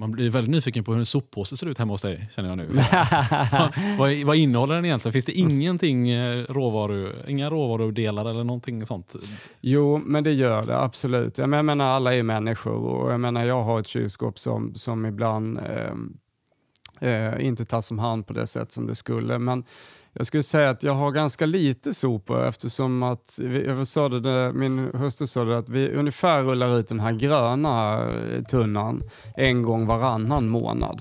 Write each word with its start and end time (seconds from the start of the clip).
Man 0.00 0.10
blir 0.10 0.30
väldigt 0.30 0.50
nyfiken 0.50 0.84
på 0.84 0.92
hur 0.92 0.98
en 0.98 1.06
soppåse 1.06 1.56
ser 1.56 1.66
ut 1.66 1.78
hemma 1.78 1.92
hos 1.92 2.02
dig, 2.02 2.28
känner 2.34 2.48
jag 2.48 2.58
nu. 2.58 2.68
vad, 3.98 4.26
vad, 4.26 4.36
innehåller 4.36 4.74
den 4.74 4.84
egentligen? 4.84 5.12
Finns 5.12 5.24
det 5.24 5.32
ingenting 5.32 6.10
eh, 6.10 6.44
råvaru, 6.48 7.12
inga 7.28 7.50
råvarudelar 7.50 8.30
eller 8.30 8.44
någonting 8.44 8.86
sånt? 8.86 9.14
Jo, 9.60 9.98
men 9.98 10.24
det 10.24 10.32
gör 10.32 10.66
det 10.66 10.78
absolut. 10.78 11.38
Jag 11.38 11.48
menar, 11.48 11.86
alla 11.86 12.14
är 12.14 12.22
människor 12.22 12.72
och 12.72 13.12
jag 13.12 13.20
menar, 13.20 13.44
jag 13.44 13.62
har 13.62 13.80
ett 13.80 13.86
kylskåp 13.86 14.38
som, 14.38 14.74
som 14.74 15.06
ibland 15.06 15.58
eh, 15.58 17.10
eh, 17.10 17.46
inte 17.46 17.64
tas 17.64 17.90
om 17.90 17.98
hand 17.98 18.26
på 18.26 18.32
det 18.32 18.46
sätt 18.46 18.72
som 18.72 18.86
det 18.86 18.94
skulle. 18.94 19.38
Men 19.38 19.64
jag 20.12 20.26
skulle 20.26 20.42
säga 20.42 20.70
att 20.70 20.82
jag 20.82 20.94
har 20.94 21.10
ganska 21.10 21.46
lite 21.46 21.94
sopor 21.94 22.46
eftersom 22.46 23.02
att 23.02 23.38
jag 23.66 23.86
sa 23.86 24.08
det, 24.08 24.52
min 24.52 24.90
hustru 24.94 25.26
sa 25.26 25.44
det, 25.44 25.58
att 25.58 25.68
vi 25.68 25.90
ungefär 25.90 26.42
rullar 26.42 26.78
ut 26.78 26.88
den 26.88 27.00
här 27.00 27.12
gröna 27.12 28.04
eh, 28.10 28.42
tunnan 28.42 29.02
en 29.36 29.62
gång 29.62 29.86
varannan 29.86 30.48
månad. 30.48 31.00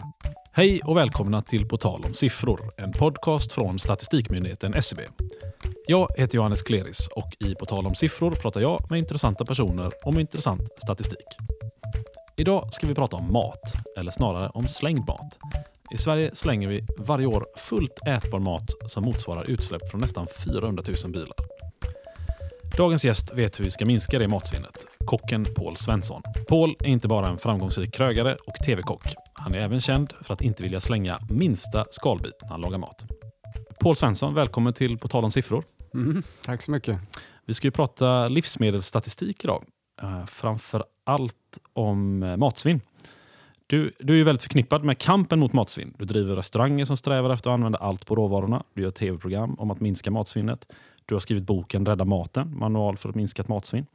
Hej 0.52 0.82
och 0.86 0.98
välkomna 0.98 1.42
till 1.42 1.68
På 1.68 1.78
tal 1.78 2.04
om 2.08 2.14
siffror, 2.14 2.72
en 2.78 2.92
podcast 2.92 3.54
från 3.54 3.80
Statistikmyndigheten 3.80 4.74
SCB. 4.74 5.02
Jag 5.88 6.08
heter 6.18 6.36
Johannes 6.36 6.62
Kleris 6.62 7.08
och 7.08 7.36
i 7.40 7.56
På 7.56 7.66
tal 7.66 7.88
om 7.88 7.96
siffror 7.96 8.32
pratar 8.32 8.62
jag 8.62 8.80
med 8.90 9.00
intressanta 9.00 9.46
personer 9.46 9.92
om 10.06 10.20
intressant 10.20 10.62
statistik. 10.78 11.28
Idag 12.38 12.74
ska 12.74 12.88
vi 12.88 12.96
prata 12.96 13.16
om 13.16 13.34
mat, 13.34 13.74
eller 13.98 14.12
snarare 14.12 14.50
om 14.50 14.68
slängd 14.68 15.08
mat. 15.08 15.38
I 15.92 15.98
Sverige 15.98 16.36
slänger 16.36 16.68
vi 16.68 16.86
varje 16.98 17.26
år 17.26 17.46
fullt 17.56 18.08
ätbar 18.08 18.40
mat 18.40 18.70
som 18.86 19.04
motsvarar 19.04 19.50
utsläpp 19.50 19.90
från 19.92 20.02
nästan 20.02 20.28
400 20.46 20.84
000 21.04 21.12
bilar. 21.12 21.36
Dagens 22.78 23.06
gäst 23.06 23.34
vet 23.34 23.60
hur 23.60 23.66
vi 23.66 23.72
ska 23.72 23.86
minska 23.86 24.20
det 24.20 24.28
matsvinnet. 24.28 24.88
Kocken 25.06 25.46
Paul 25.56 25.78
Svensson. 25.78 26.22
Paul 26.48 26.76
är 26.80 26.88
inte 26.88 27.08
bara 27.08 27.28
en 27.28 27.38
framgångsrik 27.38 27.94
krögare 27.94 28.36
och 28.46 28.54
tv-kock. 28.66 29.04
Han 29.34 29.56
är 29.56 29.60
även 29.60 29.82
känd 29.82 30.14
för 30.22 30.34
att 30.34 30.42
inte 30.42 30.64
vilja 30.64 30.80
slänga 30.80 31.20
minsta 31.30 31.86
skalbit 31.90 32.42
när 32.42 32.50
han 32.50 32.62
lagar 32.62 32.78
mat. 32.78 33.06
Paul 33.80 33.96
Svensson, 33.96 34.34
välkommen 34.34 34.74
till 34.74 34.98
På 34.98 35.08
tal 35.08 35.24
om 35.24 35.32
siffror. 35.32 35.64
Mm, 35.94 36.24
tack 36.46 36.62
så 36.62 36.72
mycket. 36.72 36.98
Vi 37.46 37.54
ska 37.54 37.68
ju 37.68 37.72
prata 37.72 38.28
livsmedelsstatistik 38.28 39.44
idag. 39.44 39.64
Uh, 40.04 40.26
framför 40.26 40.84
allt 41.04 41.60
om 41.74 42.24
uh, 42.24 42.38
matsvinn. 42.38 42.82
Du, 43.70 43.92
du 44.00 44.14
är 44.14 44.18
ju 44.18 44.24
väldigt 44.24 44.42
förknippad 44.42 44.84
med 44.84 44.98
kampen 44.98 45.40
mot 45.40 45.54
matsvinn. 45.54 45.94
Du 45.98 46.06
driver 46.06 46.36
restauranger 46.36 46.86
som 46.86 46.98
strävar 46.98 47.30
efter 47.30 47.50
att 47.50 47.54
använda 47.54 47.78
allt 47.78 48.06
på 48.06 48.16
råvarorna. 48.16 48.64
Du 48.74 48.82
gör 48.82 48.92
tv-program 48.92 49.56
om 49.60 49.72
att 49.72 49.80
minska 49.80 50.12
matsvinnet. 50.12 50.72
Du 51.06 51.16
har 51.16 51.20
skrivit 51.20 51.44
boken 51.44 51.86
Rädda 51.86 52.06
maten, 52.06 52.58
manual 52.58 52.98
för 52.98 53.10
att 53.10 53.16
minska 53.16 53.44
matsvinn. 53.48 53.86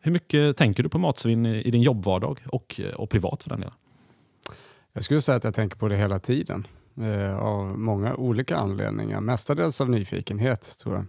Hur 0.00 0.12
mycket 0.12 0.56
tänker 0.56 0.82
du 0.82 0.88
på 0.88 0.98
matsvinn 0.98 1.46
i 1.46 1.70
din 1.70 1.82
jobbvardag 1.82 2.40
och, 2.46 2.80
och 2.96 3.10
privat 3.10 3.42
för 3.42 3.50
den 3.50 3.60
delen? 3.60 3.74
Jag 4.92 5.04
skulle 5.04 5.20
säga 5.20 5.36
att 5.36 5.44
jag 5.44 5.54
tänker 5.54 5.76
på 5.76 5.88
det 5.88 5.96
hela 5.96 6.18
tiden 6.18 6.66
eh, 7.00 7.38
av 7.38 7.78
många 7.78 8.14
olika 8.14 8.56
anledningar. 8.56 9.20
Mestadels 9.20 9.80
av 9.80 9.90
nyfikenhet 9.90 10.78
tror 10.78 10.94
jag. 10.94 11.06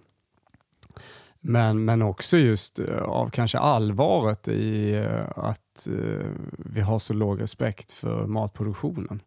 Men, 1.42 1.86
men 1.86 2.02
också 2.02 2.38
just 2.38 2.80
eh, 2.80 2.98
av 2.98 3.30
kanske 3.30 3.58
allvaret 3.60 4.48
i 4.48 4.96
eh, 4.96 5.30
att 5.36 5.88
eh, 5.88 6.28
vi 6.58 6.82
har 6.82 7.00
så 7.00 7.14
låg 7.14 7.42
respekt 7.42 7.92
för 7.92 8.28
matproduktionen. 8.28 9.22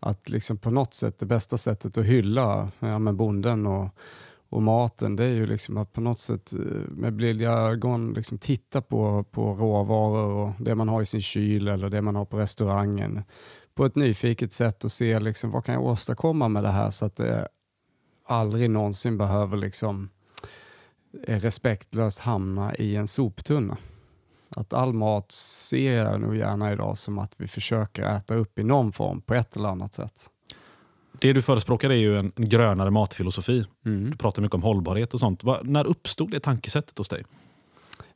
Att 0.00 0.28
liksom 0.28 0.58
på 0.58 0.70
något 0.70 0.94
sätt 0.94 1.18
det 1.18 1.26
bästa 1.26 1.58
sättet 1.58 1.98
att 1.98 2.04
hylla 2.04 2.70
ja, 2.78 2.98
med 2.98 3.14
bonden 3.14 3.66
och, 3.66 3.88
och 4.48 4.62
maten 4.62 5.16
det 5.16 5.24
är 5.24 5.34
ju 5.34 5.46
liksom 5.46 5.76
att 5.76 5.92
på 5.92 6.00
något 6.00 6.18
sätt 6.18 6.52
med 6.88 7.12
blida 7.12 7.50
ögon 7.50 8.12
liksom 8.12 8.38
titta 8.38 8.82
på, 8.82 9.24
på 9.30 9.54
råvaror 9.54 10.32
och 10.32 10.50
det 10.58 10.74
man 10.74 10.88
har 10.88 11.02
i 11.02 11.06
sin 11.06 11.22
kyl 11.22 11.68
eller 11.68 11.90
det 11.90 12.02
man 12.02 12.16
har 12.16 12.24
på 12.24 12.38
restaurangen 12.38 13.22
på 13.74 13.84
ett 13.84 13.96
nyfiket 13.96 14.52
sätt 14.52 14.84
och 14.84 14.92
se 14.92 15.20
liksom, 15.20 15.50
vad 15.50 15.64
kan 15.64 15.74
jag 15.74 15.84
åstadkomma 15.84 16.48
med 16.48 16.62
det 16.62 16.70
här 16.70 16.90
så 16.90 17.06
att 17.06 17.16
det 17.16 17.48
aldrig 18.26 18.70
någonsin 18.70 19.18
behöver 19.18 19.56
liksom 19.56 20.10
respektlöst 21.26 22.18
hamna 22.18 22.74
i 22.74 22.96
en 22.96 23.08
soptunna. 23.08 23.76
Att 24.56 24.72
all 24.72 24.92
mat 24.92 25.32
ser 25.32 26.04
jag 26.04 26.20
nog 26.20 26.36
gärna 26.36 26.72
idag 26.72 26.98
som 26.98 27.18
att 27.18 27.34
vi 27.36 27.48
försöker 27.48 28.02
äta 28.02 28.34
upp 28.34 28.58
i 28.58 28.64
någon 28.64 28.92
form 28.92 29.20
på 29.20 29.34
ett 29.34 29.56
eller 29.56 29.68
annat 29.68 29.94
sätt. 29.94 30.30
Det 31.18 31.32
du 31.32 31.42
förespråkar 31.42 31.90
är 31.90 31.94
ju 31.94 32.18
en 32.18 32.32
grönare 32.36 32.90
matfilosofi. 32.90 33.64
Mm. 33.86 34.10
Du 34.10 34.16
pratar 34.16 34.42
mycket 34.42 34.54
om 34.54 34.62
hållbarhet 34.62 35.14
och 35.14 35.20
sånt. 35.20 35.42
När 35.62 35.86
uppstod 35.86 36.30
det 36.30 36.40
tankesättet 36.40 36.98
hos 36.98 37.08
dig? 37.08 37.24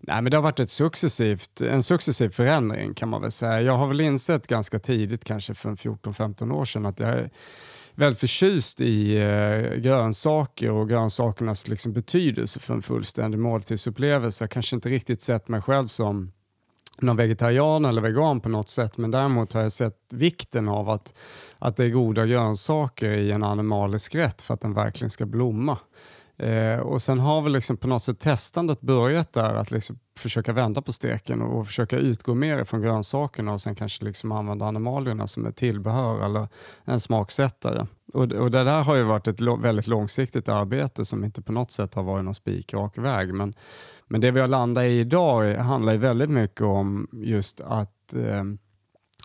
Nej, 0.00 0.22
men 0.22 0.30
det 0.30 0.36
har 0.36 0.42
varit 0.42 0.60
ett 0.60 0.70
successivt, 0.70 1.60
en 1.60 1.82
successiv 1.82 2.28
förändring 2.30 2.94
kan 2.94 3.08
man 3.08 3.22
väl 3.22 3.30
säga. 3.30 3.60
Jag 3.62 3.78
har 3.78 3.86
väl 3.86 4.00
insett 4.00 4.46
ganska 4.46 4.78
tidigt, 4.78 5.24
kanske 5.24 5.54
för 5.54 5.70
14-15 5.70 6.52
år 6.52 6.64
sedan, 6.64 6.86
att 6.86 7.00
jag 7.00 7.30
väldigt 7.98 8.20
förtjust 8.20 8.80
i 8.80 9.16
eh, 9.16 9.74
grönsaker 9.80 10.70
och 10.70 10.88
grönsakernas 10.88 11.68
liksom, 11.68 11.92
betydelse 11.92 12.60
för 12.60 12.74
en 12.74 12.82
fullständig 12.82 13.38
måltidsupplevelse. 13.38 14.44
Jag 14.44 14.50
kanske 14.50 14.76
inte 14.76 14.88
riktigt 14.88 15.20
sett 15.20 15.48
mig 15.48 15.62
själv 15.62 15.86
som 15.86 16.32
någon 17.00 17.16
vegetarian 17.16 17.84
eller 17.84 18.02
vegan 18.02 18.40
på 18.40 18.48
något 18.48 18.68
sätt, 18.68 18.98
men 18.98 19.10
däremot 19.10 19.52
har 19.52 19.62
jag 19.62 19.72
sett 19.72 19.96
vikten 20.12 20.68
av 20.68 20.90
att, 20.90 21.12
att 21.58 21.76
det 21.76 21.84
är 21.84 21.88
goda 21.88 22.26
grönsaker 22.26 23.10
i 23.10 23.30
en 23.30 23.44
animalisk 23.44 24.14
rätt 24.14 24.42
för 24.42 24.54
att 24.54 24.60
den 24.60 24.74
verkligen 24.74 25.10
ska 25.10 25.26
blomma. 25.26 25.78
Eh, 26.38 26.78
och 26.78 27.02
Sen 27.02 27.18
har 27.18 27.42
väl 27.42 27.52
liksom 27.52 27.76
på 27.76 27.88
något 27.88 28.02
sätt 28.02 28.18
testandet 28.18 28.80
börjat 28.80 29.32
där, 29.32 29.54
att 29.54 29.70
liksom 29.70 29.98
försöka 30.18 30.52
vända 30.52 30.82
på 30.82 30.92
steken 30.92 31.42
och, 31.42 31.58
och 31.58 31.66
försöka 31.66 31.96
utgå 31.96 32.34
mer 32.34 32.64
från 32.64 32.82
grönsakerna 32.82 33.52
och 33.52 33.60
sen 33.60 33.74
kanske 33.74 34.04
liksom 34.04 34.32
använda 34.32 34.66
animalierna 34.66 35.26
som 35.26 35.46
ett 35.46 35.56
tillbehör 35.56 36.24
eller 36.24 36.48
en 36.84 37.00
smaksättare. 37.00 37.86
Och, 38.14 38.32
och 38.32 38.50
Det 38.50 38.64
där 38.64 38.82
har 38.82 38.94
ju 38.94 39.02
varit 39.02 39.28
ett 39.28 39.40
lo 39.40 39.56
väldigt 39.56 39.86
långsiktigt 39.86 40.48
arbete 40.48 41.04
som 41.04 41.24
inte 41.24 41.42
på 41.42 41.52
något 41.52 41.72
sätt 41.72 41.94
har 41.94 42.02
varit 42.02 42.24
någon 42.24 42.34
spikrak 42.34 42.98
väg. 42.98 43.34
Men, 43.34 43.54
men 44.06 44.20
det 44.20 44.30
vi 44.30 44.40
har 44.40 44.48
landat 44.48 44.84
i 44.84 45.00
idag 45.00 45.54
handlar 45.54 45.92
ju 45.92 45.98
väldigt 45.98 46.30
mycket 46.30 46.62
om 46.62 47.08
just 47.12 47.60
att 47.60 48.14
eh, 48.14 48.44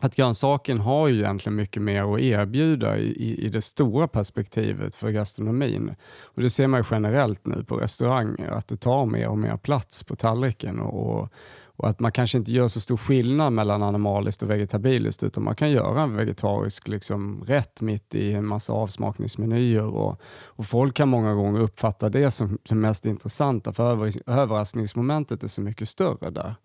att 0.03 0.15
grönsaken 0.15 0.79
har 0.79 1.07
ju 1.07 1.19
egentligen 1.19 1.55
mycket 1.55 1.81
mer 1.81 2.13
att 2.13 2.19
erbjuda 2.19 2.97
i, 2.97 3.05
i, 3.05 3.45
i, 3.45 3.49
det 3.49 3.61
stora 3.61 4.07
perspektivet 4.07 4.95
för 4.95 5.09
gastronomin. 5.09 5.95
Och 6.23 6.41
Det 6.41 6.49
ser 6.49 6.67
man 6.67 6.79
ju 6.79 6.85
generellt 6.91 7.45
nu 7.45 7.63
på 7.63 7.75
restauranger, 7.75 8.51
att 8.51 8.67
det 8.67 8.77
tar 8.77 9.05
mer 9.05 9.27
och 9.27 9.37
mer 9.37 9.57
plats 9.57 10.03
på 10.03 10.15
tallriken. 10.15 10.79
Och, 10.79 11.29
och 11.75 11.89
att 11.89 11.99
man 11.99 12.11
kanske 12.11 12.37
inte 12.37 12.51
gör 12.51 12.67
så 12.67 12.81
stor 12.81 12.97
skillnad 12.97 13.53
mellan 13.53 13.83
animaliskt 13.83 14.43
och 14.43 14.49
vegetabiliskt 14.49 15.23
utan 15.23 15.43
man 15.43 15.55
kan 15.55 15.71
göra 15.71 16.01
en 16.01 16.15
vegetarisk 16.15 16.87
liksom, 16.87 17.43
rätt 17.47 17.81
mitt 17.81 18.15
i 18.15 18.33
en 18.33 18.45
massa 18.45 18.73
avsmakningsmenyer 18.73 19.85
och, 19.85 20.21
och 20.45 20.65
folk 20.65 20.95
kan 20.95 21.09
många 21.09 21.33
gånger 21.33 21.59
uppfatta 21.59 22.09
det 22.09 22.31
som 22.31 22.57
det 22.69 22.75
mest 22.75 23.05
intressanta 23.05 23.73
för 23.73 23.91
över, 23.91 24.11
överraskningsmomentet 24.29 25.43
är 25.43 25.47
så 25.47 25.61
mycket 25.61 25.89
större 25.89 26.29
där. 26.29 26.55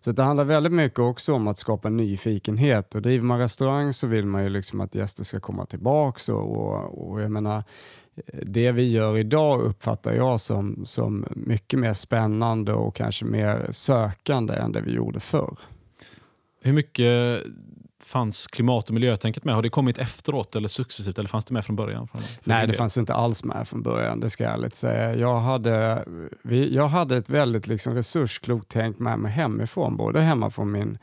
Så 0.00 0.12
det 0.12 0.22
handlar 0.22 0.44
väldigt 0.44 0.72
mycket 0.72 0.98
också 0.98 1.34
om 1.34 1.48
att 1.48 1.58
skapa 1.58 1.88
nyfikenhet 1.88 2.94
och 2.94 3.02
driver 3.02 3.24
man 3.24 3.38
restaurang 3.38 3.92
så 3.92 4.06
vill 4.06 4.26
man 4.26 4.42
ju 4.42 4.48
liksom 4.48 4.80
att 4.80 4.94
gäster 4.94 5.24
ska 5.24 5.40
komma 5.40 5.66
tillbaks 5.66 6.28
och, 6.28 6.56
och, 6.56 7.10
och 7.10 7.20
jag 7.20 7.30
menar 7.30 7.64
eh, 8.16 8.40
det 8.42 8.72
vi 8.72 8.90
gör 8.90 9.18
idag 9.18 9.60
uppfattar 9.60 10.12
jag 10.12 10.40
som, 10.40 10.84
som 10.84 11.26
mycket 11.30 11.78
mer 11.78 11.92
spännande 11.92 12.72
och 12.72 12.94
kanske 12.94 13.24
mer 13.24 13.68
sökande 13.70 14.54
än 14.54 14.72
det 14.72 14.80
vi 14.80 14.92
gjorde 14.92 15.20
förr. 15.20 15.58
Hur 16.62 16.72
mycket 16.72 17.42
fanns 18.08 18.46
klimat 18.46 18.88
och 18.88 18.94
miljötänket 18.94 19.44
med? 19.44 19.54
Har 19.54 19.62
det 19.62 19.68
kommit 19.68 19.98
efteråt 19.98 20.56
eller 20.56 20.68
successivt 20.68 21.18
eller 21.18 21.28
fanns 21.28 21.44
det 21.44 21.54
med 21.54 21.64
från 21.64 21.76
början? 21.76 22.08
Nej, 22.44 22.66
det 22.66 22.72
fanns 22.72 22.98
inte 22.98 23.14
alls 23.14 23.44
med 23.44 23.68
från 23.68 23.82
början, 23.82 24.20
det 24.20 24.30
ska 24.30 24.44
jag 24.44 24.52
ärligt 24.52 24.74
säga. 24.74 25.14
Jag 25.14 25.40
hade, 25.40 26.04
vi, 26.42 26.74
jag 26.74 26.88
hade 26.88 27.16
ett 27.16 27.28
väldigt 27.30 27.66
liksom 27.66 27.94
resursklokt 27.94 28.68
tänk 28.68 28.98
med 28.98 29.18
mig 29.18 29.32
hemifrån, 29.32 29.96
både 29.96 30.20
hemma 30.20 30.50
från 30.50 30.72
min 30.72 30.98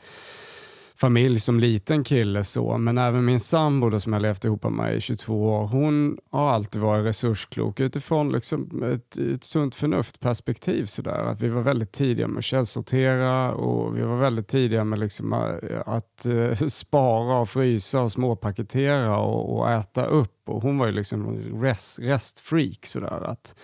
familj 0.96 1.40
som 1.40 1.60
liten 1.60 2.04
kille 2.04 2.44
så, 2.44 2.78
men 2.78 2.98
även 2.98 3.24
min 3.24 3.40
sambo 3.40 3.90
då, 3.90 4.00
som 4.00 4.12
jag 4.12 4.22
levt 4.22 4.44
ihop 4.44 4.64
med 4.64 4.96
i 4.96 5.00
22 5.00 5.48
år, 5.48 5.66
hon 5.66 6.18
har 6.30 6.50
alltid 6.50 6.82
varit 6.82 7.06
resursklok 7.06 7.80
utifrån 7.80 8.32
liksom 8.32 8.82
ett, 8.82 9.16
ett 9.16 9.44
sunt 9.44 9.74
förnuft-perspektiv. 9.74 10.84
Sådär. 10.84 11.18
Att 11.18 11.40
vi 11.40 11.48
var 11.48 11.62
väldigt 11.62 11.92
tidiga 11.92 12.28
med 12.28 12.38
att 12.38 12.44
källsortera 12.44 13.52
och 13.52 13.96
vi 13.96 14.02
var 14.02 14.16
väldigt 14.16 14.48
tidiga 14.48 14.84
med 14.84 14.98
liksom 14.98 15.32
eh, 15.32 15.80
att, 15.86 16.26
att 16.26 16.72
spara 16.72 17.38
och 17.38 17.48
frysa 17.48 18.00
och 18.00 18.12
småpaketera 18.12 19.18
och, 19.18 19.58
och, 19.58 19.70
äta 19.70 20.06
upp. 20.06 20.48
Och 20.48 20.62
hon 20.62 20.78
var 20.78 20.86
ju 20.86 20.92
liksom 20.92 21.38
rest, 21.62 21.98
restfreak. 21.98 22.86
Sådär. 22.86 23.24
Att, 23.24 23.54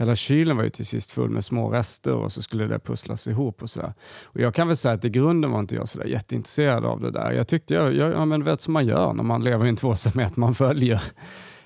Hela 0.00 0.16
kylen 0.16 0.56
var 0.56 0.64
ju 0.64 0.70
till 0.70 0.86
sist 0.86 1.12
full 1.12 1.30
med 1.30 1.44
små 1.44 1.70
rester 1.70 2.12
och 2.12 2.32
så 2.32 2.42
skulle 2.42 2.66
det 2.66 2.78
pusslas 2.78 3.28
ihop 3.28 3.62
och 3.62 3.70
sådär. 3.70 3.94
Och 4.24 4.40
jag 4.40 4.54
kan 4.54 4.66
väl 4.66 4.76
säga 4.76 4.94
att 4.94 5.04
i 5.04 5.10
grunden 5.10 5.50
var 5.50 5.60
inte 5.60 5.74
jag 5.74 5.88
sådär 5.88 6.04
jätteintresserad 6.06 6.84
av 6.84 7.00
det 7.00 7.10
där. 7.10 7.32
Jag 7.32 7.48
tyckte 7.48 7.74
jag, 7.74 7.94
jag 7.94 8.12
ja, 8.12 8.24
men 8.24 8.44
vet 8.44 8.60
som 8.60 8.72
man 8.72 8.86
gör 8.86 9.12
när 9.12 9.22
man 9.22 9.44
lever 9.44 9.66
i 9.66 9.68
en 9.68 9.76
tvåsamhet, 9.76 10.36
man 10.36 10.54
följer 10.54 11.02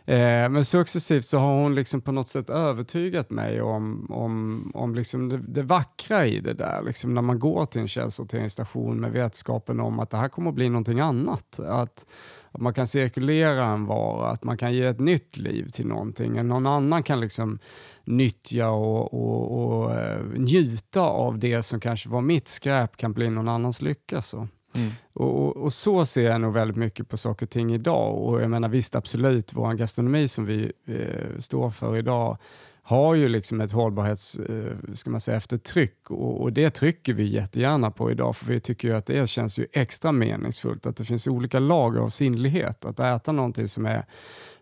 Eh, 0.06 0.48
men 0.48 0.64
successivt 0.64 1.24
så 1.24 1.38
har 1.38 1.62
hon 1.62 1.74
liksom 1.74 2.00
på 2.00 2.12
något 2.12 2.28
sätt 2.28 2.50
övertygat 2.50 3.30
mig 3.30 3.62
om, 3.62 4.06
om, 4.10 4.70
om 4.74 4.94
liksom 4.94 5.28
det, 5.28 5.38
det 5.38 5.62
vackra 5.62 6.26
i 6.26 6.40
det 6.40 6.54
där. 6.54 6.82
Liksom 6.82 7.14
när 7.14 7.22
man 7.22 7.38
går 7.38 7.64
till 7.64 7.80
en 7.80 7.88
källsorteringsstation 7.88 9.00
med 9.00 9.12
vetskapen 9.12 9.80
om 9.80 10.00
att 10.00 10.10
det 10.10 10.16
här 10.16 10.28
kommer 10.28 10.48
att 10.48 10.54
bli 10.54 10.68
någonting 10.68 11.00
annat. 11.00 11.60
Att, 11.60 12.06
att 12.52 12.60
man 12.60 12.74
kan 12.74 12.86
cirkulera 12.86 13.64
en 13.64 13.86
vara, 13.86 14.30
att 14.30 14.44
man 14.44 14.58
kan 14.58 14.74
ge 14.74 14.86
ett 14.86 15.00
nytt 15.00 15.36
liv 15.36 15.68
till 15.68 15.86
någonting. 15.86 16.46
Någon 16.46 16.66
annan 16.66 17.02
kan 17.02 17.20
liksom 17.20 17.58
nyttja 18.04 18.70
och, 18.70 19.14
och, 19.14 19.82
och 19.82 19.94
eh, 19.94 20.24
njuta 20.34 21.00
av 21.00 21.38
det 21.38 21.62
som 21.62 21.80
kanske 21.80 22.08
var 22.08 22.20
mitt 22.20 22.48
skräp 22.48 22.96
kan 22.96 23.12
bli 23.12 23.30
någon 23.30 23.48
annans 23.48 23.82
lycka. 23.82 24.22
Så. 24.22 24.48
Mm. 24.76 24.90
Och, 25.12 25.44
och, 25.44 25.56
och, 25.56 25.72
så 25.72 26.06
ser 26.06 26.30
jag 26.30 26.40
nog 26.40 26.52
väldigt 26.52 26.76
mycket 26.76 27.08
på 27.08 27.16
saker 27.16 27.46
och 27.46 27.50
ting 27.50 27.72
idag. 27.74 28.18
Och 28.18 28.42
jag 28.42 28.50
menar 28.50 28.68
visst, 28.68 28.96
absolut, 28.96 29.52
vår 29.52 29.72
gastronomi 29.74 30.28
som 30.28 30.46
vi 30.46 30.72
eh, 30.86 31.38
står 31.38 31.70
för 31.70 31.96
idag 31.96 32.38
har 32.86 33.14
ju 33.14 33.28
liksom 33.28 33.60
ett 33.60 33.72
hållbarhets, 33.72 34.38
eh, 34.38 34.76
ska 34.94 35.10
man 35.10 35.20
säga, 35.20 35.36
eftertryck 35.36 36.10
och, 36.10 36.40
och, 36.40 36.52
det 36.52 36.70
trycker 36.70 37.12
vi 37.12 37.24
jättegärna 37.24 37.90
på 37.90 38.10
idag 38.10 38.36
för 38.36 38.46
vi 38.46 38.60
tycker 38.60 38.88
ju 38.88 38.96
att 38.96 39.06
det 39.06 39.26
känns 39.26 39.58
ju 39.58 39.66
extra 39.72 40.12
meningsfullt 40.12 40.86
att 40.86 40.96
det 40.96 41.04
finns 41.04 41.26
olika 41.26 41.58
lager 41.58 42.00
av 42.00 42.08
sinnlighet. 42.08 42.84
Att 42.84 43.00
äta 43.00 43.32
någonting 43.32 43.68
som 43.68 43.86
är 43.86 44.06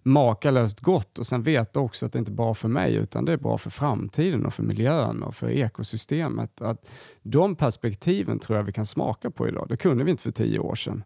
makalöst 0.02 0.81
gott 0.81 1.19
och 1.19 1.26
sen 1.26 1.43
veta 1.43 1.81
också 1.81 2.06
att 2.06 2.12
det 2.12 2.19
inte 2.19 2.32
är 2.32 2.54
för 2.54 2.69
mig 2.69 2.94
utan 2.94 3.25
det 3.25 3.32
är 3.32 3.37
bra 3.37 3.58
för 3.58 3.70
framtiden 3.70 4.46
och 4.46 4.54
för 4.54 4.62
miljön 4.62 5.22
och 5.22 5.34
för 5.34 5.50
ekosystemet. 5.50 6.60
Att 6.60 6.90
de 7.22 7.56
perspektiven 7.56 8.38
tror 8.38 8.58
jag 8.58 8.64
vi 8.64 8.72
kan 8.72 8.87
smaka 8.87 9.31
på 9.31 9.49
idag. 9.49 9.66
Det 9.69 9.76
kunde 9.76 10.04
vi 10.04 10.10
inte 10.10 10.22
för 10.22 10.32
tio 10.32 10.58
år 10.58 10.75
sedan. 10.75 11.04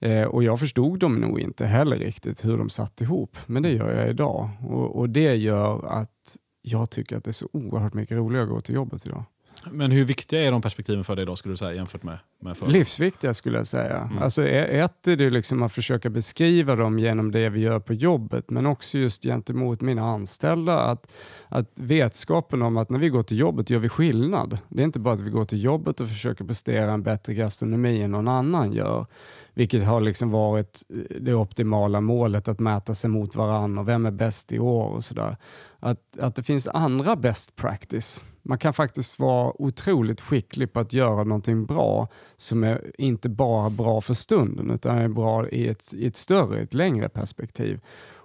Eh, 0.00 0.22
och 0.22 0.42
jag 0.42 0.60
förstod 0.60 0.98
dem 0.98 1.14
nog 1.14 1.40
inte 1.40 1.66
heller 1.66 1.98
riktigt 1.98 2.44
hur 2.44 2.58
de 2.58 2.70
satt 2.70 3.00
ihop, 3.00 3.36
men 3.46 3.62
det 3.62 3.70
gör 3.70 3.94
jag 3.94 4.10
idag. 4.10 4.50
Och, 4.68 4.96
och 4.98 5.08
det 5.08 5.34
gör 5.34 5.86
att 5.86 6.36
jag 6.62 6.90
tycker 6.90 7.16
att 7.16 7.24
det 7.24 7.30
är 7.30 7.32
så 7.32 7.48
oerhört 7.52 7.94
mycket 7.94 8.16
roligare 8.16 8.44
att 8.44 8.50
gå 8.50 8.60
till 8.60 8.74
jobbet 8.74 9.06
idag. 9.06 9.24
Men 9.70 9.90
hur 9.90 10.04
viktiga 10.04 10.44
är 10.46 10.50
de 10.50 10.62
perspektiven 10.62 11.04
för 11.04 11.16
dig 11.16 11.22
idag 11.22 11.38
skulle 11.38 11.52
du 11.52 11.56
säga 11.56 11.74
jämfört 11.74 12.02
med, 12.02 12.18
med 12.40 12.56
förr? 12.56 12.66
Livsviktiga 12.66 13.34
skulle 13.34 13.58
jag 13.58 13.66
säga. 13.66 13.96
Mm. 13.96 14.22
Alltså, 14.22 14.46
ett 14.46 15.06
är 15.06 15.16
det 15.16 15.30
liksom 15.30 15.62
att 15.62 15.72
försöka 15.72 16.10
beskriva 16.10 16.76
dem 16.76 16.98
genom 16.98 17.30
det 17.30 17.48
vi 17.48 17.60
gör 17.60 17.80
på 17.80 17.94
jobbet 17.94 18.50
men 18.50 18.66
också 18.66 18.98
just 18.98 19.22
gentemot 19.22 19.80
mina 19.80 20.02
anställda. 20.02 20.78
Att, 20.78 21.12
att 21.48 21.70
vetskapen 21.74 22.62
om 22.62 22.76
att 22.76 22.90
när 22.90 22.98
vi 22.98 23.08
går 23.08 23.22
till 23.22 23.38
jobbet 23.38 23.70
gör 23.70 23.78
vi 23.78 23.88
skillnad. 23.88 24.58
Det 24.68 24.82
är 24.82 24.84
inte 24.84 24.98
bara 24.98 25.14
att 25.14 25.20
vi 25.20 25.30
går 25.30 25.44
till 25.44 25.62
jobbet 25.62 26.00
och 26.00 26.08
försöker 26.08 26.44
prestera 26.44 26.92
en 26.92 27.02
bättre 27.02 27.34
gastronomi 27.34 28.02
än 28.02 28.10
någon 28.10 28.28
annan 28.28 28.72
gör. 28.72 29.06
Vilket 29.54 29.84
har 29.84 30.00
liksom 30.00 30.30
varit 30.30 30.82
det 31.20 31.34
optimala 31.34 32.00
målet 32.00 32.48
att 32.48 32.60
mäta 32.60 32.94
sig 32.94 33.10
mot 33.10 33.36
varandra 33.36 33.82
och 33.82 33.88
vem 33.88 34.06
är 34.06 34.10
bäst 34.10 34.52
i 34.52 34.58
år 34.58 34.88
och 34.88 35.04
sådär. 35.04 35.36
Att, 35.86 36.18
att 36.18 36.34
det 36.34 36.42
finns 36.42 36.68
andra 36.68 37.16
best 37.16 37.56
practice 37.56 38.22
man 38.48 38.58
kan 38.58 38.72
faktiskt 38.72 39.18
vara 39.18 39.62
otroligt 39.62 40.20
skicklig 40.20 40.72
på 40.72 40.80
att 40.80 40.92
göra 40.92 41.24
någonting 41.24 41.66
bra 41.66 42.08
som 42.36 42.64
är 42.64 42.92
inte 42.98 43.28
bara 43.28 43.70
bra 43.70 44.00
för 44.00 44.14
stunden 44.14 44.70
utan 44.70 44.98
är 44.98 45.08
bra 45.08 45.48
i 45.48 45.68
ett, 45.68 45.94
i 45.94 46.06
ett 46.06 46.16
större, 46.16 46.60
ett 46.60 46.74
längre 46.74 47.08
perspektiv. 47.08 47.80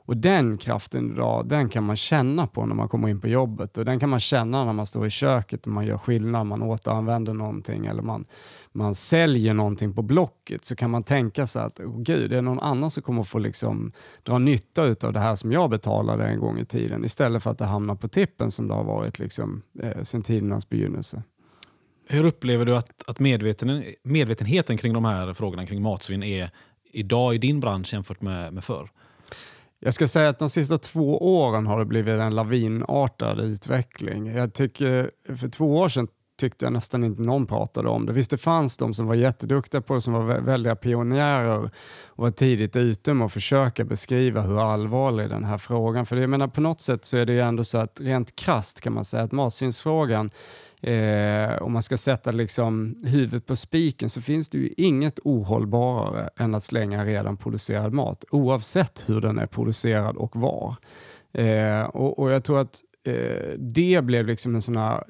Och 0.05 0.17
Den 0.17 0.57
kraften 0.57 1.11
idag, 1.11 1.47
den 1.47 1.69
kan 1.69 1.83
man 1.83 1.95
känna 1.95 2.47
på 2.47 2.65
när 2.65 2.75
man 2.75 2.89
kommer 2.89 3.09
in 3.09 3.21
på 3.21 3.27
jobbet 3.27 3.77
och 3.77 3.85
den 3.85 3.99
kan 3.99 4.09
man 4.09 4.19
känna 4.19 4.65
när 4.65 4.73
man 4.73 4.85
står 4.85 5.07
i 5.07 5.09
köket 5.09 5.65
och 5.65 5.71
man 5.71 5.85
gör 5.85 5.97
skillnad, 5.97 6.47
man 6.47 6.61
återanvänder 6.61 7.33
någonting 7.33 7.85
eller 7.85 8.01
man, 8.01 8.25
man 8.71 8.95
säljer 8.95 9.53
någonting 9.53 9.93
på 9.93 10.01
Blocket 10.01 10.65
så 10.65 10.75
kan 10.75 10.89
man 10.89 11.03
tänka 11.03 11.47
sig 11.47 11.61
att 11.61 11.79
oh, 11.79 12.01
gud, 12.01 12.29
det 12.29 12.37
är 12.37 12.41
någon 12.41 12.59
annan 12.59 12.91
som 12.91 13.03
kommer 13.03 13.23
få 13.23 13.39
liksom 13.39 13.91
dra 14.23 14.37
nytta 14.37 14.81
av 14.81 15.13
det 15.13 15.19
här 15.19 15.35
som 15.35 15.51
jag 15.51 15.69
betalade 15.69 16.25
en 16.25 16.39
gång 16.39 16.59
i 16.59 16.65
tiden 16.65 17.05
istället 17.05 17.43
för 17.43 17.51
att 17.51 17.57
det 17.57 17.65
hamnar 17.65 17.95
på 17.95 18.07
tippen 18.07 18.51
som 18.51 18.67
det 18.67 18.73
har 18.73 18.83
varit 18.83 19.19
liksom, 19.19 19.61
eh, 19.83 20.01
sedan 20.01 20.21
tidernas 20.21 20.69
begynnelse. 20.69 21.23
Hur 22.07 22.25
upplever 22.25 22.65
du 22.65 22.77
att, 22.77 23.03
att 23.07 23.19
medveten, 23.19 23.83
medvetenheten 24.03 24.77
kring 24.77 24.93
de 24.93 25.05
här 25.05 25.33
frågorna 25.33 25.65
kring 25.65 25.81
matsvinn 25.81 26.23
är 26.23 26.49
idag 26.91 27.35
i 27.35 27.37
din 27.37 27.59
bransch 27.59 27.93
jämfört 27.93 28.21
med, 28.21 28.53
med 28.53 28.63
förr? 28.63 28.89
Jag 29.83 29.93
ska 29.93 30.07
säga 30.07 30.29
att 30.29 30.39
de 30.39 30.49
sista 30.49 30.77
två 30.77 31.37
åren 31.39 31.67
har 31.67 31.79
det 31.79 31.85
blivit 31.85 32.19
en 32.19 32.35
lavinartad 32.35 33.39
utveckling. 33.39 34.27
Jag 34.27 34.53
tycker 34.53 35.11
för 35.35 35.49
två 35.49 35.77
år 35.77 35.89
sedan 35.89 36.07
tyckte 36.39 36.65
jag 36.65 36.73
nästan 36.73 37.03
inte 37.03 37.21
någon 37.21 37.47
pratade 37.47 37.89
om 37.89 38.05
det. 38.05 38.13
Visst 38.13 38.31
det 38.31 38.37
fanns 38.37 38.77
de 38.77 38.93
som 38.93 39.07
var 39.07 39.15
jätteduktiga 39.15 39.81
på 39.81 39.93
det, 39.93 40.01
som 40.01 40.13
var 40.13 40.39
väldiga 40.39 40.75
pionjärer 40.75 41.57
och 41.57 41.69
var 42.15 42.31
tidigt 42.31 42.75
ute 42.75 43.13
med 43.13 43.25
att 43.25 43.33
försöka 43.33 43.83
beskriva 43.83 44.41
hur 44.41 44.59
allvarlig 44.73 45.29
den 45.29 45.43
här 45.43 45.57
frågan, 45.57 46.05
för 46.05 46.15
jag 46.15 46.29
menar 46.29 46.47
på 46.47 46.61
något 46.61 46.81
sätt 46.81 47.05
så 47.05 47.17
är 47.17 47.25
det 47.25 47.33
ju 47.33 47.41
ändå 47.41 47.63
så 47.63 47.77
att 47.77 48.01
rent 48.01 48.35
krast 48.35 48.81
kan 48.81 48.93
man 48.93 49.05
säga 49.05 49.23
att 49.23 49.31
matsvinnsfrågan 49.31 50.29
eh, 50.81 51.61
om 51.61 51.71
man 51.71 51.81
ska 51.81 51.97
sätta 51.97 52.31
liksom 52.31 52.95
huvudet 53.03 53.45
på 53.45 53.55
spiken 53.55 54.09
så 54.09 54.21
finns 54.21 54.49
det 54.49 54.57
ju 54.57 54.73
inget 54.77 55.19
ohållbarare 55.23 56.29
än 56.37 56.55
att 56.55 56.63
slänga 56.63 57.05
redan 57.05 57.37
producerad 57.37 57.93
mat 57.93 58.25
oavsett 58.31 59.03
hur 59.07 59.21
den 59.21 59.39
är 59.39 59.47
producerad 59.47 60.15
och 60.15 60.35
var. 60.35 60.75
Eh, 61.33 61.81
och, 61.81 62.19
och, 62.19 62.31
jag 62.31 62.43
tror 62.43 62.59
att 62.59 62.79
eh, 63.03 63.53
det 63.57 64.03
blev 64.03 64.25
liksom 64.25 64.55
en 64.55 64.61
sån 64.61 64.77
här, 64.77 65.03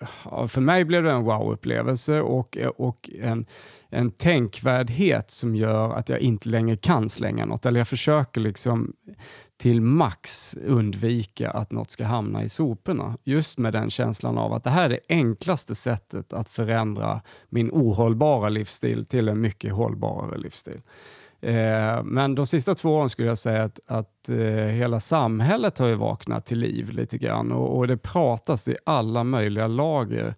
eh, 0.00 0.46
för 0.46 0.60
mig 0.60 0.84
blev 0.84 1.02
det 1.02 1.10
en 1.10 1.24
wow-upplevelse 1.24 2.20
och, 2.20 2.58
och 2.76 3.10
en, 3.20 3.46
en 3.90 4.10
tänkvärdhet 4.10 5.30
som 5.30 5.56
gör 5.56 5.92
att 5.92 6.08
jag 6.08 6.18
inte 6.20 6.48
längre 6.48 6.76
kan 6.76 7.08
slänga 7.08 7.46
något. 7.46 7.66
Eller 7.66 7.80
jag 7.80 7.88
försöker 7.88 8.40
liksom 8.40 8.92
till 9.56 9.80
max 9.80 10.56
undvika 10.66 11.50
att 11.50 11.72
något 11.72 11.90
ska 11.90 12.04
hamna 12.04 12.44
i 12.44 12.48
soporna. 12.48 13.18
Just 13.24 13.58
med 13.58 13.72
den 13.72 13.90
känslan 13.90 14.38
av 14.38 14.52
att 14.52 14.64
det 14.64 14.70
här 14.70 14.84
är 14.84 14.88
det 14.88 15.00
enklaste 15.08 15.74
sättet 15.74 16.32
att 16.32 16.48
förändra 16.48 17.20
min 17.48 17.70
ohållbara 17.72 18.48
livsstil 18.48 19.06
till 19.06 19.28
en 19.28 19.40
mycket 19.40 19.72
hållbarare 19.72 20.38
livsstil. 20.38 20.80
Eh, 21.40 22.02
men 22.04 22.34
de 22.34 22.46
sista 22.46 22.74
två 22.74 22.94
åren 22.94 23.10
skulle 23.10 23.28
jag 23.28 23.38
säga 23.38 23.62
att, 23.62 23.80
att 23.86 24.28
eh, 24.28 24.36
hela 24.66 25.00
samhället 25.00 25.78
har 25.78 25.86
ju 25.86 25.94
vaknat 25.94 26.46
till 26.46 26.58
liv 26.58 26.90
lite 26.90 27.18
grann 27.18 27.52
och, 27.52 27.76
och 27.76 27.86
det 27.86 27.96
pratas 27.96 28.68
i 28.68 28.76
alla 28.84 29.24
möjliga 29.24 29.66
lager 29.66 30.34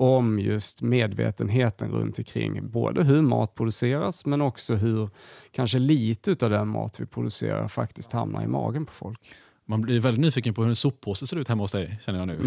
om 0.00 0.38
just 0.38 0.82
medvetenheten 0.82 1.90
runt 1.90 2.18
omkring 2.18 2.70
både 2.70 3.04
hur 3.04 3.22
mat 3.22 3.54
produceras 3.54 4.26
men 4.26 4.40
också 4.40 4.74
hur 4.74 5.10
kanske 5.50 5.78
lite 5.78 6.36
av 6.46 6.50
den 6.50 6.68
mat 6.68 7.00
vi 7.00 7.06
producerar 7.06 7.68
faktiskt 7.68 8.12
hamnar 8.12 8.42
i 8.42 8.46
magen 8.46 8.86
på 8.86 8.92
folk. 8.92 9.20
Man 9.66 9.80
blir 9.80 10.00
väldigt 10.00 10.20
nyfiken 10.20 10.54
på 10.54 10.62
hur 10.62 10.68
en 10.68 10.76
soppåse 10.76 11.26
ser 11.26 11.36
ut 11.36 11.48
hemma 11.48 11.62
hos 11.62 11.72
dig, 11.72 11.98
känner 12.04 12.18
jag 12.18 12.28
nu. 12.28 12.38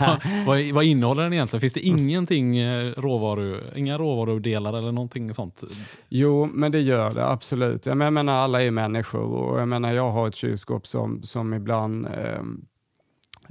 vad, 0.00 0.20
vad, 0.46 0.74
vad, 0.74 0.84
innehåller 0.84 1.22
den 1.22 1.32
egentligen? 1.32 1.60
Finns 1.60 1.72
det 1.72 1.80
ingenting 1.80 2.58
eh, 2.58 2.92
råvaru, 2.96 3.60
inga 3.76 3.98
råvarudelar 3.98 4.78
eller 4.78 4.92
någonting 4.92 5.34
sånt? 5.34 5.62
Jo, 6.08 6.46
men 6.46 6.72
det 6.72 6.80
gör 6.80 7.14
det 7.14 7.26
absolut. 7.26 7.86
Jag 7.86 7.96
menar, 7.96 8.34
alla 8.34 8.62
är 8.62 8.70
människor 8.70 9.20
och 9.20 9.60
jag 9.60 9.68
menar, 9.68 9.92
jag 9.92 10.10
har 10.10 10.28
ett 10.28 10.34
kylskåp 10.34 10.86
som, 10.86 11.22
som 11.22 11.54
ibland 11.54 12.06
eh, 12.06 12.40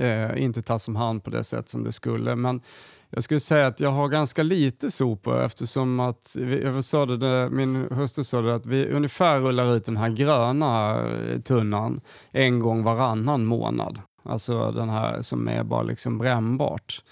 eh, 0.08 0.44
inte 0.44 0.62
tas 0.62 0.88
om 0.88 0.96
hand 0.96 1.24
på 1.24 1.30
det 1.30 1.44
sätt 1.44 1.70
som 1.70 1.84
det 1.84 1.92
skulle. 1.92 2.36
Men 2.36 2.62
jag 3.10 3.24
skulle 3.24 3.40
säga 3.40 3.68
att 3.68 3.80
jag 3.80 3.92
har 3.92 4.08
ganska 4.08 4.44
lite 4.44 4.92
sopor 4.92 5.44
eftersom 5.44 6.00
att 6.00 6.36
jag 6.64 6.84
sa 6.84 7.06
det, 7.06 7.50
min 7.50 7.88
hustru 7.92 8.24
sa 8.24 8.42
det, 8.42 8.56
att 8.56 8.66
vi 8.66 8.88
ungefär 8.88 9.40
rullar 9.40 9.76
ut 9.76 9.86
den 9.86 9.98
här 9.98 10.10
gröna 10.10 11.02
eh, 11.10 11.42
tunnan 11.42 12.02
en 12.32 12.60
gång 12.60 12.84
varannan 12.84 13.46
månad. 13.46 14.02
Alltså 14.24 14.72
den 14.72 14.90
här 14.90 15.22
som 15.22 15.48
är 15.48 15.64
bara 15.64 15.84
liksom 15.84 16.18
brännbart. 16.18 17.04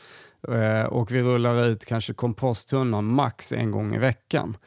Eh, 0.48 0.86
och 0.86 1.12
vi 1.12 1.22
rullar 1.22 1.66
ut 1.66 1.86
kanske 1.86 2.14
komposttunnan 2.14 3.06
max 3.06 3.52
en 3.52 3.72
gång 3.72 3.96
i 3.96 3.98
veckan. 3.98 4.58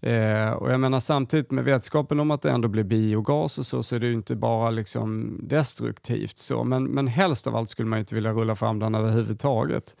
Eh, 0.00 0.50
och 0.50 0.72
jag 0.72 0.80
menar 0.80 1.00
samtidigt 1.00 1.50
med 1.50 1.64
vetskapen 1.64 2.20
om 2.20 2.30
att 2.30 2.42
det 2.42 2.50
ändå 2.50 2.68
blir 2.68 2.84
biogas 2.84 3.58
och 3.58 3.66
så, 3.66 3.82
så 3.82 3.96
är 3.96 4.00
det 4.00 4.06
ju 4.06 4.12
inte 4.12 4.36
bara 4.36 4.70
liksom 4.70 5.38
destruktivt 5.42 6.38
så, 6.38 6.64
men, 6.64 6.84
men 6.84 7.06
helst 7.06 7.46
av 7.46 7.56
allt 7.56 7.70
skulle 7.70 7.88
man 7.88 7.98
inte 7.98 8.14
vilja 8.14 8.32
rulla 8.32 8.54
fram 8.54 8.78
den 8.78 8.94
överhuvudtaget. 8.94 9.96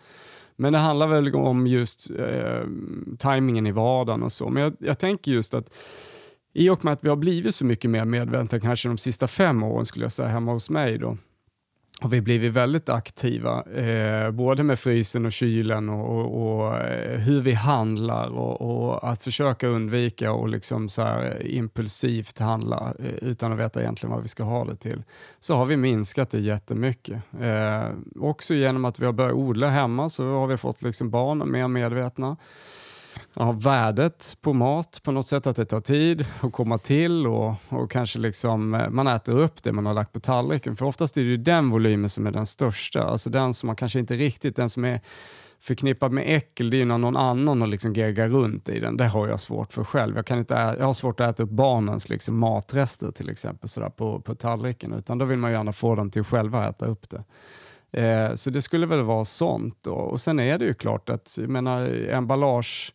Men 0.56 0.72
det 0.72 0.78
handlar 0.78 1.06
väl 1.06 1.34
om 1.34 1.66
just 1.66 2.10
eh, 2.10 2.62
tajmingen 3.18 3.66
i 3.66 3.72
vardagen 3.72 4.22
och 4.22 4.32
så. 4.32 4.48
Men 4.48 4.62
jag, 4.62 4.76
jag 4.78 4.98
tänker 4.98 5.32
just 5.32 5.54
att 5.54 5.74
i 6.52 6.70
och 6.70 6.84
med 6.84 6.92
att 6.92 7.04
vi 7.04 7.08
har 7.08 7.16
blivit 7.16 7.54
så 7.54 7.64
mycket 7.64 7.90
mer 7.90 8.04
medvetna 8.04 8.60
kanske 8.60 8.88
de 8.88 8.98
sista 8.98 9.26
fem 9.26 9.62
åren 9.62 9.86
skulle 9.86 10.04
jag 10.04 10.12
säga 10.12 10.28
hemma 10.28 10.52
hos 10.52 10.70
mig 10.70 10.98
då, 10.98 11.16
har 12.00 12.08
vi 12.08 12.20
blivit 12.20 12.52
väldigt 12.52 12.88
aktiva, 12.88 13.62
eh, 13.62 14.30
både 14.30 14.62
med 14.62 14.78
frysen 14.78 15.26
och 15.26 15.32
kylen 15.32 15.88
och, 15.88 16.18
och, 16.18 16.56
och 16.56 16.76
eh, 16.76 17.18
hur 17.18 17.40
vi 17.40 17.52
handlar 17.52 18.28
och, 18.28 18.60
och, 18.60 19.08
att 19.08 19.22
försöka 19.22 19.66
undvika 19.68 20.32
och 20.32 20.48
liksom 20.48 20.88
så 20.88 21.02
här 21.02 21.38
eh, 21.40 21.56
impulsivt 21.56 22.38
handla 22.38 22.94
eh, 22.98 23.28
utan 23.28 23.52
att 23.52 23.58
veta 23.58 23.80
egentligen 23.80 24.12
vad 24.12 24.22
vi 24.22 24.28
ska 24.28 24.42
ha 24.42 24.64
det 24.64 24.76
till. 24.76 25.02
Så 25.40 25.54
har 25.54 25.66
vi 25.66 25.76
minskat 25.76 26.30
det 26.30 26.40
jättemycket. 26.40 27.22
Eh, 27.40 27.88
också 28.20 28.54
genom 28.54 28.84
att 28.84 29.00
vi 29.00 29.06
har 29.06 29.12
börjat 29.12 29.34
odla 29.34 29.68
hemma 29.68 30.08
så 30.08 30.24
har 30.24 30.46
vi 30.46 30.56
fått 30.56 30.82
liksom 30.82 31.10
barnen 31.10 31.50
mer 31.50 31.68
medvetna 31.68 32.36
ja, 33.34 33.52
värdet 33.52 34.36
på 34.40 34.52
mat 34.52 35.00
på 35.02 35.12
något 35.12 35.26
sätt, 35.26 35.46
att 35.46 35.56
det 35.56 35.64
tar 35.64 35.80
tid 35.80 36.26
att 36.40 36.52
komma 36.52 36.78
till 36.78 37.26
och, 37.26 37.54
och 37.68 37.90
kanske 37.90 38.18
liksom, 38.18 38.74
eh, 38.74 38.88
man 38.90 39.06
äter 39.06 39.40
upp 39.40 39.62
det 39.62 39.72
man 39.72 39.86
har 39.86 39.94
lagt 39.94 40.12
på 40.12 40.20
tallriken. 40.20 40.76
För 40.76 40.86
oftast 40.86 41.16
är 41.16 41.20
det 41.20 41.26
ju 41.26 41.36
den 41.36 41.70
volymen 41.70 42.10
som 42.10 42.26
är 42.26 42.30
den 42.30 42.46
största, 42.46 43.02
alltså 43.02 43.30
den 43.30 43.54
som 43.54 43.66
man 43.66 43.76
kanske 43.76 43.98
inte 43.98 44.16
riktigt, 44.16 44.56
den 44.56 44.68
som 44.68 44.84
är 44.84 45.00
förknippad 45.60 46.12
med 46.12 46.36
äckel, 46.36 46.70
det 46.70 46.76
är 46.76 46.78
ju 46.78 46.84
när 46.84 46.98
någon 46.98 47.16
annan 47.16 47.60
har 47.60 47.68
liksom 47.68 47.92
geggat 47.92 48.30
runt 48.30 48.68
i 48.68 48.80
den. 48.80 48.96
Det 48.96 49.08
har 49.08 49.28
jag 49.28 49.40
svårt 49.40 49.72
för 49.72 49.84
själv. 49.84 50.16
Jag, 50.16 50.26
kan 50.26 50.38
inte 50.38 50.54
ä- 50.54 50.76
jag 50.78 50.86
har 50.86 50.92
svårt 50.92 51.20
att 51.20 51.30
äta 51.30 51.42
upp 51.42 51.50
barnens 51.50 52.08
liksom 52.08 52.38
matrester 52.38 53.10
till 53.10 53.30
exempel 53.30 53.68
sådär 53.68 53.88
på, 53.88 54.20
på 54.20 54.34
tallriken, 54.34 54.92
utan 54.92 55.18
då 55.18 55.24
vill 55.24 55.38
man 55.38 55.52
gärna 55.52 55.72
få 55.72 55.94
dem 55.94 56.10
till 56.10 56.20
att 56.20 56.26
själva 56.26 56.68
äta 56.68 56.86
upp 56.86 57.10
det. 57.10 57.24
Eh, 57.96 58.34
så 58.34 58.50
det 58.50 58.62
skulle 58.62 58.86
väl 58.86 59.02
vara 59.02 59.24
sånt. 59.24 59.78
Då. 59.82 59.92
Och 59.92 60.20
sen 60.20 60.40
är 60.40 60.58
det 60.58 60.64
ju 60.64 60.74
klart 60.74 61.10
att 61.10 61.38
jag 61.40 61.48
menar, 61.48 62.08
emballage 62.10 62.94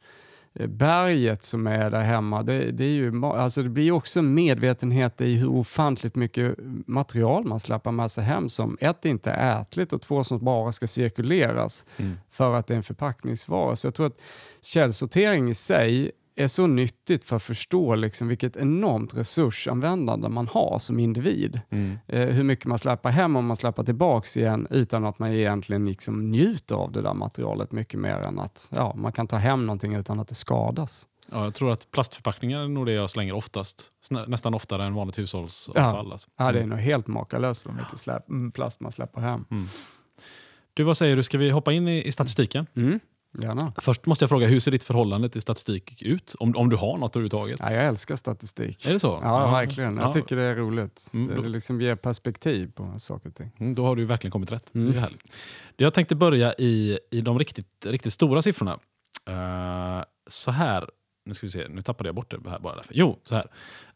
berget 0.53 1.43
som 1.43 1.67
är 1.67 1.89
där 1.89 2.01
hemma, 2.01 2.43
det, 2.43 2.71
det, 2.71 2.83
är 2.83 2.89
ju, 2.89 3.25
alltså 3.25 3.63
det 3.63 3.69
blir 3.69 3.91
också 3.91 4.19
en 4.19 4.33
medvetenhet 4.33 5.21
i 5.21 5.35
hur 5.35 5.49
ofantligt 5.49 6.15
mycket 6.15 6.55
material 6.85 7.45
man 7.45 7.59
släpper 7.59 7.91
med 7.91 8.11
sig 8.11 8.23
hem 8.23 8.49
som 8.49 8.77
ett 8.81 9.05
inte 9.05 9.31
är 9.31 9.61
ätligt 9.61 9.93
och 9.93 10.01
två 10.01 10.23
som 10.23 10.45
bara 10.45 10.71
ska 10.71 10.87
cirkuleras 10.87 11.85
Mm. 11.97 12.17
för 12.31 12.55
att 12.55 12.67
det 12.67 12.73
är 12.73 12.75
en 12.75 12.83
förpackningsvara. 12.83 13.75
Så 13.75 13.87
jag 13.87 13.93
tror 13.93 14.07
att 14.07 14.21
källsortering 14.61 15.49
i 15.49 15.53
sig 15.53 16.11
är 16.41 16.47
så 16.47 16.67
nyttigt 16.67 17.25
för 17.25 17.35
att 17.35 17.43
förstå 17.43 17.95
liksom 17.95 18.27
vilket 18.27 18.57
enormt 18.57 19.13
resursanvändande 19.13 20.29
man 20.29 20.47
har 20.47 20.79
som 20.79 20.99
individ. 20.99 21.61
Mm. 21.69 21.97
Eh, 22.07 22.27
hur 22.27 22.43
mycket 22.43 22.65
man 22.65 22.79
släpper 22.79 23.09
hem 23.09 23.35
och 23.35 23.43
man 23.43 23.55
släpper 23.55 23.83
tillbaks 23.83 24.37
igen 24.37 24.67
utan 24.69 25.05
att 25.05 25.19
man 25.19 25.31
egentligen 25.31 25.85
liksom 25.85 26.31
njuter 26.31 26.75
av 26.75 26.91
det 26.91 27.01
där 27.01 27.13
materialet 27.13 27.71
mycket 27.71 27.99
mer 27.99 28.15
än 28.15 28.39
att 28.39 28.69
ja, 28.71 28.93
man 28.95 29.11
kan 29.11 29.27
ta 29.27 29.35
hem 29.37 29.65
någonting 29.65 29.95
utan 29.95 30.19
att 30.19 30.27
det 30.27 30.35
skadas. 30.35 31.07
Ja, 31.31 31.43
jag 31.43 31.53
tror 31.53 31.71
att 31.71 31.91
plastförpackningar 31.91 32.59
är 32.63 32.67
nog 32.67 32.85
det 32.85 32.91
jag 32.93 33.09
slänger 33.09 33.33
oftast. 33.33 33.91
Nästan 34.27 34.53
oftare 34.53 34.83
än 34.85 34.93
vanligt 34.93 35.19
hushållsavfall. 35.19 36.11
Alltså. 36.11 36.29
Ja, 36.37 36.43
det 36.51 36.57
är 36.59 36.63
Mm. 36.63 36.69
nog 36.69 36.79
helt 36.79 37.07
makalöst 37.07 37.65
vad 37.65 37.75
mycket 37.75 37.99
släp, 37.99 38.29
mm, 38.29 38.51
plast 38.51 38.79
man 38.79 38.91
släpper 38.91 39.21
hem. 39.21 39.45
Du, 40.73 40.83
vad 40.83 40.97
säger 40.97 41.15
du? 41.15 41.23
Ska 41.23 41.37
vi 41.37 41.49
hoppa 41.49 41.71
in 41.73 41.87
i, 41.87 42.03
i 42.03 42.11
statistiken? 42.11 42.67
Mm, 42.75 42.99
gärna. 43.33 43.73
Först 43.77 44.05
måste 44.05 44.23
jag 44.23 44.29
fråga, 44.29 44.47
hur 44.47 44.59
ser 44.59 44.71
ditt 44.71 44.83
förhållande 44.83 45.29
till 45.29 45.41
statistik 45.41 46.01
ut? 46.01 46.35
Om, 46.39 46.55
om 46.57 46.69
du 46.69 46.75
har 46.75 46.97
något 46.97 47.15
överhuvudtaget? 47.15 47.59
Ja, 47.59 47.71
jag 47.73 47.85
älskar 47.85 48.15
statistik. 48.15 48.85
Är 48.85 48.93
det 48.93 48.99
så? 48.99 49.19
Ja, 49.21 49.51
verkligen. 49.51 49.97
Jag 49.97 50.05
Ja. 50.09 50.13
tycker 50.13 50.35
det 50.35 50.41
är 50.43 50.55
roligt. 50.55 51.11
Mm, 51.13 51.41
Det, 51.43 51.49
liksom 51.49 51.81
ger 51.81 51.95
perspektiv 51.95 52.71
på 52.71 52.99
saker 52.99 53.29
och 53.29 53.35
ting. 53.35 53.51
Mm, 53.59 53.73
då 53.73 53.85
har 53.85 53.95
du 53.95 54.05
verkligen 54.05 54.31
kommit 54.31 54.51
rätt. 54.51 54.75
Mm. 54.75 54.91
Det 54.91 54.97
är 54.97 55.01
härligt. 55.01 55.35
Jag 55.77 55.93
tänkte 55.93 56.15
börja 56.15 56.53
i, 56.53 56.99
i 57.11 57.21
de 57.21 57.39
riktigt, 57.39 57.85
riktigt 57.85 58.13
stora 58.13 58.41
siffrorna. 58.41 58.79
Eh, 59.29 60.03
så 60.27 60.51
här, 60.51 60.89
nu 61.25 61.33
ska 61.33 61.45
vi 61.45 61.51
se, 61.51 61.67
nu 61.69 61.81
tappade 61.81 62.07
jag 62.07 62.15
bort 62.15 62.31
det 62.43 62.49
här 62.49 62.59
bara 62.59 62.75
därför. 62.75 62.93
Jo, 62.93 63.19
så 63.23 63.35
här. 63.35 63.45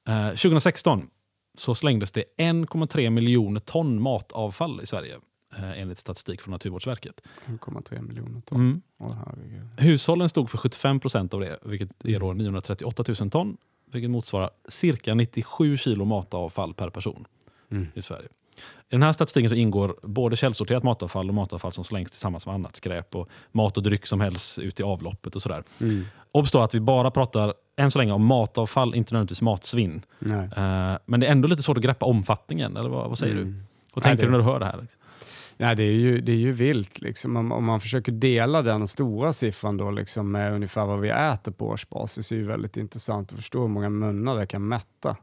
Eh, 0.08 0.30
2016 0.30 1.08
så 1.58 1.76
slängdes 1.76 2.12
det 2.12 2.24
1,3 2.38 3.10
miljoner 3.10 3.60
ton 3.60 4.02
matavfall 4.02 4.80
i 4.84 4.86
Sverige. 4.86 5.16
Eh, 5.58 5.80
Enligt 5.82 5.98
statistik 5.98 6.42
från 6.42 6.52
Naturvårdsverket. 6.52 7.22
1,3 7.46 8.02
miljoner 8.02 8.42
ton. 8.42 8.60
Mm. 8.60 8.82
Hushållen 9.78 10.30
stod 10.30 10.50
för 10.50 10.58
75 10.58 11.00
procent 11.00 11.34
av 11.34 11.40
det, 11.40 11.60
vilket 11.64 12.06
är 12.06 12.20
då 12.20 12.34
938 12.34 13.04
000 13.20 13.30
ton. 13.30 13.58
Vilket 13.92 14.10
motsvarar 14.12 14.50
cirka 14.68 15.16
97 15.16 15.78
kilo 15.78 16.06
matavfall 16.06 16.74
per 16.74 16.90
person 16.90 17.26
Mm. 17.72 17.88
i 17.94 18.02
Sverige. 18.02 18.28
I 18.58 18.62
den 18.90 19.04
här 19.04 19.12
statistiken 19.12 19.50
så 19.50 19.56
ingår 19.56 19.96
både 20.04 20.36
källsorterat 20.36 20.84
matavfall 20.84 21.30
och 21.30 21.36
matavfall 21.36 21.72
som 21.72 21.84
slängs 21.84 22.12
tillsammans 22.12 22.46
med 22.46 22.56
annat 22.56 22.76
skräp 22.76 23.16
och 23.16 23.30
mat 23.52 23.78
och 23.78 23.84
dryck 23.84 24.06
som 24.08 24.22
hälls 24.22 24.60
ut 24.60 24.80
i 24.80 24.84
avloppet 24.84 25.36
och 25.36 25.42
sådär. 25.42 25.64
Mm. 25.82 26.06
Obs 26.32 26.52
då 26.52 26.62
att 26.62 26.76
vi 26.76 26.80
bara 26.80 27.12
pratar 27.12 27.54
än 27.76 27.92
så 27.92 28.00
länge 28.00 28.12
om 28.12 28.26
matavfall, 28.26 28.96
inte 28.96 29.14
nödvändigtvis 29.14 29.42
matsvinn. 29.42 30.02
Nej. 30.20 30.38
Eh, 30.58 30.98
men 31.06 31.20
det 31.20 31.28
är 31.28 31.32
ändå 31.32 31.48
lite 31.48 31.64
svårt 31.64 31.78
att 31.78 31.84
greppa 31.84 32.06
omfattningen, 32.06 32.78
eller 32.78 32.90
vad, 32.90 33.10
vad 33.10 33.18
säger 33.18 33.36
du? 33.36 33.42
Mm. 33.42 33.64
Vad 33.94 34.04
Nej, 34.06 34.12
tänker 34.12 34.24
det- 34.26 34.28
du 34.28 34.32
när 34.32 34.38
du 34.46 34.52
hör 34.52 34.60
det 34.60 34.66
här? 34.66 34.82
liksom? 34.82 35.02
Nej, 35.58 35.76
det 35.76 35.84
är 35.84 35.92
ju, 35.92 36.22
det 36.22 36.32
är 36.32 36.38
ju 36.38 36.52
vilt. 36.52 37.02
Liksom. 37.02 37.38
Om, 37.38 37.52
om 37.52 37.66
man 37.66 37.80
försöker 37.80 38.12
dela 38.12 38.62
den 38.62 38.88
stora 38.88 39.34
siffran 39.34 39.78
då, 39.78 39.92
liksom, 39.92 40.32
med 40.32 40.54
ungefär 40.54 40.86
vad 40.86 41.00
vi 41.00 41.10
äter 41.10 41.52
på 41.52 41.68
årsbasis 41.68 42.32
är 42.32 42.36
ju 42.36 42.46
väldigt 42.46 42.78
intressant 42.78 43.32
att 43.32 43.38
förstå 43.38 43.62
hur 43.62 43.68
många 43.68 43.90
munnar 43.90 44.36
det 44.36 44.48
kan 44.48 44.68
mätta. 44.68 45.18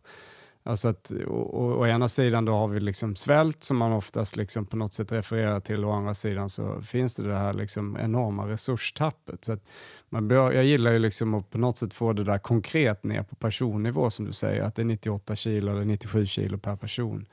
Alltså 0.64 0.88
att, 0.88 1.10
och, 1.10 1.54
och, 1.54 1.80
å 1.80 1.86
ena 1.86 2.08
sidan 2.08 2.44
då 2.44 2.52
har 2.52 2.68
vi 2.68 2.80
liksom 2.80 3.16
svält 3.16 3.64
som 3.64 3.76
man 3.76 3.92
oftast 3.92 4.36
liksom 4.36 4.66
på 4.66 4.76
något 4.76 4.92
sätt 4.92 5.12
refererar 5.12 5.60
till 5.60 5.84
och 5.84 5.90
å 5.90 5.94
andra 5.94 6.14
sidan 6.14 6.48
så 6.48 6.80
finns 6.82 7.16
det 7.16 7.28
det 7.28 7.38
här 7.38 7.52
liksom 7.52 7.96
enorma 8.00 8.48
resurstappet. 8.48 9.44
Så 9.44 9.52
att 9.52 9.68
man 10.08 10.28
bör, 10.28 10.52
jag 10.52 10.64
gillar 10.64 10.92
ju 10.92 10.98
liksom 10.98 11.34
att 11.34 11.50
på 11.50 11.58
något 11.58 11.78
sätt 11.78 11.94
få 11.94 12.12
det 12.12 12.24
där 12.24 12.38
konkret 12.38 13.04
ner 13.04 13.22
på 13.22 13.36
personnivå 13.36 14.10
som 14.10 14.24
du 14.24 14.32
säger, 14.32 14.62
att 14.62 14.74
det 14.74 14.82
är 14.82 14.86
98 14.86 15.36
kilo 15.36 15.72
eller 15.72 15.84
97 15.84 16.26
kilo 16.26 16.58
per 16.58 16.76
person 16.76 17.26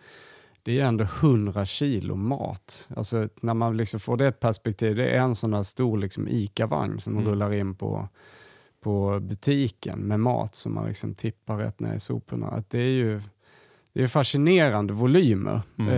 det 0.64 0.80
är 0.80 0.86
ändå 0.86 1.04
100 1.04 1.66
kilo 1.66 2.16
mat. 2.16 2.90
Alltså 2.96 3.28
när 3.42 3.54
man 3.54 3.78
liksom 3.78 4.00
får 4.00 4.18
det 4.18 4.28
ett 4.28 4.40
perspektiv, 4.40 4.96
det 4.96 5.10
är 5.10 5.20
en 5.20 5.36
sån 5.36 5.52
där 5.52 5.64
stor 5.64 5.98
liksom 5.98 6.28
ICA-vagn 6.28 7.00
som 7.00 7.14
Mm. 7.14 7.26
rullar 7.26 7.54
in 7.54 7.76
på, 7.76 8.08
på 8.82 9.20
butiken 9.20 10.00
med 10.00 10.20
mat 10.20 10.56
som 10.56 10.74
man 10.74 10.88
liksom 10.88 11.16
tippar 11.16 11.58
rätt 11.58 11.80
ner 11.80 11.94
i 11.96 12.00
soporna. 12.00 12.48
Att 12.48 12.70
det 12.70 12.80
är 12.80 12.92
ju 12.92 13.22
det 13.94 14.04
är 14.04 14.08
fascinerande 14.08 14.94
volymer 14.94 15.62
Mm. 15.80 15.90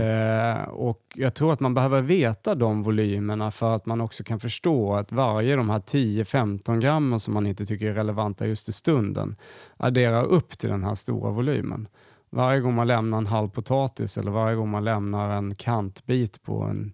eh, 0.57 0.63
och 0.63 1.01
jag 1.15 1.33
tror 1.33 1.53
att 1.53 1.59
man 1.59 1.73
behöver 1.73 2.01
veta 2.01 2.55
de 2.55 2.83
volymerna 2.83 3.51
för 3.51 3.75
att 3.75 3.85
man 3.85 4.01
också 4.01 4.23
kan 4.23 4.39
förstå 4.39 4.93
att 4.93 5.11
varje 5.11 5.55
de 5.55 5.69
här 5.69 5.79
10-15 5.79 6.79
grammen 6.79 7.19
som 7.19 7.33
man 7.33 7.47
inte 7.47 7.65
tycker 7.65 7.85
är 7.89 7.93
relevanta 7.93 8.47
just 8.47 8.69
i 8.69 8.71
stunden 8.71 9.35
adderar 9.77 10.23
upp 10.23 10.57
till 10.57 10.69
den 10.69 10.83
här 10.83 10.95
stora 10.95 11.31
volymen. 11.31 11.87
Varje 12.31 12.59
gång 12.59 12.75
man 12.75 12.87
lämnar 12.87 13.17
en 13.17 13.27
halv 13.27 13.49
potatis 13.49 14.17
eller 14.17 14.31
varje 14.31 14.55
gång 14.55 14.69
man 14.69 14.83
lämnar 14.83 15.37
en 15.37 15.55
kantbit 15.55 16.43
på 16.43 16.61
en 16.63 16.93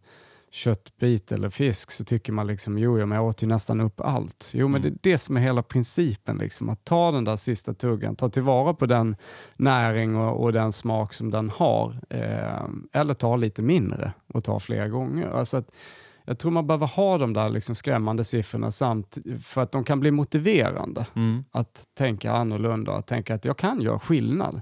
köttbit 0.51 1.31
eller 1.31 1.49
fisk 1.49 1.91
så 1.91 2.03
tycker 2.05 2.33
man 2.33 2.47
liksom, 2.47 2.77
jo, 2.77 2.97
men 3.05 3.11
jag 3.11 3.25
åt 3.25 3.43
ju 3.43 3.47
nästan 3.47 3.81
upp 3.81 4.01
allt. 4.01 4.51
Jo, 4.53 4.67
men 4.67 4.81
Mm. 4.81 4.93
det 5.01 5.09
är 5.09 5.11
det 5.13 5.17
som 5.17 5.37
är 5.37 5.41
hela 5.41 5.63
principen, 5.63 6.37
liksom, 6.37 6.69
att 6.69 6.85
ta 6.85 7.11
den 7.11 7.23
där 7.23 7.35
sista 7.35 7.73
tuggan, 7.73 8.15
ta 8.15 8.27
tillvara 8.29 8.73
på 8.73 8.85
den 8.85 9.15
näring 9.57 10.15
och, 10.15 10.43
och 10.43 10.53
den 10.53 10.71
smak 10.71 11.13
som 11.13 11.31
den 11.31 11.49
har, 11.49 11.99
eh, 12.09 12.67
eller 13.01 13.13
ta 13.13 13.35
lite 13.35 13.61
mindre 13.61 14.11
och 14.33 14.43
ta 14.43 14.59
flera 14.59 14.87
gånger. 14.87 15.27
Alltså 15.29 15.57
att, 15.57 15.71
jag 16.25 16.39
tror 16.39 16.51
man 16.51 16.67
behöver 16.67 16.87
ha 16.87 17.17
de 17.17 17.33
där 17.33 17.49
liksom 17.49 17.75
skrämmande 17.75 18.23
siffrorna 18.23 18.71
samt 18.71 19.17
för 19.43 19.61
att 19.61 19.71
de 19.71 19.83
kan 19.83 19.99
bli 19.99 20.11
motiverande 20.11 21.05
Mm. 21.15 21.43
att 21.51 21.83
tänka 21.97 22.31
annorlunda, 22.31 22.91
att 22.95 23.07
tänka 23.07 23.35
att 23.35 23.45
jag 23.45 23.57
kan 23.57 23.81
göra 23.81 23.99
skillnad. 23.99 24.61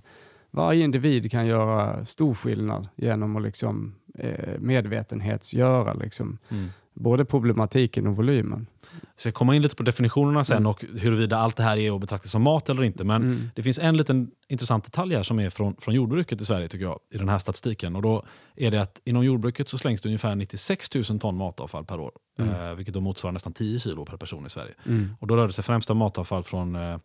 Varje 0.56 0.84
individ 0.84 1.32
kan 1.32 1.48
göra 1.48 2.06
stor 2.06 2.34
skillnad 2.34 2.88
genom 2.96 3.36
att 3.36 3.44
liksom, 3.44 3.96
eh, 4.20 4.60
medvetenhetsgöra 4.60 5.94
liksom, 5.94 6.38
Mm. 6.50 6.68
både 6.94 7.26
problematiken 7.26 8.08
och 8.08 8.16
volymen. 8.16 8.68
Så 9.16 9.28
jag 9.28 9.34
kommer 9.36 9.54
in 9.54 9.62
lite 9.62 9.76
på 9.76 9.84
definitionerna 9.84 10.44
sen 10.44 10.58
Mm. 10.58 10.68
och 10.70 10.86
huruvida 11.02 11.38
allt 11.38 11.56
det 11.56 11.64
här 11.64 11.78
är 11.78 11.96
att 11.96 12.02
betrakta 12.02 12.28
som 12.28 12.42
mat 12.42 12.70
eller 12.70 12.84
inte. 12.84 13.04
Men 13.04 13.22
Mm. 13.24 13.50
det 13.56 13.64
finns 13.64 13.80
en 13.80 13.98
liten 13.98 14.32
intressant 14.48 14.84
detalj 14.84 15.16
här 15.16 15.24
som 15.24 15.40
är 15.40 15.50
från, 15.50 15.76
från 15.80 15.96
jordbruket 15.96 16.42
i 16.42 16.46
Sverige 16.46 16.68
tycker 16.68 16.86
jag, 16.86 17.00
i 17.14 17.18
den 17.18 17.30
här 17.30 17.40
statistiken. 17.40 17.96
Och 17.96 18.02
då 18.02 18.24
är 18.56 18.72
det 18.72 18.82
att 18.82 19.02
inom 19.06 19.26
jordbruket 19.26 19.70
så 19.70 19.78
slängs 19.78 20.02
det 20.02 20.10
ungefär 20.10 20.36
96 20.36 20.96
000 21.10 21.20
ton 21.20 21.38
matavfall 21.38 21.86
per 21.86 22.00
år. 22.00 22.12
Mm. 22.40 22.54
Eh, 22.70 22.74
vilket 22.76 22.94
då 22.94 23.02
motsvarar 23.02 23.34
nästan 23.34 23.54
10 23.54 23.80
kilo 23.80 24.06
per 24.06 24.18
person 24.18 24.46
i 24.46 24.50
Sverige. 24.50 24.74
Mm. 24.86 25.16
Och 25.20 25.28
då 25.28 25.36
rör 25.36 25.48
det 25.48 25.54
sig 25.54 25.64
främst 25.64 25.90
om 25.90 25.98
matavfall 25.98 26.44
från 26.44 26.76
eh, 26.76 26.98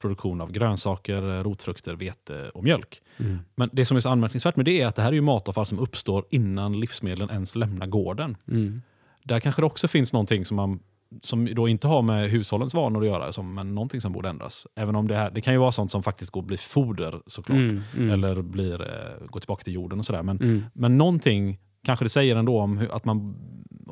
produktion 0.00 0.40
av 0.40 0.52
grönsaker, 0.52 1.38
eh, 1.38 1.42
rotfrukter, 1.42 1.94
vete 1.94 2.50
och 2.54 2.64
mjölk. 2.64 3.02
Mm. 3.18 3.38
Men 3.54 3.70
det 3.72 3.84
som 3.84 3.96
är 3.96 4.00
så 4.00 4.08
anmärkningsvärt 4.08 4.56
med 4.56 4.64
det 4.64 4.80
är 4.80 4.86
att 4.86 4.96
det 4.96 5.02
här 5.02 5.08
är 5.08 5.12
ju 5.14 5.20
matavfall 5.20 5.66
som 5.66 5.78
uppstår 5.78 6.24
innan 6.30 6.80
livsmedlen 6.80 7.30
ens 7.30 7.56
lämnar 7.56 7.86
gården. 7.86 8.36
Mm. 8.48 8.82
Där 9.24 9.40
kanske 9.40 9.62
det 9.62 9.66
också 9.66 9.88
finns 9.88 10.12
någonting 10.12 10.44
som, 10.44 10.56
man, 10.56 10.80
som 11.22 11.54
då 11.54 11.68
inte 11.68 11.86
har 11.88 12.02
med 12.02 12.30
hushållens 12.30 12.74
vanor 12.74 13.00
att 13.00 13.06
göra, 13.06 13.32
som, 13.32 13.54
men 13.54 13.74
någonting 13.74 14.00
som 14.00 14.12
borde 14.12 14.28
ändras. 14.28 14.66
Även 14.76 14.96
om 14.96 15.08
det, 15.08 15.16
här, 15.16 15.30
det 15.30 15.40
kan 15.40 15.52
ju 15.54 15.58
vara 15.60 15.72
sånt 15.72 15.90
som 15.90 16.02
faktiskt 16.02 16.30
går 16.30 16.40
att 16.40 16.46
bli 16.46 16.56
foder 16.56 17.20
såklart. 17.26 17.58
Mm. 17.58 17.82
Mm. 17.96 18.10
Eller 18.10 18.42
blir, 18.42 18.80
eh, 18.82 19.26
går 19.26 19.40
tillbaka 19.40 19.64
till 19.64 19.74
jorden 19.74 19.98
och 19.98 20.04
sådär. 20.04 20.22
Men, 20.22 20.36
Mm. 20.40 20.64
men 20.74 20.98
någonting 20.98 21.58
kanske 21.86 22.04
det 22.04 22.08
säger 22.08 22.36
ändå 22.36 22.60
om 22.60 22.78
hur, 22.78 22.94
att 22.96 23.04
man, 23.04 23.36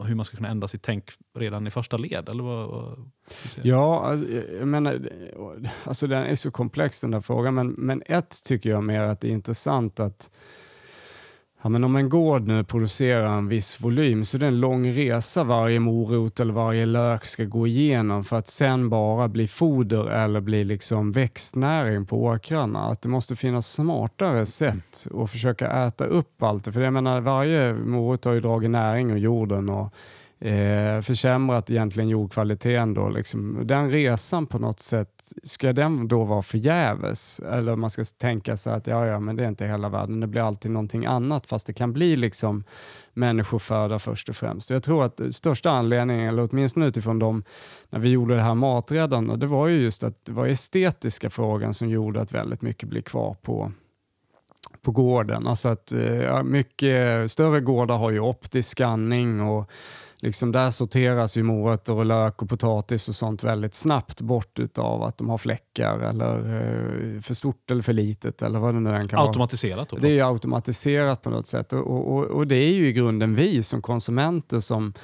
hur 0.07 0.15
man 0.15 0.25
ska 0.25 0.37
kunna 0.37 0.49
ändra 0.49 0.69
sitt 0.69 0.83
tänk 0.83 1.11
redan 1.39 1.67
i 1.67 1.71
första 1.71 1.97
led. 1.97 2.29
Eller 2.29 2.43
vad, 2.43 2.69
vad. 2.69 3.11
Ja, 3.63 4.05
alltså, 4.05 4.29
jag 4.29 4.45
jag 4.61 4.69
menar, 4.69 5.11
alltså 5.85 6.07
den 6.07 6.25
är 6.25 6.35
så 6.35 6.51
komplex 6.51 7.01
den 7.01 7.11
där 7.11 7.21
frågan, 7.21 7.55
men, 7.55 7.69
men 7.69 8.03
ett 8.07 8.45
tycker 8.45 8.71
jag 8.71 8.85
mer 8.85 9.01
att 9.01 9.21
det 9.21 9.29
är 9.29 9.33
intressant 9.33 10.01
att 10.01 10.31
Ja, 11.65 11.69
men 11.71 11.85
om 11.85 11.97
en 11.97 12.09
gård 12.09 12.49
nu 12.49 12.65
producerar 12.65 13.39
en 13.39 13.49
viss 13.49 13.81
volym 13.81 14.25
så 14.25 14.37
är 14.37 14.39
det 14.39 14.47
en 14.47 14.61
lång 14.61 14.93
resa 14.93 15.45
varje 15.45 15.81
morot 15.81 16.41
eller 16.41 16.53
varje 16.53 16.87
lök 16.87 17.25
ska 17.25 17.45
gå 17.45 17.67
igenom 17.67 18.25
för 18.25 18.37
att 18.37 18.49
sen 18.49 18.89
bara 18.89 19.29
bli 19.29 19.49
foder 19.49 20.11
eller 20.11 20.41
bli 20.41 20.65
liksom 20.65 21.13
växtnäring 21.13 22.07
på 22.07 22.25
åkrarna. 22.25 22.81
Att 22.81 23.03
det 23.03 23.09
måste 23.09 23.37
finnas 23.37 23.73
smartare 23.73 24.47
sätt 24.47 25.07
att 25.15 25.31
försöka 25.31 25.87
äta 25.87 26.05
upp 26.05 26.43
allt 26.43 26.65
det. 26.65 26.73
För 26.73 26.81
jag 26.81 26.93
menar, 26.93 27.21
varje 27.21 27.75
morot 27.75 28.25
har 28.25 28.33
ju 28.33 28.41
dragit 28.41 28.71
näring 28.71 29.11
ur 29.11 29.17
jorden 29.17 29.69
och 29.69 29.95
eh, 30.45 31.01
försämrat 31.01 31.71
egentligen 31.71 32.09
jordkvaliteten. 32.09 32.95
Då, 32.95 33.09
liksom. 33.09 33.67
Den 33.67 33.91
resan 33.91 34.47
på 34.47 34.59
något 34.59 34.81
sätt, 34.81 35.09
ska 35.43 35.73
den 35.73 36.09
då 36.09 36.25
vara 36.25 36.43
förgäves? 36.43 37.41
Eller 37.41 37.77
man 37.77 37.91
ska 37.91 38.05
tänka 38.19 38.57
sig 38.57 38.73
att 38.73 38.87
ja, 38.87 39.07
ja, 39.07 39.21
men 39.21 39.37
det 39.37 39.45
är 39.45 39.49
inte 39.49 39.67
hela 39.67 39.89
världen, 39.89 40.21
det 40.21 40.27
blir 40.27 40.43
alltid 40.43 40.71
någonting 40.71 41.07
annat 41.07 41.47
fast 41.47 41.67
det 41.67 41.73
kan 41.73 41.93
bli 41.93 42.17
liksom 42.17 42.65
människoföda 43.13 43.99
först 43.99 44.29
och 44.29 44.37
främst. 44.37 44.71
Jag 44.71 44.83
tror 44.83 45.05
att 45.05 45.21
största 45.31 45.71
anledningen, 45.71 46.29
eller 46.29 46.49
åtminstone 46.51 46.87
utifrån 46.87 47.19
dem, 47.19 47.45
när 47.91 47.99
vi 47.99 48.09
gjorde 48.09 48.37
det 48.37 48.43
här 48.43 48.55
Maträddarna, 48.55 49.37
det 49.37 49.47
var 49.47 49.69
ju 49.69 49.83
just 49.83 50.05
att 50.05 50.25
det 50.25 50.33
var 50.33 50.47
estetiska 50.47 51.31
frågan 51.31 51.75
som 51.75 51.89
gjorde 51.89 52.21
att 52.21 52.33
väldigt 52.33 52.63
mycket 52.63 52.89
blev 52.89 53.03
kvar 53.03 53.37
på 53.43 53.73
på 54.83 54.91
gården. 54.91 55.47
Alltså 55.47 55.69
att 55.69 55.93
eh, 55.93 56.23
ja, 56.23 56.43
mycket 56.43 57.31
större 57.31 57.61
gårdar 57.61 57.97
har 57.97 58.11
ju 58.11 58.21
optisk 58.21 58.79
skanning 58.79 59.41
och 59.41 59.71
liksom 60.25 60.53
där 60.53 60.71
sorteras 60.71 61.37
ju 61.37 61.43
morötter 61.43 61.93
och 61.93 62.05
lök 62.05 62.43
och 62.43 62.49
potatis 62.49 63.09
och 63.09 63.15
sånt 63.15 63.45
väldigt 63.45 63.75
snabbt 63.75 64.21
bort 64.21 64.59
utav 64.59 65.03
att 65.03 65.19
de 65.19 65.29
har 65.29 65.39
fläckar 65.39 65.99
eller 65.99 66.37
eh, 66.39 67.21
för 67.21 67.35
stort 67.35 67.71
eller 67.71 67.83
för 67.83 67.93
litet 67.93 68.43
eller 68.43 68.59
vad 68.59 68.75
det 68.75 68.81
nu 68.81 68.91
än 68.91 69.09
kan 69.09 69.19
automatiserat 69.19 69.93
vara. 69.93 70.03
Det 70.03 70.19
är 70.19 70.33
automatiserat 70.33 71.23
på 71.23 71.31
något 71.31 71.49
sätt 71.49 71.73
och, 71.73 72.17
och, 72.17 72.25
och, 72.25 72.47
det 72.47 72.57
är 72.57 72.75
ju 72.75 72.89
i 72.89 72.93
grunden 72.93 73.35
vi 73.35 73.63
som 73.63 73.83
konsumenter 73.83 74.61
som 74.61 74.95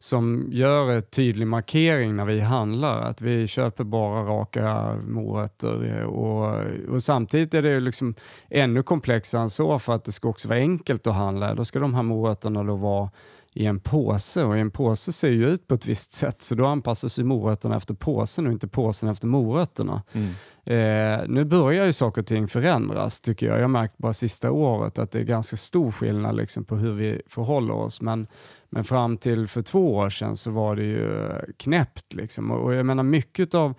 som 0.00 0.48
gör 0.50 0.90
en 0.90 1.02
tydlig 1.02 1.46
markering 1.46 2.16
när 2.16 2.24
vi 2.24 2.40
handlar, 2.40 3.00
att 3.00 3.20
vi 3.22 3.46
köper 3.46 3.84
bara 3.84 4.22
raka 4.22 4.96
morötter. 5.06 6.04
Och, 6.04 6.62
och 6.88 7.02
samtidigt 7.02 7.54
är 7.54 7.62
det 7.62 7.80
liksom 7.80 8.14
ännu 8.50 8.82
komplexare 8.82 9.42
än 9.42 9.50
så 9.50 9.78
för 9.78 9.94
att 9.94 10.04
det 10.04 10.12
ska 10.12 10.28
också 10.28 10.48
vara 10.48 10.58
enkelt 10.58 11.06
att 11.06 11.14
handla. 11.14 11.54
Då 11.54 11.64
ska 11.64 11.78
de 11.78 11.94
här 11.94 12.02
morötterna 12.02 12.64
då 12.64 12.76
vara 12.76 13.10
i 13.58 13.66
en 13.66 13.80
påse 13.80 14.44
och 14.44 14.58
en 14.58 14.70
påse 14.70 15.12
ser 15.12 15.28
ju 15.28 15.48
ut 15.48 15.66
på 15.66 15.74
ett 15.74 15.86
visst 15.86 16.12
sätt 16.12 16.42
så 16.42 16.54
då 16.54 16.66
anpassas 16.66 17.18
ju 17.18 17.24
morötterna 17.24 17.76
efter 17.76 17.94
påsen 17.94 18.46
och 18.46 18.52
inte 18.52 18.68
påsen 18.68 19.08
efter 19.08 19.26
morötterna. 19.26 20.02
Mm. 20.12 20.28
Eh, 20.64 21.28
nu 21.28 21.44
börjar 21.44 21.86
ju 21.86 21.92
saker 21.92 22.20
och 22.20 22.26
ting 22.26 22.48
förändras 22.48 23.20
tycker 23.20 23.46
jag. 23.46 23.56
Jag 23.56 23.62
har 23.62 23.68
märkt 23.68 23.98
bara 23.98 24.12
sista 24.12 24.50
året 24.50 24.98
att 24.98 25.10
det 25.10 25.18
är 25.18 25.24
ganska 25.24 25.56
stor 25.56 25.90
skillnad 25.90 26.36
liksom, 26.36 26.64
på 26.64 26.76
hur 26.76 26.92
vi 26.92 27.22
förhåller 27.26 27.74
oss. 27.74 28.00
Men, 28.00 28.26
men 28.70 28.84
fram 28.84 29.16
till 29.16 29.46
för 29.46 29.62
två 29.62 29.94
år 29.94 30.10
sedan 30.10 30.36
så 30.36 30.50
var 30.50 30.76
det 30.76 30.84
ju 30.84 31.30
knäppt. 31.56 32.14
Liksom. 32.14 32.50
Och, 32.50 32.64
och 32.64 32.74
jag 32.74 32.86
menar 32.86 33.02
mycket 33.02 33.54
av 33.54 33.74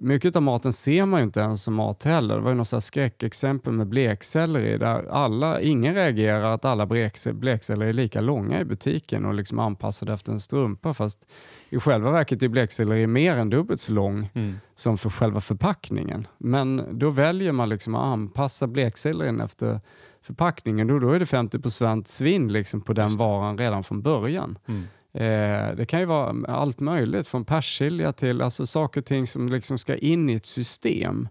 mycket 0.00 0.36
av 0.36 0.42
maten 0.42 0.72
ser 0.72 1.06
man 1.06 1.20
ju 1.20 1.24
inte 1.24 1.40
ens 1.40 1.62
som 1.62 1.74
mat 1.74 2.04
heller. 2.04 2.34
Det 2.34 2.40
var 2.40 2.50
ju 2.50 2.56
något 2.56 2.84
skräckexempel 2.84 3.72
med 3.72 3.86
blekselleri 3.86 4.78
där 4.78 5.08
alla, 5.10 5.60
ingen 5.60 5.94
reagerar 5.94 6.52
att 6.52 6.64
alla 6.64 6.86
blekselleri 7.32 7.88
är 7.88 7.92
lika 7.92 8.20
långa 8.20 8.60
i 8.60 8.64
butiken 8.64 9.24
och 9.24 9.34
liksom 9.34 9.58
anpassade 9.58 10.12
efter 10.12 10.32
en 10.32 10.40
strumpa 10.40 10.94
fast 10.94 11.26
i 11.70 11.78
själva 11.78 12.10
verket 12.10 12.42
är 12.42 12.48
blekselleri 12.48 13.06
mer 13.06 13.36
än 13.36 13.50
dubbelt 13.50 13.80
så 13.80 13.92
lång 13.92 14.30
mm. 14.34 14.54
som 14.74 14.98
för 14.98 15.10
själva 15.10 15.40
förpackningen. 15.40 16.26
Men 16.38 16.98
då 16.98 17.10
väljer 17.10 17.52
man 17.52 17.68
liksom 17.68 17.94
att 17.94 18.04
anpassa 18.04 18.66
bleksellerin 18.66 19.40
efter 19.40 19.80
förpackningen. 20.22 20.86
Då, 20.86 20.98
då 20.98 21.12
är 21.12 21.18
det 21.18 21.26
50 21.26 22.04
svinn 22.04 22.52
liksom 22.52 22.80
på 22.80 22.92
den 22.92 23.16
varan 23.16 23.58
redan 23.58 23.84
från 23.84 24.02
början. 24.02 24.58
Mm. 24.66 24.82
Eh, 25.14 25.76
det 25.76 25.86
kan 25.88 26.00
ju 26.00 26.06
vara 26.06 26.34
allt 26.48 26.80
möjligt, 26.80 27.28
från 27.28 27.44
persilja 27.44 28.12
till 28.12 28.42
alltså 28.42 28.66
saker 28.66 29.00
och 29.00 29.06
ting 29.06 29.26
som 29.26 29.48
liksom 29.48 29.78
ska 29.78 29.96
in 29.96 30.30
i 30.30 30.34
ett 30.34 30.46
system 30.46 31.28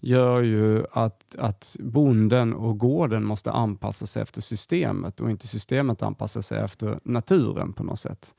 gör 0.00 0.42
ju 0.42 0.84
att, 0.92 1.34
att 1.38 1.76
bonden 1.80 2.54
och 2.54 2.78
gården 2.78 3.24
måste 3.24 3.52
anpassa 3.52 4.06
sig 4.06 4.22
efter 4.22 4.40
systemet 4.40 5.20
och 5.20 5.30
inte 5.30 5.46
systemet 5.46 6.02
anpassa 6.02 6.42
sig 6.42 6.60
efter 6.60 6.98
naturen 7.04 7.72
på 7.72 7.82
något 7.82 7.98
sätt. 7.98 8.34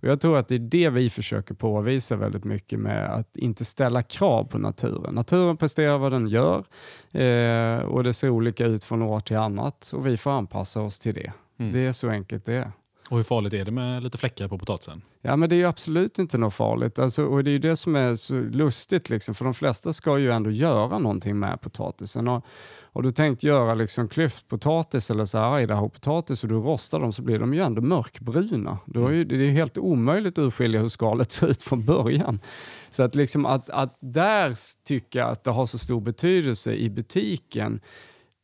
Och 0.00 0.08
jag 0.08 0.20
tror 0.20 0.38
att 0.38 0.48
det 0.48 0.54
är 0.54 0.58
det 0.58 0.90
vi 0.90 1.10
försöker 1.10 1.54
påvisa 1.54 2.16
väldigt 2.16 2.44
mycket 2.44 2.78
med 2.78 3.14
att 3.14 3.36
inte 3.36 3.64
ställa 3.64 4.02
krav 4.02 4.44
på 4.44 4.58
naturen. 4.58 5.14
Naturen 5.14 5.56
presterar 5.56 5.98
vad 5.98 6.12
den 6.12 6.28
gör 6.28 6.64
eh, 7.12 7.78
och 7.78 8.04
det 8.04 8.12
ser 8.12 8.30
olika 8.30 8.66
ut 8.66 8.84
från 8.84 9.02
år 9.02 9.20
till 9.20 9.36
annat 9.36 9.90
och 9.94 10.06
vi 10.06 10.16
får 10.16 10.30
anpassa 10.30 10.82
oss 10.82 10.98
till 10.98 11.14
det. 11.14 11.32
Mm. 11.58 11.72
Det 11.72 11.78
är 11.78 11.92
så 11.92 12.08
enkelt 12.08 12.44
det 12.44 12.54
är. 12.54 12.72
Och 13.10 13.16
hur 13.16 13.24
farligt 13.24 13.52
är 13.52 13.64
det 13.64 13.70
med 13.70 14.02
lite 14.02 14.18
fläckar 14.18 14.48
på 14.48 14.58
potatisen? 14.58 15.02
Ja, 15.22 15.36
men 15.36 15.48
det 15.48 15.54
är 15.54 15.58
ju 15.58 15.66
absolut 15.66 16.18
inte 16.18 16.38
något 16.38 16.54
farligt. 16.54 16.98
Alltså, 16.98 17.24
och 17.24 17.44
det 17.44 17.50
är 17.50 17.52
ju 17.52 17.58
det 17.58 17.76
som 17.76 17.96
är 17.96 18.14
så 18.14 18.34
lustigt, 18.34 19.10
liksom, 19.10 19.34
för 19.34 19.44
de 19.44 19.54
flesta 19.54 19.92
ska 19.92 20.18
ju 20.18 20.32
ändå 20.32 20.50
göra 20.50 20.98
någonting 20.98 21.38
med 21.38 21.60
potatisen. 21.60 22.28
Och, 22.28 22.44
och 22.96 23.02
du 23.02 23.10
tänkt 23.10 23.42
göra 23.42 23.74
liksom 23.74 24.08
klyftpotatis 24.08 25.10
eller 25.10 25.24
så 25.24 25.38
här 25.38 25.60
Idaho-potatis 25.60 26.42
och 26.42 26.48
du 26.48 26.54
rostar 26.54 27.00
dem 27.00 27.12
så 27.12 27.22
blir 27.22 27.38
de 27.38 27.54
ju 27.54 27.60
ändå 27.60 27.82
mörkbruna. 27.82 28.78
Du 28.86 29.00
har 29.00 29.10
ju, 29.10 29.24
det 29.24 29.34
är 29.36 29.50
helt 29.50 29.78
omöjligt 29.78 30.38
att 30.38 30.42
urskilja 30.42 30.80
hur 30.80 30.88
skalet 30.88 31.30
ser 31.32 31.46
ut 31.46 31.62
från 31.62 31.84
början. 31.84 32.40
Så 32.90 33.02
att, 33.02 33.14
liksom 33.14 33.46
att, 33.46 33.70
att 33.70 33.98
där 34.00 34.54
tycka 34.84 35.26
att 35.26 35.44
det 35.44 35.50
har 35.50 35.66
så 35.66 35.78
stor 35.78 36.00
betydelse 36.00 36.74
i 36.74 36.90
butiken 36.90 37.80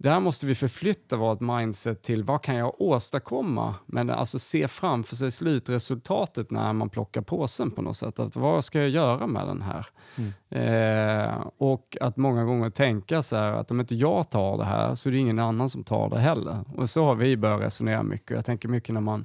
där 0.02 0.20
måste 0.20 0.46
vi 0.46 0.54
förflytta 0.54 1.16
vårt 1.16 1.40
mindset 1.40 2.02
till 2.02 2.24
vad 2.24 2.42
kan 2.42 2.54
jag 2.54 2.80
åstadkomma? 2.80 3.74
Men 3.86 4.10
alltså 4.10 4.38
se 4.38 4.68
framför 4.68 5.16
sig 5.16 5.30
slutresultatet 5.30 6.50
när 6.50 6.72
man 6.72 6.88
plockar 6.88 7.20
påsen 7.20 7.70
på 7.70 7.82
något 7.82 7.96
sätt. 7.96 8.18
Att 8.18 8.36
vad 8.36 8.64
ska 8.64 8.80
jag 8.80 8.88
göra 8.88 9.26
med 9.26 9.46
den 9.46 9.62
här? 9.62 9.86
Mm. 10.18 10.32
Eh, 10.50 11.46
och 11.56 11.96
att 12.00 12.16
många 12.16 12.44
gånger 12.44 12.70
tänka 12.70 13.22
så 13.22 13.36
här 13.36 13.52
att 13.52 13.70
om 13.70 13.80
inte 13.80 13.94
jag 13.94 14.30
tar 14.30 14.58
det 14.58 14.64
här 14.64 14.94
så 14.94 15.08
är 15.08 15.12
det 15.12 15.18
ingen 15.18 15.38
annan 15.38 15.70
som 15.70 15.84
tar 15.84 16.10
det 16.10 16.18
heller. 16.18 16.58
Och 16.76 16.90
så 16.90 17.04
har 17.04 17.14
vi 17.14 17.36
börjat 17.36 17.60
resonera 17.60 18.02
mycket. 18.02 18.30
Jag 18.30 18.44
tänker 18.44 18.68
mycket 18.68 18.94
när 18.94 19.00
man, 19.00 19.24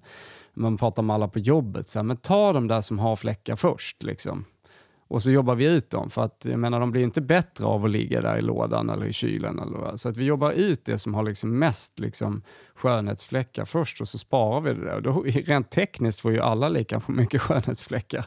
man 0.53 0.77
pratar 0.77 1.03
med 1.03 1.13
alla 1.13 1.27
på 1.27 1.39
jobbet. 1.39 1.87
Så 1.87 1.99
här, 1.99 2.03
men 2.03 2.17
ta 2.17 2.53
de 2.53 2.67
där 2.67 2.81
som 2.81 2.99
har 2.99 3.15
fläckar 3.15 3.55
först. 3.55 4.03
Liksom 4.03 4.45
och 5.07 5.23
så 5.23 5.31
jobbar 5.31 5.55
vi 5.55 5.65
ut 5.75 5.89
dem. 5.89 6.09
För 6.09 6.23
att 6.23 6.45
jag 6.49 6.59
menar, 6.59 6.79
de 6.79 6.91
blir 6.91 7.03
inte 7.03 7.21
bättre 7.21 7.65
av 7.65 7.85
att 7.85 7.91
ligga 7.91 8.21
där 8.21 8.37
i 8.37 8.41
lådan 8.41 8.89
eller 8.89 9.05
i 9.05 9.13
kylen. 9.13 9.59
Eller 9.59 9.77
vad. 9.77 9.99
Så 9.99 10.09
att 10.09 10.17
vi 10.17 10.25
jobbar 10.25 10.51
ut 10.51 10.85
det 10.85 10.99
som 10.99 11.13
har 11.13 11.23
liksom 11.23 11.59
mest 11.59 11.99
liksom 11.99 12.41
skönhetsfläckar 12.75 13.65
först 13.65 14.01
och 14.01 14.07
så 14.07 14.17
sparar 14.17 14.61
vi 14.61 14.73
det 14.73 14.85
där. 14.85 15.01
Då, 15.01 15.21
rent 15.25 15.69
tekniskt 15.69 16.21
får 16.21 16.31
ju 16.31 16.39
alla 16.39 16.69
lika 16.69 17.01
mycket 17.07 17.41
skönhetsfläckar. 17.41 18.25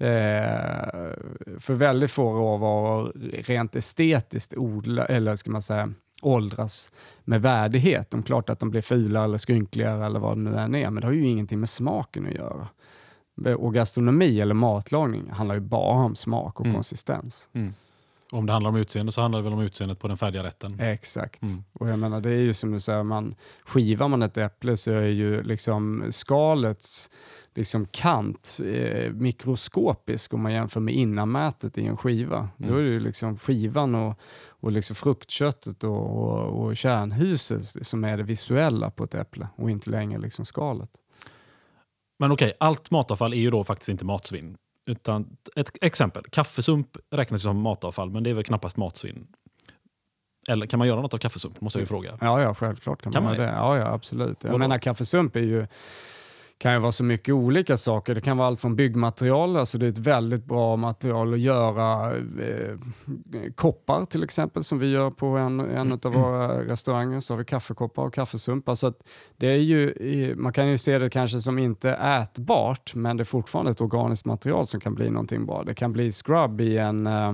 Eh, 0.00 1.12
för 1.58 1.74
väldigt 1.74 2.10
få 2.10 2.32
råvaror 2.32 3.12
rent 3.46 3.76
estetiskt 3.76 4.54
odla, 4.56 5.04
eller 5.04 5.36
ska 5.36 5.50
man 5.50 5.62
säga, 5.62 5.92
åldras 6.22 6.92
med 7.24 7.42
värdighet. 7.42 8.10
De 8.10 8.20
är 8.20 8.24
klart 8.24 8.50
att 8.50 8.60
de 8.60 8.70
blir 8.70 8.82
fulare 8.82 9.24
eller 9.24 9.38
skrynkligare 9.38 10.06
eller 10.06 10.20
vad 10.20 10.36
det 10.36 10.42
nu 10.42 10.56
än 10.56 10.74
är, 10.74 10.90
men 10.90 11.00
det 11.00 11.06
har 11.06 11.12
ju 11.12 11.26
ingenting 11.26 11.60
med 11.60 11.68
smaken 11.68 12.26
att 12.26 12.34
göra 12.34 12.68
och 13.46 13.74
gastronomi 13.74 14.40
eller 14.40 14.54
matlagning 14.54 15.30
handlar 15.30 15.54
ju 15.54 15.60
bara 15.60 16.04
om 16.04 16.16
smak 16.16 16.60
och 16.60 16.66
mm. 16.66 16.74
konsistens. 16.74 17.48
Mm. 17.52 17.72
Om 18.32 18.46
det 18.46 18.52
handlar 18.52 18.70
om 18.70 18.76
utseende 18.76 19.12
så 19.12 19.20
handlar 19.20 19.38
det 19.38 19.42
väl 19.42 19.52
om 19.52 19.60
utseendet 19.60 19.98
på 19.98 20.08
den 20.08 20.16
färdiga 20.16 20.42
rätten? 20.42 20.80
Exakt. 20.80 21.42
Mm. 21.42 21.64
Och 21.72 21.88
jag 21.88 21.98
menar, 21.98 22.20
det 22.20 22.30
är 22.30 22.40
ju 22.40 22.54
som 22.54 22.72
du 22.72 22.80
säger, 22.80 23.02
man, 23.02 23.34
skivar 23.64 24.08
man 24.08 24.22
ett 24.22 24.36
äpple 24.36 24.76
så 24.76 24.90
är 24.90 25.02
ju 25.02 25.42
liksom 25.42 26.04
skalets 26.10 27.10
liksom 27.54 27.86
kant 27.86 28.60
eh, 28.64 29.12
mikroskopisk 29.12 30.34
om 30.34 30.42
man 30.42 30.52
jämför 30.52 30.80
med 30.80 30.94
innanmätet 30.94 31.78
i 31.78 31.86
en 31.86 31.96
skiva. 31.96 32.48
Mm. 32.58 32.70
Då 32.70 32.76
är 32.76 32.82
det 32.82 32.88
ju 32.88 33.00
liksom 33.00 33.36
skivan 33.36 33.94
och, 33.94 34.18
och 34.46 34.72
liksom 34.72 34.96
fruktköttet 34.96 35.84
och, 35.84 35.90
och, 35.90 36.64
och 36.64 36.76
kärnhuset 36.76 37.86
som 37.86 38.04
är 38.04 38.16
det 38.16 38.22
visuella 38.22 38.90
på 38.90 39.04
ett 39.04 39.14
äpple 39.14 39.48
och 39.56 39.70
inte 39.70 39.90
längre 39.90 40.20
liksom 40.20 40.44
skalet. 40.44 40.90
Men 42.18 42.32
okej, 42.32 42.46
okay, 42.46 42.56
allt 42.60 42.90
matavfall 42.90 43.32
är 43.32 43.38
ju 43.38 43.50
då 43.50 43.64
faktiskt 43.64 43.88
inte 43.88 44.04
matsvinn. 44.04 44.56
Utan 44.86 45.36
ett 45.56 45.70
exempel, 45.80 46.24
kaffesump 46.30 46.96
räknas 47.10 47.42
som 47.42 47.60
matavfall 47.60 48.10
men 48.10 48.22
det 48.22 48.30
är 48.30 48.34
väl 48.34 48.44
knappast 48.44 48.76
matsvinn. 48.76 49.26
Eller 50.48 50.66
kan 50.66 50.78
man 50.78 50.88
göra 50.88 51.02
något 51.02 51.14
av 51.14 51.18
kaffesump? 51.18 51.60
Måste 51.60 51.78
jag 51.78 51.82
ju 51.82 51.86
fråga. 51.86 52.18
Ja, 52.20 52.42
ja 52.42 52.54
självklart 52.54 53.02
kan, 53.02 53.12
kan 53.12 53.22
man, 53.22 53.32
man 53.32 53.40
det. 53.40 53.52
Ja, 53.52 53.78
ja, 53.78 53.86
absolut. 53.86 54.44
Jag 54.44 54.58
menar 54.58 54.78
kaffesump 54.78 55.36
är 55.36 55.40
ju 55.40 55.66
kan 56.58 56.72
ju 56.72 56.78
vara 56.78 56.92
så 56.92 57.04
mycket 57.04 57.34
olika 57.34 57.76
saker. 57.76 58.14
Det 58.14 58.20
kan 58.20 58.36
vara 58.36 58.48
allt 58.48 58.60
från 58.60 58.76
byggmaterial, 58.76 59.56
alltså 59.56 59.78
det 59.78 59.86
är 59.86 59.90
ett 59.90 59.98
väldigt 59.98 60.44
bra 60.44 60.76
material 60.76 61.34
att 61.34 61.40
göra 61.40 62.16
eh, 62.16 62.76
koppar 63.54 64.04
till 64.04 64.22
exempel 64.22 64.64
som 64.64 64.78
vi 64.78 64.90
gör 64.90 65.10
på 65.10 65.26
en, 65.26 65.60
en 65.60 65.92
av 65.92 66.12
våra 66.12 66.64
restauranger. 66.64 67.20
Så 67.20 67.34
har 67.34 67.38
vi 67.38 67.44
kaffekoppar 67.44 68.02
och 68.02 68.14
kaffesumpar. 68.14 68.72
Alltså 68.72 68.92
det 69.36 69.46
är 69.46 69.56
ju, 69.56 70.34
man 70.36 70.52
kan 70.52 70.68
ju 70.68 70.78
se 70.78 70.98
det 70.98 71.10
kanske 71.10 71.40
som 71.40 71.58
inte 71.58 71.90
ätbart 71.90 72.94
men 72.94 73.16
det 73.16 73.22
är 73.22 73.24
fortfarande 73.24 73.70
ett 73.70 73.80
organiskt 73.80 74.24
material 74.24 74.66
som 74.66 74.80
kan 74.80 74.94
bli 74.94 75.10
någonting 75.10 75.46
bra. 75.46 75.64
Det 75.64 75.74
kan 75.74 75.92
bli 75.92 76.12
scrub 76.12 76.60
i 76.60 76.78
en 76.78 77.06
eh, 77.06 77.32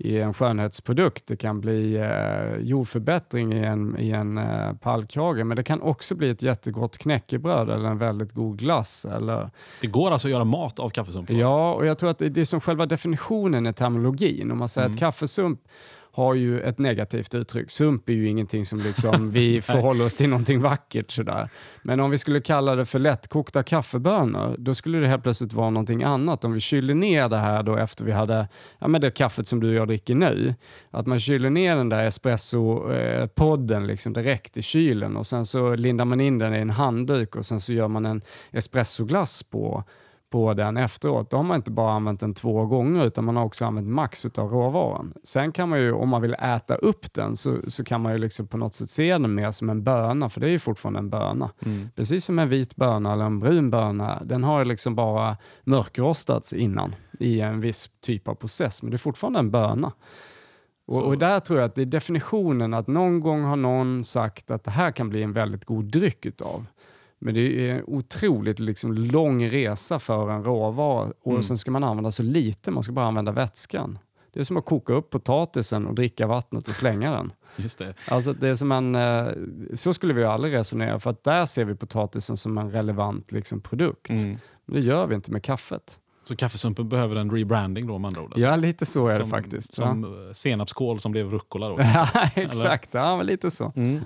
i 0.00 0.20
en 0.20 0.34
skönhetsprodukt. 0.34 1.26
Det 1.26 1.36
kan 1.36 1.60
bli 1.60 1.96
eh, 1.96 2.60
jordförbättring 2.60 3.52
i 3.52 3.64
en, 3.64 3.98
i 3.98 4.10
en 4.10 4.38
eh, 4.38 4.72
pallkrage, 4.72 5.46
men 5.46 5.56
det 5.56 5.62
kan 5.62 5.80
också 5.80 6.14
bli 6.14 6.30
ett 6.30 6.42
jättegott 6.42 6.98
knäckebröd 6.98 7.70
eller 7.70 7.88
en 7.88 7.98
väldigt 7.98 8.32
god 8.32 8.58
glass. 8.58 9.04
Eller... 9.04 9.50
Det 9.80 9.86
går 9.86 10.10
alltså 10.10 10.28
att 10.28 10.32
göra 10.32 10.44
mat 10.44 10.78
av 10.78 10.88
kaffesump? 10.88 11.30
Ja, 11.30 11.74
och 11.74 11.86
jag 11.86 11.98
tror 11.98 12.10
att 12.10 12.18
det 12.18 12.38
är 12.38 12.44
som 12.44 12.60
själva 12.60 12.86
definitionen 12.86 13.66
i 13.66 13.72
terminologin. 13.72 14.50
Om 14.50 14.58
man 14.58 14.68
säger 14.68 14.86
mm. 14.86 14.94
att 14.94 15.00
kaffesump 15.00 15.60
har 16.12 16.34
ju 16.34 16.60
ett 16.60 16.78
negativt 16.78 17.34
uttryck. 17.34 17.70
Sump 17.70 18.08
är 18.08 18.12
ju 18.12 18.28
ingenting 18.28 18.66
som 18.66 18.78
liksom 18.78 19.30
vi 19.30 19.62
förhåller 19.62 20.06
oss 20.06 20.16
till 20.16 20.28
någonting 20.28 20.60
vackert 20.60 21.10
sådär. 21.10 21.48
Men 21.82 22.00
om 22.00 22.10
vi 22.10 22.18
skulle 22.18 22.40
kalla 22.40 22.74
det 22.74 22.84
för 22.84 22.98
lättkokta 22.98 23.62
kaffebönor, 23.62 24.56
då 24.58 24.74
skulle 24.74 24.98
det 24.98 25.06
helt 25.06 25.22
plötsligt 25.22 25.52
vara 25.52 25.70
någonting 25.70 26.02
annat. 26.02 26.44
Om 26.44 26.52
vi 26.52 26.60
kyler 26.60 26.94
ner 26.94 27.28
det 27.28 27.36
här 27.36 27.62
då 27.62 27.76
efter 27.76 28.04
vi 28.04 28.12
hade, 28.12 28.48
ja 28.78 28.88
men 28.88 29.00
det 29.00 29.10
kaffet 29.10 29.46
som 29.46 29.60
du 29.60 29.68
och 29.68 29.74
jag 29.74 29.88
dricker 29.88 30.14
nu, 30.14 30.54
att 30.90 31.06
man 31.06 31.20
kyler 31.20 31.50
ner 31.50 31.76
den 31.76 31.88
där 31.88 32.06
espresso-podden 32.06 33.86
liksom 33.86 34.12
direkt 34.12 34.56
i 34.56 34.62
kylen 34.62 35.16
och 35.16 35.26
sen 35.26 35.46
så 35.46 35.74
lindar 35.74 36.04
man 36.04 36.20
in 36.20 36.38
den 36.38 36.54
i 36.54 36.58
en 36.58 36.70
handduk 36.70 37.36
och 37.36 37.46
sen 37.46 37.60
så 37.60 37.72
gör 37.72 37.88
man 37.88 38.06
en 38.06 38.22
espressoglass 38.50 39.42
på 39.42 39.84
på 40.30 40.54
den 40.54 40.76
efteråt. 40.76 41.30
Då 41.30 41.36
har 41.36 41.44
man 41.44 41.56
inte 41.56 41.70
bara 41.70 41.92
använt 41.92 42.20
den 42.20 42.34
två 42.34 42.66
gånger 42.66 43.04
utan 43.04 43.24
man 43.24 43.36
har 43.36 43.44
också 43.44 43.64
använt 43.64 43.88
max 43.88 44.24
av 44.24 44.50
råvaran. 44.50 45.14
Sen 45.24 45.52
kan 45.52 45.68
man 45.68 45.80
ju, 45.80 45.92
om 45.92 46.08
man 46.08 46.22
vill 46.22 46.34
äta 46.34 46.74
upp 46.74 47.12
den, 47.12 47.36
så, 47.36 47.56
så 47.68 47.84
kan 47.84 48.00
man 48.00 48.12
ju 48.12 48.18
liksom 48.18 48.46
på 48.46 48.56
något 48.56 48.74
sätt 48.74 48.90
se 48.90 49.12
den 49.12 49.34
mer 49.34 49.52
som 49.52 49.70
en 49.70 49.84
böna, 49.84 50.28
för 50.28 50.40
det 50.40 50.46
är 50.46 50.50
ju 50.50 50.58
fortfarande 50.58 50.98
en 50.98 51.10
böna. 51.10 51.50
Mm. 51.66 51.88
Precis 51.96 52.24
som 52.24 52.38
en 52.38 52.48
vit 52.48 52.76
böna 52.76 53.12
eller 53.12 53.24
en 53.24 53.40
brun 53.40 53.70
böna, 53.70 54.22
den 54.24 54.44
har 54.44 54.58
ju 54.58 54.64
liksom 54.64 54.94
bara 54.94 55.36
mörkrostats 55.64 56.52
innan 56.52 56.94
i 57.18 57.40
en 57.40 57.60
viss 57.60 57.90
typ 58.00 58.28
av 58.28 58.34
process, 58.34 58.82
men 58.82 58.90
det 58.90 58.96
är 58.96 58.98
fortfarande 58.98 59.38
en 59.38 59.50
böna. 59.50 59.92
Och, 60.86 61.02
och, 61.02 61.18
där 61.18 61.40
tror 61.40 61.58
jag 61.58 61.66
att 61.66 61.74
det 61.74 61.80
är 61.80 61.86
definitionen 61.86 62.74
att 62.74 62.86
någon 62.86 63.20
gång 63.20 63.42
har 63.42 63.56
någon 63.56 64.04
sagt 64.04 64.50
att 64.50 64.64
det 64.64 64.70
här 64.70 64.90
kan 64.90 65.08
bli 65.08 65.22
en 65.22 65.32
väldigt 65.32 65.64
god 65.64 65.84
dryck 65.84 66.26
utav. 66.26 66.66
Men 67.20 67.34
det 67.34 67.70
är 67.70 67.74
en 67.74 67.84
otroligt 67.86 68.58
liksom 68.58 68.92
lång 68.92 69.46
resa 69.50 69.98
för 69.98 70.30
en 70.30 70.44
råvara 70.44 71.12
och 71.22 71.30
mm. 71.30 71.42
sen 71.42 71.58
ska 71.58 71.70
man 71.70 71.84
använda 71.84 72.10
så 72.10 72.22
lite, 72.22 72.70
man 72.70 72.82
ska 72.82 72.92
bara 72.92 73.06
använda 73.06 73.32
vätskan. 73.32 73.98
Det 74.32 74.40
är 74.40 74.44
som 74.44 74.56
att 74.56 74.64
koka 74.64 74.92
upp 74.92 75.10
potatisen 75.10 75.86
och 75.86 75.94
dricka 75.94 76.26
vattnet 76.26 76.68
och 76.68 76.74
slänga 76.74 77.10
den. 77.10 77.32
Just 77.56 77.78
det. 77.78 77.94
Alltså 78.08 78.32
det 78.32 78.48
är 78.48 78.54
som 78.54 78.72
en, 78.72 78.94
eh, 78.94 79.26
så 79.74 79.94
skulle 79.94 80.14
vi 80.14 80.24
aldrig 80.24 80.54
resonera, 80.54 81.00
för 81.00 81.10
att 81.10 81.24
där 81.24 81.46
ser 81.46 81.64
vi 81.64 81.74
potatisen 81.74 82.36
som 82.36 82.58
en 82.58 82.70
relevant 82.72 83.32
liksom, 83.32 83.60
produkt. 83.60 84.10
Mm. 84.10 84.38
Men 84.66 84.74
det 84.74 84.80
gör 84.80 85.06
vi 85.06 85.14
inte 85.14 85.30
med 85.30 85.42
kaffet. 85.42 86.00
Så 86.24 86.36
kaffesumpen 86.36 86.88
behöver 86.88 87.16
en 87.16 87.30
rebranding 87.30 87.86
då 87.86 87.98
med 87.98 88.08
andra 88.08 88.22
ord? 88.22 88.32
Ja, 88.36 88.56
lite 88.56 88.86
så 88.86 89.08
är 89.08 89.12
som, 89.12 89.24
det 89.24 89.30
faktiskt. 89.30 89.74
Som 89.74 90.24
ja. 90.28 90.34
senapskål 90.34 91.00
som 91.00 91.12
blev 91.12 91.30
rucola 91.30 91.68
då? 91.68 91.76
ja, 91.80 92.08
exakt. 92.34 92.94
Eller? 92.94 93.04
Ja, 93.04 93.22
lite 93.22 93.50
så. 93.50 93.72
Mm. 93.76 94.00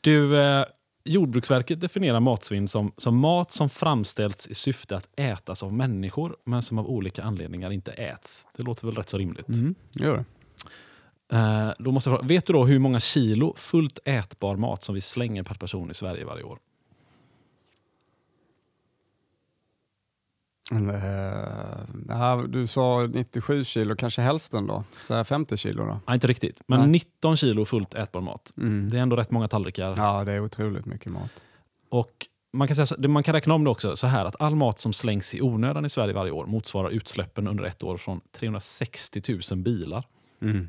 Du, 0.00 0.40
eh, 0.40 0.64
Jordbruksverket 1.04 1.80
definierar 1.80 2.20
matsvinn 2.20 2.68
som, 2.68 2.92
som 2.96 3.16
mat 3.16 3.52
som 3.52 3.68
framställts 3.68 4.48
i 4.48 4.54
syfte 4.54 4.96
att 4.96 5.08
ätas 5.16 5.62
av 5.62 5.72
människor 5.72 6.36
men 6.44 6.62
som 6.62 6.78
av 6.78 6.86
olika 6.86 7.22
anledningar 7.22 7.70
inte 7.70 7.92
äts. 7.92 8.48
Det 8.56 8.62
låter 8.62 8.86
väl 8.86 8.96
rätt 8.96 9.08
så 9.08 9.18
rimligt? 9.18 9.48
Mm, 9.48 9.74
gör 9.94 10.16
det. 10.16 10.24
Uh, 11.36 11.72
då 11.78 11.92
måste 11.92 12.10
jag 12.10 12.18
fråga, 12.18 12.28
vet 12.28 12.46
du 12.46 12.52
då 12.52 12.64
hur 12.64 12.78
många 12.78 13.00
kilo 13.00 13.54
fullt 13.56 13.98
ätbar 14.04 14.56
mat 14.56 14.84
som 14.84 14.94
vi 14.94 15.00
slänger 15.00 15.42
per 15.42 15.54
person 15.54 15.90
i 15.90 15.94
Sverige 15.94 16.24
varje 16.24 16.42
år? 16.42 16.58
Uh, 20.72 22.42
du 22.48 22.66
sa 22.66 23.06
97 23.06 23.64
kilo, 23.64 23.96
kanske 23.96 24.22
hälften 24.22 24.66
då? 24.66 24.84
Så 25.00 25.24
50 25.24 25.56
kilo 25.56 25.84
då? 25.84 26.00
Nej, 26.06 26.14
inte 26.14 26.26
riktigt. 26.26 26.62
Men 26.66 26.78
Nej. 26.78 26.88
19 26.88 27.36
kilo 27.36 27.64
fullt 27.64 27.94
ätbar 27.94 28.20
mat. 28.20 28.52
Mm. 28.56 28.88
Det 28.90 28.98
är 28.98 29.02
ändå 29.02 29.16
rätt 29.16 29.30
många 29.30 29.48
tallrikar. 29.48 29.94
Ja, 29.96 30.24
det 30.24 30.32
är 30.32 30.40
otroligt 30.40 30.86
mycket 30.86 31.12
mat. 31.12 31.44
Och 31.88 32.26
man 32.52 32.68
kan, 32.68 32.86
säga, 32.86 33.08
man 33.08 33.22
kan 33.22 33.34
räkna 33.34 33.54
om 33.54 33.64
det 33.64 33.70
också 33.70 33.96
så 33.96 34.06
här 34.06 34.24
att 34.24 34.40
all 34.40 34.54
mat 34.54 34.80
som 34.80 34.92
slängs 34.92 35.34
i 35.34 35.42
onödan 35.42 35.84
i 35.84 35.88
Sverige 35.88 36.14
varje 36.14 36.30
år 36.30 36.46
motsvarar 36.46 36.90
utsläppen 36.90 37.48
under 37.48 37.64
ett 37.64 37.82
år 37.82 37.96
från 37.96 38.20
360 38.32 39.22
000 39.50 39.58
bilar. 39.62 40.06
Mm. 40.42 40.68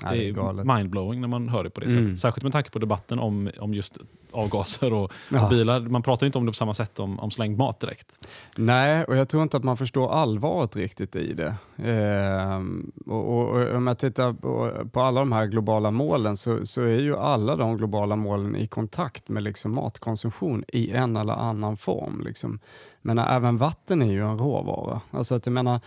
Det 0.00 0.28
är 0.28 0.76
mindblowing 0.76 1.20
när 1.20 1.28
man 1.28 1.48
hör 1.48 1.64
det 1.64 1.70
på 1.70 1.80
det 1.80 1.86
mm. 1.86 2.04
sättet. 2.04 2.18
Särskilt 2.18 2.42
med 2.42 2.52
tanke 2.52 2.70
på 2.70 2.78
debatten 2.78 3.18
om, 3.18 3.50
om 3.58 3.74
just 3.74 3.98
avgaser 4.32 4.92
och, 4.92 5.12
ja. 5.28 5.44
och, 5.44 5.50
bilar. 5.50 5.80
Man 5.80 6.02
pratar 6.02 6.26
inte 6.26 6.38
om 6.38 6.46
det 6.46 6.52
på 6.52 6.56
samma 6.56 6.74
sätt 6.74 7.00
om, 7.00 7.20
om 7.20 7.30
slängd 7.30 7.58
mat 7.58 7.80
direkt. 7.80 8.28
Nej, 8.56 9.04
och 9.04 9.16
jag 9.16 9.28
tror 9.28 9.42
inte 9.42 9.56
att 9.56 9.64
man 9.64 9.76
förstår 9.76 10.12
allvaret 10.12 10.76
riktigt 10.76 11.16
i 11.16 11.32
det. 11.32 11.54
Ehm, 11.76 12.92
och, 13.06 13.28
och, 13.28 13.48
och, 13.48 13.74
om 13.74 13.86
jag 13.86 13.98
tittar 13.98 14.32
på, 14.32 14.72
på, 14.92 15.00
alla 15.00 15.20
de 15.20 15.32
här 15.32 15.46
globala 15.46 15.90
målen 15.90 16.36
så, 16.36 16.66
så, 16.66 16.82
är 16.82 17.00
ju 17.00 17.16
alla 17.16 17.56
de 17.56 17.76
globala 17.76 18.16
målen 18.16 18.56
i 18.56 18.66
kontakt 18.66 19.28
med 19.28 19.42
liksom 19.42 19.74
matkonsumtion 19.74 20.64
i 20.68 20.90
en 20.90 21.16
eller 21.16 21.32
annan 21.32 21.76
form. 21.76 22.22
Liksom. 22.24 22.58
Men 23.02 23.18
även 23.18 23.56
vatten 23.56 24.02
är 24.02 24.12
ju 24.12 24.26
en 24.26 24.38
råvara. 24.38 25.00
Alltså 25.10 25.34
att 25.34 25.46
jag 25.46 25.52
menar, 25.52 25.80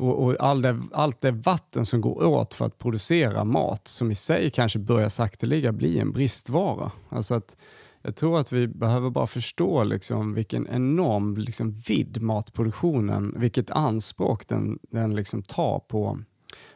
och, 0.00 0.24
och 0.24 0.36
all 0.40 0.62
det, 0.62 0.82
allt 0.92 1.20
det 1.20 1.30
vatten 1.30 1.86
som 1.86 2.00
går 2.00 2.24
åt 2.24 2.54
för 2.54 2.64
att 2.64 2.78
producera 2.78 3.44
mat 3.44 3.88
som 3.88 4.10
i 4.10 4.14
sig 4.14 4.50
kanske 4.50 4.78
börjar 4.78 5.08
sakteliga 5.08 5.72
bli 5.72 5.98
en 5.98 6.12
bristvara. 6.12 6.92
Alltså 7.08 7.34
att, 7.34 7.56
jag 8.02 8.16
tror 8.16 8.38
att 8.38 8.52
vi 8.52 8.68
behöver 8.68 9.10
bara 9.10 9.26
förstå 9.26 9.84
liksom 9.84 10.34
vilken 10.34 10.68
enorm 10.68 11.36
liksom 11.36 11.72
vidd 11.72 12.22
matproduktionen, 12.22 13.34
vilket 13.36 13.70
anspråk 13.70 14.48
den, 14.48 14.78
den 14.90 15.14
liksom 15.14 15.42
tar 15.42 15.78
på, 15.78 16.18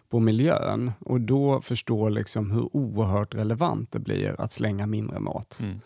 på 0.08 0.20
miljön 0.20 0.92
och 1.00 1.20
då 1.20 1.60
förstå 1.60 2.08
liksom 2.08 2.50
hur 2.50 2.76
oerhört 2.76 3.34
relevant 3.34 3.92
det 3.92 3.98
blir 3.98 4.40
att 4.40 4.52
slänga 4.52 4.86
mindre 4.86 5.20
mat. 5.20 5.60
Mm. 5.62 5.80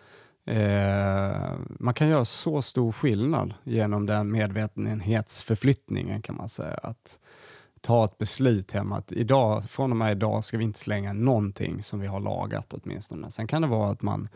Eh, 0.48 1.52
man 1.78 1.94
kan 1.94 2.08
göra 2.08 2.24
så 2.24 2.62
stor 2.62 2.92
skillnad 2.92 3.54
genom 3.64 4.06
den 4.06 4.32
medvetenhetsförflyttningen 4.32 6.22
kan 6.22 6.36
man 6.36 6.48
säga. 6.48 6.78
Att 6.82 7.20
ta 7.80 8.04
ett 8.04 8.18
beslut 8.18 8.72
hemma 8.72 8.96
att 8.96 9.12
idag, 9.12 9.70
från 9.70 9.90
och 9.90 9.96
med 9.96 10.12
idag 10.12 10.44
ska 10.44 10.58
vi 10.58 10.64
inte 10.64 10.78
slänga 10.78 11.12
någonting 11.12 11.82
som 11.82 12.00
vi 12.00 12.06
har 12.06 12.20
lagat 12.20 12.74
åtminstone. 12.74 13.30
Sen 13.30 13.46
kan 13.46 13.62
det 13.62 13.68
vara 13.68 13.90
att 13.90 14.02
man 14.02 14.28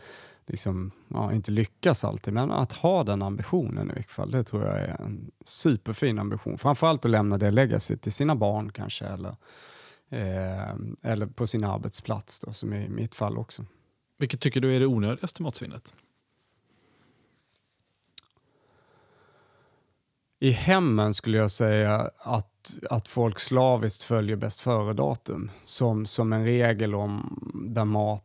liksom, 0.47 0.91
ja, 1.07 1.33
inte 1.33 1.51
lyckas 1.51 2.03
alltid, 2.03 2.33
men 2.33 2.51
att 2.51 2.73
ha 2.73 3.03
den 3.03 3.21
ambitionen 3.21 3.91
i 3.91 3.93
vilket 3.93 4.11
fall, 4.11 4.31
det 4.31 4.43
tror 4.43 4.63
jag 4.63 4.79
är 4.79 5.01
en 5.01 5.31
superfin 5.45 6.19
ambition. 6.19 6.57
Framförallt 6.57 7.05
att 7.05 7.11
lämna 7.11 7.37
det 7.37 7.51
legacy 7.51 7.97
till 7.97 8.13
sina 8.13 8.35
barn 8.35 8.71
kanske, 8.71 9.05
eller, 9.05 9.35
eh, 10.09 10.75
eller 11.01 11.25
på 11.25 11.47
sin 11.47 11.63
arbetsplats, 11.63 12.39
då, 12.39 12.53
som 12.53 12.73
i 12.73 12.89
mitt 12.89 13.15
fall 13.15 13.37
också. 13.37 13.65
Vilket 14.17 14.39
tycker 14.39 14.61
du 14.61 14.75
är 14.75 14.79
det 14.79 14.85
onödigaste 14.85 15.43
matsvinnet? 15.43 15.93
I 20.43 20.51
hemmen 20.51 21.13
skulle 21.13 21.37
jag 21.37 21.51
säga 21.51 22.11
att, 22.17 22.77
att 22.89 23.07
folk 23.07 23.39
slaviskt 23.39 24.03
följer 24.03 24.35
bäst 24.35 24.61
före-datum 24.61 25.51
som, 25.65 26.05
som 26.05 26.33
en 26.33 26.43
regel 26.43 26.95
om 26.95 27.39
där 27.53 27.85
mat 27.85 28.23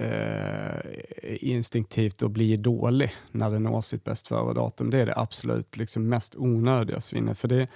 eh, 0.00 0.80
instinktivt 1.24 2.18
då 2.18 2.28
blir 2.28 2.58
dålig 2.58 3.14
när 3.30 3.50
den 3.50 3.62
når 3.62 3.80
sitt 3.82 4.04
bäst 4.04 4.28
före-datum. 4.28 4.90
Det 4.90 4.98
är 4.98 5.06
det 5.06 5.16
absolut 5.16 5.76
liksom 5.76 6.08
mest 6.08 6.36
onödiga 6.36 7.00
svinnet. 7.00 7.38
För 7.38 7.48
det, 7.48 7.68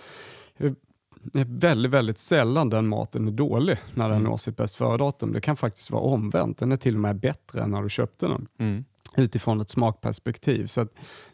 det 1.23 1.41
är 1.41 1.61
väldigt, 1.61 1.93
väldigt 1.93 2.19
sällan 2.19 2.71
den 2.71 2.89
maten 2.89 3.29
är 3.29 3.33
dålig 3.33 3.79
när 3.95 4.09
den 4.09 4.19
mm. 4.19 4.31
når 4.31 4.37
sitt 4.37 4.57
bäst 4.57 4.77
före-datum. 4.77 5.33
Det 5.33 5.41
kan 5.41 5.57
faktiskt 5.57 5.91
vara 5.91 6.03
omvänt. 6.03 6.59
Den 6.59 6.73
är 6.73 6.77
till 6.77 6.95
och 6.95 7.01
med 7.01 7.17
bättre 7.17 7.63
än 7.63 7.71
när 7.71 7.83
du 7.83 7.89
köpte 7.89 8.27
den. 8.27 8.49
Mm. 8.59 8.85
Utifrån 9.17 9.61
ett 9.61 9.71
smakperspektiv. 9.71 10.67
Så 10.67 10.87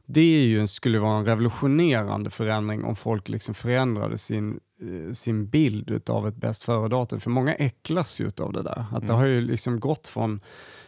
det 0.07 0.21
är 0.21 0.47
ju, 0.47 0.67
skulle 0.67 0.99
vara 0.99 1.19
en 1.19 1.25
revolutionerande 1.25 2.31
förändring 2.31 2.85
om 2.85 2.97
folk 2.97 3.29
liksom 3.29 3.55
förändrade 3.55 4.19
sin, 4.19 4.61
eh, 4.81 5.12
sin 5.12 5.49
bild 5.49 6.11
av 6.11 6.29
ett 6.29 6.37
bäst 6.37 6.64
före-datum. 6.64 7.21
För 7.21 7.31
många 7.31 7.55
äcklas 7.55 8.21
ju 8.21 8.31
av 8.41 8.53
det 8.53 8.62
där. 8.62 8.85
Att 8.91 8.97
mm. 8.97 9.07
Det 9.07 9.12
har 9.12 9.25
ju 9.25 9.41
liksom 9.41 9.81
gått 9.81 10.09
från 10.09 10.41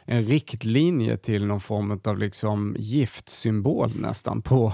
en 0.04 0.24
riktlinje 0.24 1.16
till 1.16 1.46
någon 1.46 1.60
form 1.60 2.00
av 2.04 2.18
liksom 2.18 2.76
giftsymbol 2.78 3.90
nästan 3.94 4.42
på, 4.42 4.72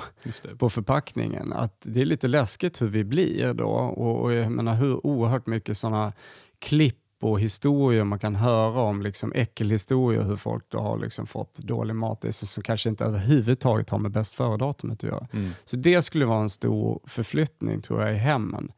på 0.58 0.70
förpackningen. 0.70 1.52
Att 1.52 1.80
det 1.82 2.00
är 2.00 2.04
lite 2.04 2.28
läskigt 2.28 2.82
hur 2.82 2.88
vi 2.88 3.04
blir 3.04 3.54
då 3.54 3.68
och, 3.68 4.22
och 4.22 4.32
jag 4.32 4.52
menar 4.52 4.74
hur 4.74 5.06
oerhört 5.06 5.46
mycket 5.46 5.78
sådana 5.78 6.12
klipp 6.58 7.05
och 7.30 7.40
historier 7.40 8.04
man 8.04 8.18
kan 8.18 8.36
höra 8.36 8.80
om 8.80 9.02
liksom 9.02 9.32
äckelhistorier 9.32 10.22
hur 10.22 10.36
folk 10.36 10.64
då 10.68 10.78
har 10.78 10.98
liksom 10.98 11.26
fått 11.26 11.58
dålig 11.58 11.94
mat 11.94 12.24
i 12.24 12.32
sig 12.32 12.48
som 12.48 12.62
kanske 12.62 12.88
inte 12.88 13.04
överhuvudtaget 13.04 13.90
har 13.90 13.98
med 13.98 14.10
bäst 14.10 14.34
före-datumet 14.34 15.04
att 15.04 15.10
göra. 15.10 15.28
Mm. 15.32 15.50
Så 15.64 15.76
det 15.76 16.02
skulle 16.02 16.24
vara 16.24 16.42
en 16.42 16.50
stor 16.50 17.00
förflyttning 17.04 17.82
tror 17.82 18.02
jag 18.02 18.12
i 18.12 18.16
hemmen. 18.16 18.72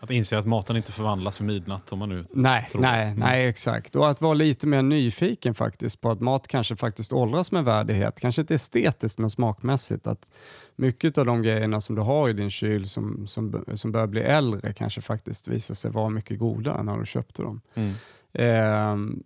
Att 0.00 0.10
inse 0.10 0.38
att 0.38 0.46
maten 0.46 0.76
inte 0.76 0.92
förvandlas 0.92 1.36
för 1.36 1.44
midnatt 1.44 1.92
om 1.92 1.98
man 1.98 2.08
nu 2.08 2.24
nej, 2.30 2.68
tror 2.72 2.82
nej, 2.82 3.06
mm. 3.06 3.18
nej, 3.18 3.46
exakt. 3.46 3.96
Och 3.96 4.10
att 4.10 4.20
vara 4.20 4.34
lite 4.34 4.66
mer 4.66 4.82
nyfiken 4.82 5.54
faktiskt 5.54 6.00
på 6.00 6.10
att 6.10 6.20
mat 6.20 6.48
kanske 6.48 6.76
faktiskt 6.76 7.12
åldras 7.12 7.52
med 7.52 7.64
värdighet. 7.64 8.20
Kanske 8.20 8.42
inte 8.42 8.54
estetiskt 8.54 9.18
men 9.18 9.30
smakmässigt. 9.30 10.06
Att 10.06 10.30
mycket 10.76 11.18
av 11.18 11.26
de 11.26 11.42
grejerna 11.42 11.80
som 11.80 11.96
du 11.96 12.02
har 12.02 12.28
i 12.28 12.32
din 12.32 12.50
kyl 12.50 12.88
som, 12.88 13.26
som, 13.26 13.64
som 13.74 13.92
börjar 13.92 14.06
bli 14.06 14.20
äldre 14.20 14.72
kanske 14.72 15.00
faktiskt 15.00 15.48
visar 15.48 15.74
sig 15.74 15.90
vara 15.90 16.08
mycket 16.08 16.38
godare 16.38 16.82
när 16.82 16.98
du 16.98 17.06
köpte 17.06 17.42
dem. 17.42 17.60
Mm. 17.74 17.94
Eh, 18.32 19.16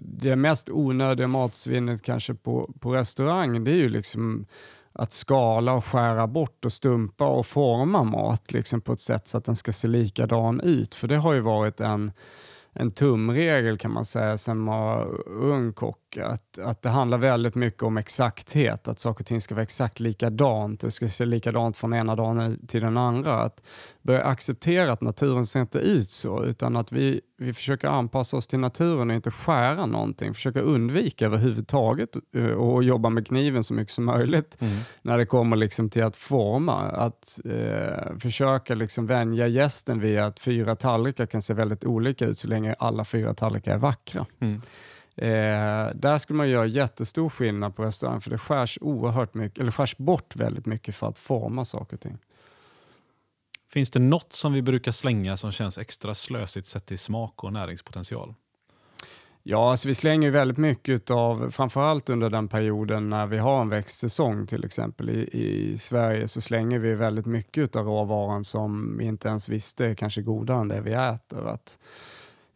det 0.00 0.36
mest 0.36 0.70
onödiga 0.70 1.26
matsvinnet 1.26 2.02
kanske 2.02 2.34
på, 2.34 2.72
på 2.80 2.94
restaurang 2.94 3.64
det 3.64 3.70
är 3.70 3.76
ju 3.76 3.88
liksom 3.88 4.46
att 4.92 5.12
skala 5.12 5.72
och 5.72 5.84
skära 5.84 6.26
bort 6.26 6.64
och 6.64 6.72
stumpa 6.72 7.26
och 7.26 7.46
forma 7.46 8.04
mat 8.04 8.52
liksom 8.52 8.80
på 8.80 8.92
ett 8.92 9.00
sätt 9.00 9.28
så 9.28 9.38
att 9.38 9.44
den 9.44 9.56
ska 9.56 9.72
se 9.72 9.88
likadan 9.88 10.60
ut. 10.60 10.94
För 10.94 11.08
det 11.08 11.16
har 11.16 11.32
ju 11.32 11.40
varit 11.40 11.80
en 11.80 12.12
en 12.72 12.90
tumregel 12.90 13.78
kan 13.78 13.92
man 13.92 14.04
säga 14.04 14.38
sen 14.38 14.58
man 14.58 14.78
var 14.78 15.28
ung 15.28 15.72
kock. 15.72 16.16
Att, 16.16 16.58
att 16.58 16.82
det 16.82 16.88
handlar 16.88 17.18
väldigt 17.18 17.54
mycket 17.54 17.82
om 17.82 17.96
exakthet, 17.96 18.88
att 18.88 18.98
saker 18.98 19.22
och 19.22 19.26
ting 19.26 19.40
ska 19.40 19.54
vara 19.54 19.62
exakt 19.62 20.00
likadant. 20.00 20.80
Det 20.80 20.90
ska 20.90 21.08
se 21.08 21.24
likadant 21.24 21.76
från 21.76 21.94
ena 21.94 22.16
dagen 22.16 22.66
till 22.66 22.80
den 22.80 22.96
andra. 22.96 23.34
Att 23.34 23.62
börja 24.02 24.24
acceptera 24.24 24.92
att 24.92 25.00
naturen 25.00 25.46
ser 25.46 25.60
inte 25.60 25.78
ut 25.78 26.10
så, 26.10 26.44
utan 26.44 26.76
att 26.76 26.92
vi, 26.92 27.20
vi 27.38 27.52
försöker 27.52 27.88
anpassa 27.88 28.36
oss 28.36 28.46
till 28.46 28.58
naturen 28.58 29.10
och 29.10 29.16
inte 29.16 29.30
skära 29.30 29.86
någonting. 29.86 30.34
Försöka 30.34 30.60
undvika 30.60 31.26
överhuvudtaget 31.26 32.16
eh, 32.36 32.44
och 32.44 32.84
jobba 32.84 33.08
med 33.08 33.26
kniven 33.26 33.64
så 33.64 33.74
mycket 33.74 33.94
som 33.94 34.04
möjligt 34.04 34.56
mm. 34.60 34.78
när 35.02 35.18
det 35.18 35.26
kommer 35.26 35.56
liksom 35.56 35.90
till 35.90 36.02
att 36.02 36.16
forma. 36.16 36.82
Att 36.82 37.40
eh, 37.44 38.18
försöka 38.18 38.74
liksom 38.74 39.06
vänja 39.06 39.46
gästen 39.46 40.00
vid 40.00 40.18
att 40.18 40.40
fyra 40.40 40.76
tallrikar 40.76 41.26
kan 41.26 41.42
se 41.42 41.54
väldigt 41.54 41.84
olika 41.84 42.26
ut 42.26 42.38
så 42.38 42.48
länge 42.48 42.74
alla 42.78 43.04
fyra 43.04 43.34
tallrikar 43.34 43.74
är 43.74 43.78
vackra. 43.78 44.26
Mm. 44.40 44.60
Eh, 45.16 45.94
där 45.94 46.18
skulle 46.18 46.36
man 46.36 46.48
göra 46.48 46.66
jättestor 46.66 47.28
skillnad 47.28 47.76
på 47.76 47.84
restaurang 47.84 48.20
för 48.20 48.30
det 48.30 48.38
skärs, 48.38 48.78
oerhört 48.80 49.34
mycket, 49.34 49.58
eller 49.58 49.72
skärs 49.72 49.96
bort 49.96 50.36
väldigt 50.36 50.66
mycket 50.66 50.94
för 50.94 51.08
att 51.08 51.18
forma 51.18 51.64
saker 51.64 51.96
och 51.96 52.00
ting. 52.00 52.18
Finns 53.72 53.90
det 53.90 53.98
något 53.98 54.32
som 54.32 54.52
vi 54.52 54.62
brukar 54.62 54.92
slänga 54.92 55.36
som 55.36 55.52
känns 55.52 55.78
extra 55.78 56.14
slösigt 56.14 56.66
sett 56.66 56.86
till 56.86 56.98
smak 56.98 57.44
och 57.44 57.52
näringspotential? 57.52 58.34
Ja, 59.42 59.70
alltså 59.70 59.88
vi 59.88 59.94
slänger 59.94 60.30
väldigt 60.30 60.58
mycket 60.58 61.10
av, 61.10 61.50
framförallt 61.50 62.10
under 62.10 62.30
den 62.30 62.48
perioden 62.48 63.10
när 63.10 63.26
vi 63.26 63.38
har 63.38 63.60
en 63.60 63.68
växtsäsong 63.68 64.46
till 64.46 64.64
exempel 64.64 65.10
i, 65.10 65.28
i 65.32 65.78
Sverige 65.78 66.28
så 66.28 66.40
slänger 66.40 66.78
vi 66.78 66.94
väldigt 66.94 67.26
mycket 67.26 67.76
av 67.76 67.86
råvaran 67.86 68.44
som 68.44 68.98
vi 68.98 69.04
inte 69.04 69.28
ens 69.28 69.48
visste 69.48 69.86
är 69.86 69.94
kanske 69.94 70.22
godare 70.22 70.60
än 70.60 70.68
det 70.68 70.80
vi 70.80 70.92
äter. 70.92 71.46
Att, 71.46 71.78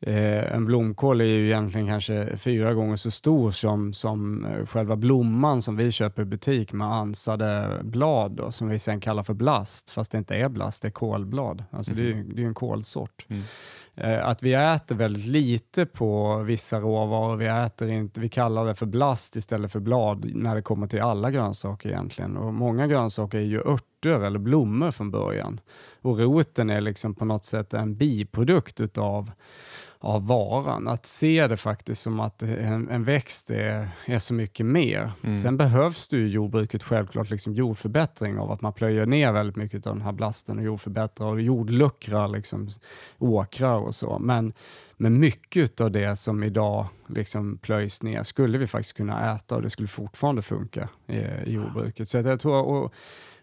eh, 0.01 0.55
en 0.55 0.65
blomkål 0.65 1.21
är 1.21 1.25
ju 1.25 1.47
egentligen 1.47 1.87
kanske 1.87 2.37
fyra 2.37 2.75
gånger 2.75 2.97
så 2.97 3.11
stor 3.11 3.51
som, 3.51 3.93
som 3.93 4.45
eh, 4.45 4.67
själva 4.67 4.97
blomman 4.97 5.63
som 5.63 5.77
vi 5.77 5.93
köper 5.93 6.23
i 6.23 6.25
butik 6.25 6.73
med 6.73 6.87
ansade 6.87 7.81
blad 7.83 8.33
då, 8.33 8.53
som 8.53 8.69
vi 8.69 8.79
sen 8.79 9.01
kallar 9.01 9.23
för 9.23 9.35
blast, 9.35 9.91
fast 9.91 10.13
det 10.13 10.19
inte 10.19 10.35
är 10.35 10.49
blast, 10.49 10.83
det 10.83 10.89
är 10.89 10.93
kolblad. 10.93 11.65
Alltså 11.71 11.93
mm. 11.93 12.05
det, 12.05 12.11
är, 12.11 12.35
det 12.35 12.43
är 12.43 12.47
en 12.47 12.55
kolsort. 12.55 13.27
Mm. 13.29 13.43
Eh, 13.97 14.29
att 14.29 14.43
vi 14.43 14.55
äter 14.55 14.97
väldigt 14.97 15.27
lite 15.27 15.87
på 15.87 16.39
vissa 16.39 16.81
råvaror. 16.81 17.37
Vi, 17.37 17.47
äter 17.47 17.89
inte, 17.89 18.21
vi 18.21 18.29
kallar 18.29 18.67
det 18.67 18.75
för 18.75 18.87
blast 18.87 19.37
istället 19.37 19.73
för 19.73 19.81
blad 19.81 20.31
när 20.35 20.55
det 20.55 20.63
kommer 20.63 20.87
till 20.87 21.01
alla 21.01 21.31
grönsaker 21.31 21.89
egentligen. 21.89 22.37
Och 22.37 22.55
många 22.55 22.87
grönsaker 22.87 23.39
är 23.39 23.43
ju 23.43 23.61
örter 23.61 24.21
eller 24.21 24.39
blommor 24.39 24.91
från 24.91 25.11
början. 25.11 25.61
Och 26.03 26.19
roten 26.19 26.71
är 26.71 26.81
liksom 26.81 27.15
på 27.15 27.25
något 27.25 27.45
sätt 27.45 27.75
en 27.75 27.97
biprodukt 27.97 28.81
utav 28.81 29.31
av 30.05 30.27
varan. 30.27 30.89
Att 30.89 31.07
se 31.07 31.47
det 31.47 31.57
faktiskt 31.57 32.03
som 32.03 32.21
att 32.21 32.43
en, 32.43 32.89
en 32.91 33.05
växt 33.05 33.51
är, 33.51 33.89
är 34.07 34.19
så 34.19 34.35
mycket 34.35 34.67
mer. 34.67 35.13
Mm. 35.23 35.41
Sen 35.41 35.57
behövs 35.57 36.09
det 36.09 36.17
i 36.17 36.29
jordbruket 36.29 36.83
självklart 36.83 37.31
liksom 37.31 37.55
jordförbättring 37.55 38.39
av 38.39 38.51
att 38.51 38.61
man 38.61 38.73
plöjer 38.73 39.07
ner 39.07 39.33
väldigt 39.33 39.57
mycket 39.57 39.87
av 39.87 39.95
den 39.95 40.05
här 40.05 40.13
blasten 40.13 40.59
och 40.59 40.65
jordförbättrar 40.65 41.27
och 41.27 41.41
jordluckrar 41.41 42.29
liksom 42.29 42.69
åkrar 43.19 43.77
och 43.77 43.95
så. 43.95 44.19
Men, 44.19 44.53
men 44.97 45.21
mycket 45.21 45.81
av 45.81 45.91
det 45.91 46.17
som 46.17 46.43
idag 46.43 46.87
liksom 47.07 47.59
plöjs 47.59 48.03
ner 48.03 48.23
skulle 48.23 48.59
vi 48.59 48.67
faktiskt 48.67 48.97
kunna 48.97 49.35
äta 49.35 49.57
och 49.57 49.63
det 49.63 49.71
skulle 49.71 49.89
fortfarande 49.89 50.43
funka 50.43 50.89
i, 51.07 51.17
i 51.17 51.53
jordbruket. 51.53 52.09
Så 52.09 52.17
jag 52.17 52.41
tror, 52.41 52.63
och, 52.63 52.95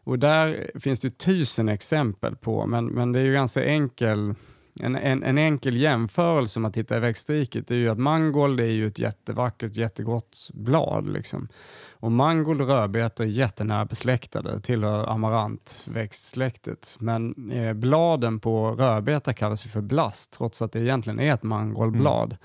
och 0.04 0.20
där 0.20 0.72
finns 0.80 1.00
det 1.00 1.18
tusen 1.18 1.70
exempel 1.70 2.36
på, 2.36 2.66
men, 2.66 2.86
men 2.86 3.12
det 3.12 3.20
är 3.20 3.24
ju 3.24 3.34
ganska 3.34 3.66
enkel 3.66 4.36
en, 4.80 4.96
en, 4.96 5.24
en, 5.24 5.38
enkel 5.38 5.78
jämförelse 5.78 6.60
om 6.60 6.62
man 6.62 6.72
tittar 6.72 6.98
i 6.98 7.00
växtriket 7.00 7.72
är 7.72 7.76
ju 7.76 7.90
att 7.90 7.98
mangold 7.98 8.60
är 8.60 8.66
ju 8.66 8.88
ett 8.88 9.00
jättevackert, 9.00 9.76
jättegott 9.76 10.50
blad. 10.54 11.14
Liksom. 11.14 11.48
Och 11.92 12.12
mangold 12.12 12.62
och 12.62 12.68
rödbetor 12.68 13.24
är 13.24 13.30
jättenära 13.30 13.86
besläktade, 13.86 14.62
tillhör 14.62 15.08
amarantväxtsläktet. 15.08 16.98
Men 17.00 17.52
eh, 17.52 17.74
bladen 17.74 18.40
på 18.40 18.72
rödbeta 18.72 19.34
kallas 19.34 19.64
för 19.64 19.82
blast, 19.82 20.32
trots 20.32 20.62
att 20.62 20.72
det 20.72 20.82
egentligen 20.82 21.20
är 21.20 21.34
ett 21.34 21.44
mangoldblad. 21.44 22.28
Mm. 22.28 22.42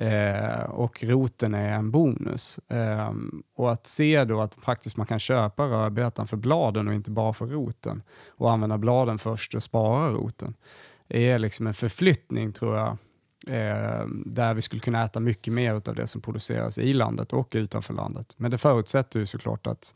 Eh, 0.00 0.62
och 0.62 1.04
roten 1.04 1.54
är 1.54 1.72
en 1.72 1.90
bonus. 1.90 2.58
Eh, 2.68 3.12
och 3.56 3.72
att 3.72 3.86
se 3.86 4.24
då 4.24 4.40
att 4.40 4.54
faktiskt 4.54 4.96
man 4.96 5.06
kan 5.06 5.18
köpa 5.18 5.64
rödbetan 5.64 6.26
för 6.26 6.36
bladen 6.36 6.88
och 6.88 6.94
inte 6.94 7.10
bara 7.10 7.32
för 7.32 7.46
roten 7.46 8.02
och 8.28 8.50
använda 8.50 8.78
bladen 8.78 9.18
först 9.18 9.54
och 9.54 9.62
spara 9.62 10.10
roten 10.10 10.54
är 11.10 11.38
liksom 11.38 11.66
en 11.66 11.74
förflyttning 11.74 12.52
tror 12.52 12.76
jag, 12.76 12.88
eh, 13.46 14.06
där 14.26 14.54
vi 14.54 14.62
skulle 14.62 14.80
kunna 14.80 15.04
äta 15.04 15.20
mycket 15.20 15.52
mer 15.52 15.74
av 15.74 15.94
det 15.94 16.06
som 16.06 16.20
produceras 16.20 16.78
i 16.78 16.92
landet 16.92 17.32
och 17.32 17.52
utanför 17.52 17.94
landet. 17.94 18.34
Men 18.36 18.50
det 18.50 18.58
förutsätter 18.58 19.20
ju 19.20 19.26
såklart 19.26 19.66
att 19.66 19.94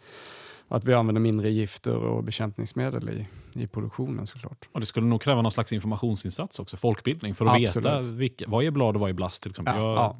att 0.68 0.84
vi 0.84 0.94
använder 0.94 1.20
mindre 1.20 1.50
gifter 1.50 1.96
och 1.96 2.24
bekämpningsmedel 2.24 3.08
i, 3.08 3.26
i 3.62 3.66
produktionen 3.66 4.26
såklart. 4.26 4.68
Och 4.72 4.80
Det 4.80 4.86
skulle 4.86 5.06
nog 5.06 5.22
kräva 5.22 5.42
någon 5.42 5.52
slags 5.52 5.72
informationsinsats 5.72 6.58
också, 6.58 6.76
folkbildning, 6.76 7.34
för 7.34 7.46
att 7.46 7.62
Absolut. 7.62 7.86
veta 7.86 8.00
vilka, 8.00 8.44
vad 8.48 8.64
är 8.64 8.70
blad 8.70 8.94
och 8.94 9.00
vad 9.00 9.10
är 9.10 9.14
blast. 9.14 9.42
Till 9.42 9.50
exempel. 9.50 9.74
Ja, 9.76 9.82
jag, 9.82 9.96
ja. 9.96 10.16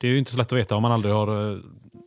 Det 0.00 0.06
är 0.06 0.10
ju 0.10 0.18
inte 0.18 0.30
så 0.30 0.38
lätt 0.38 0.52
att 0.52 0.58
veta 0.58 0.76
om 0.76 0.82
man 0.82 0.92
aldrig 0.92 1.14
har 1.14 1.52
eh, 1.52 1.58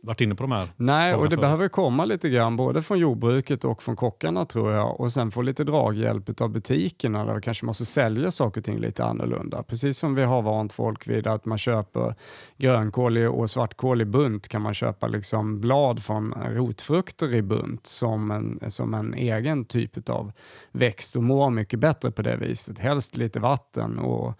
varit 0.02 0.20
inne 0.20 0.34
på 0.34 0.42
de 0.42 0.52
här 0.52 0.68
Nej, 0.76 1.14
och 1.14 1.24
det 1.24 1.30
förut. 1.30 1.40
behöver 1.40 1.68
komma 1.68 2.04
lite 2.04 2.28
grann 2.28 2.56
både 2.56 2.82
från 2.82 2.98
jordbruket 2.98 3.64
och 3.64 3.82
från 3.82 3.96
kockarna 3.96 4.44
tror 4.44 4.72
jag 4.72 5.00
och 5.00 5.12
sen 5.12 5.30
få 5.30 5.42
lite 5.42 5.64
draghjälp 5.64 6.40
av 6.40 6.48
butikerna 6.48 7.24
där 7.24 7.34
vi 7.34 7.40
kanske 7.40 7.66
måste 7.66 7.86
sälja 7.86 8.30
saker 8.30 8.60
och 8.60 8.64
ting 8.64 8.78
lite 8.78 9.04
annorlunda. 9.04 9.62
Precis 9.62 9.98
som 9.98 10.14
vi 10.14 10.22
har 10.22 10.42
vant 10.42 10.72
folk 10.72 11.08
vid 11.08 11.26
att 11.26 11.44
man 11.44 11.58
köper 11.58 12.14
grönkål 12.56 13.18
och 13.18 13.50
svartkål 13.50 14.00
i 14.00 14.04
bunt 14.04 14.48
kan 14.48 14.62
man 14.62 14.74
köpa 14.74 15.06
liksom 15.06 15.60
blad 15.60 16.02
från 16.02 16.32
rotfrukter 16.32 17.34
i 17.34 17.42
bunt 17.42 17.86
som 17.86 18.30
en, 18.30 18.70
som 18.70 18.94
en 18.94 19.14
egen 19.14 19.64
typ 19.64 20.08
av 20.08 20.32
växt 20.72 21.16
och 21.16 21.22
mår 21.22 21.50
mycket 21.50 21.80
bättre 21.80 22.10
på 22.10 22.22
det 22.22 22.36
viset. 22.36 22.78
Helst 22.78 23.16
lite 23.16 23.40
vatten 23.40 23.98
och 23.98 24.38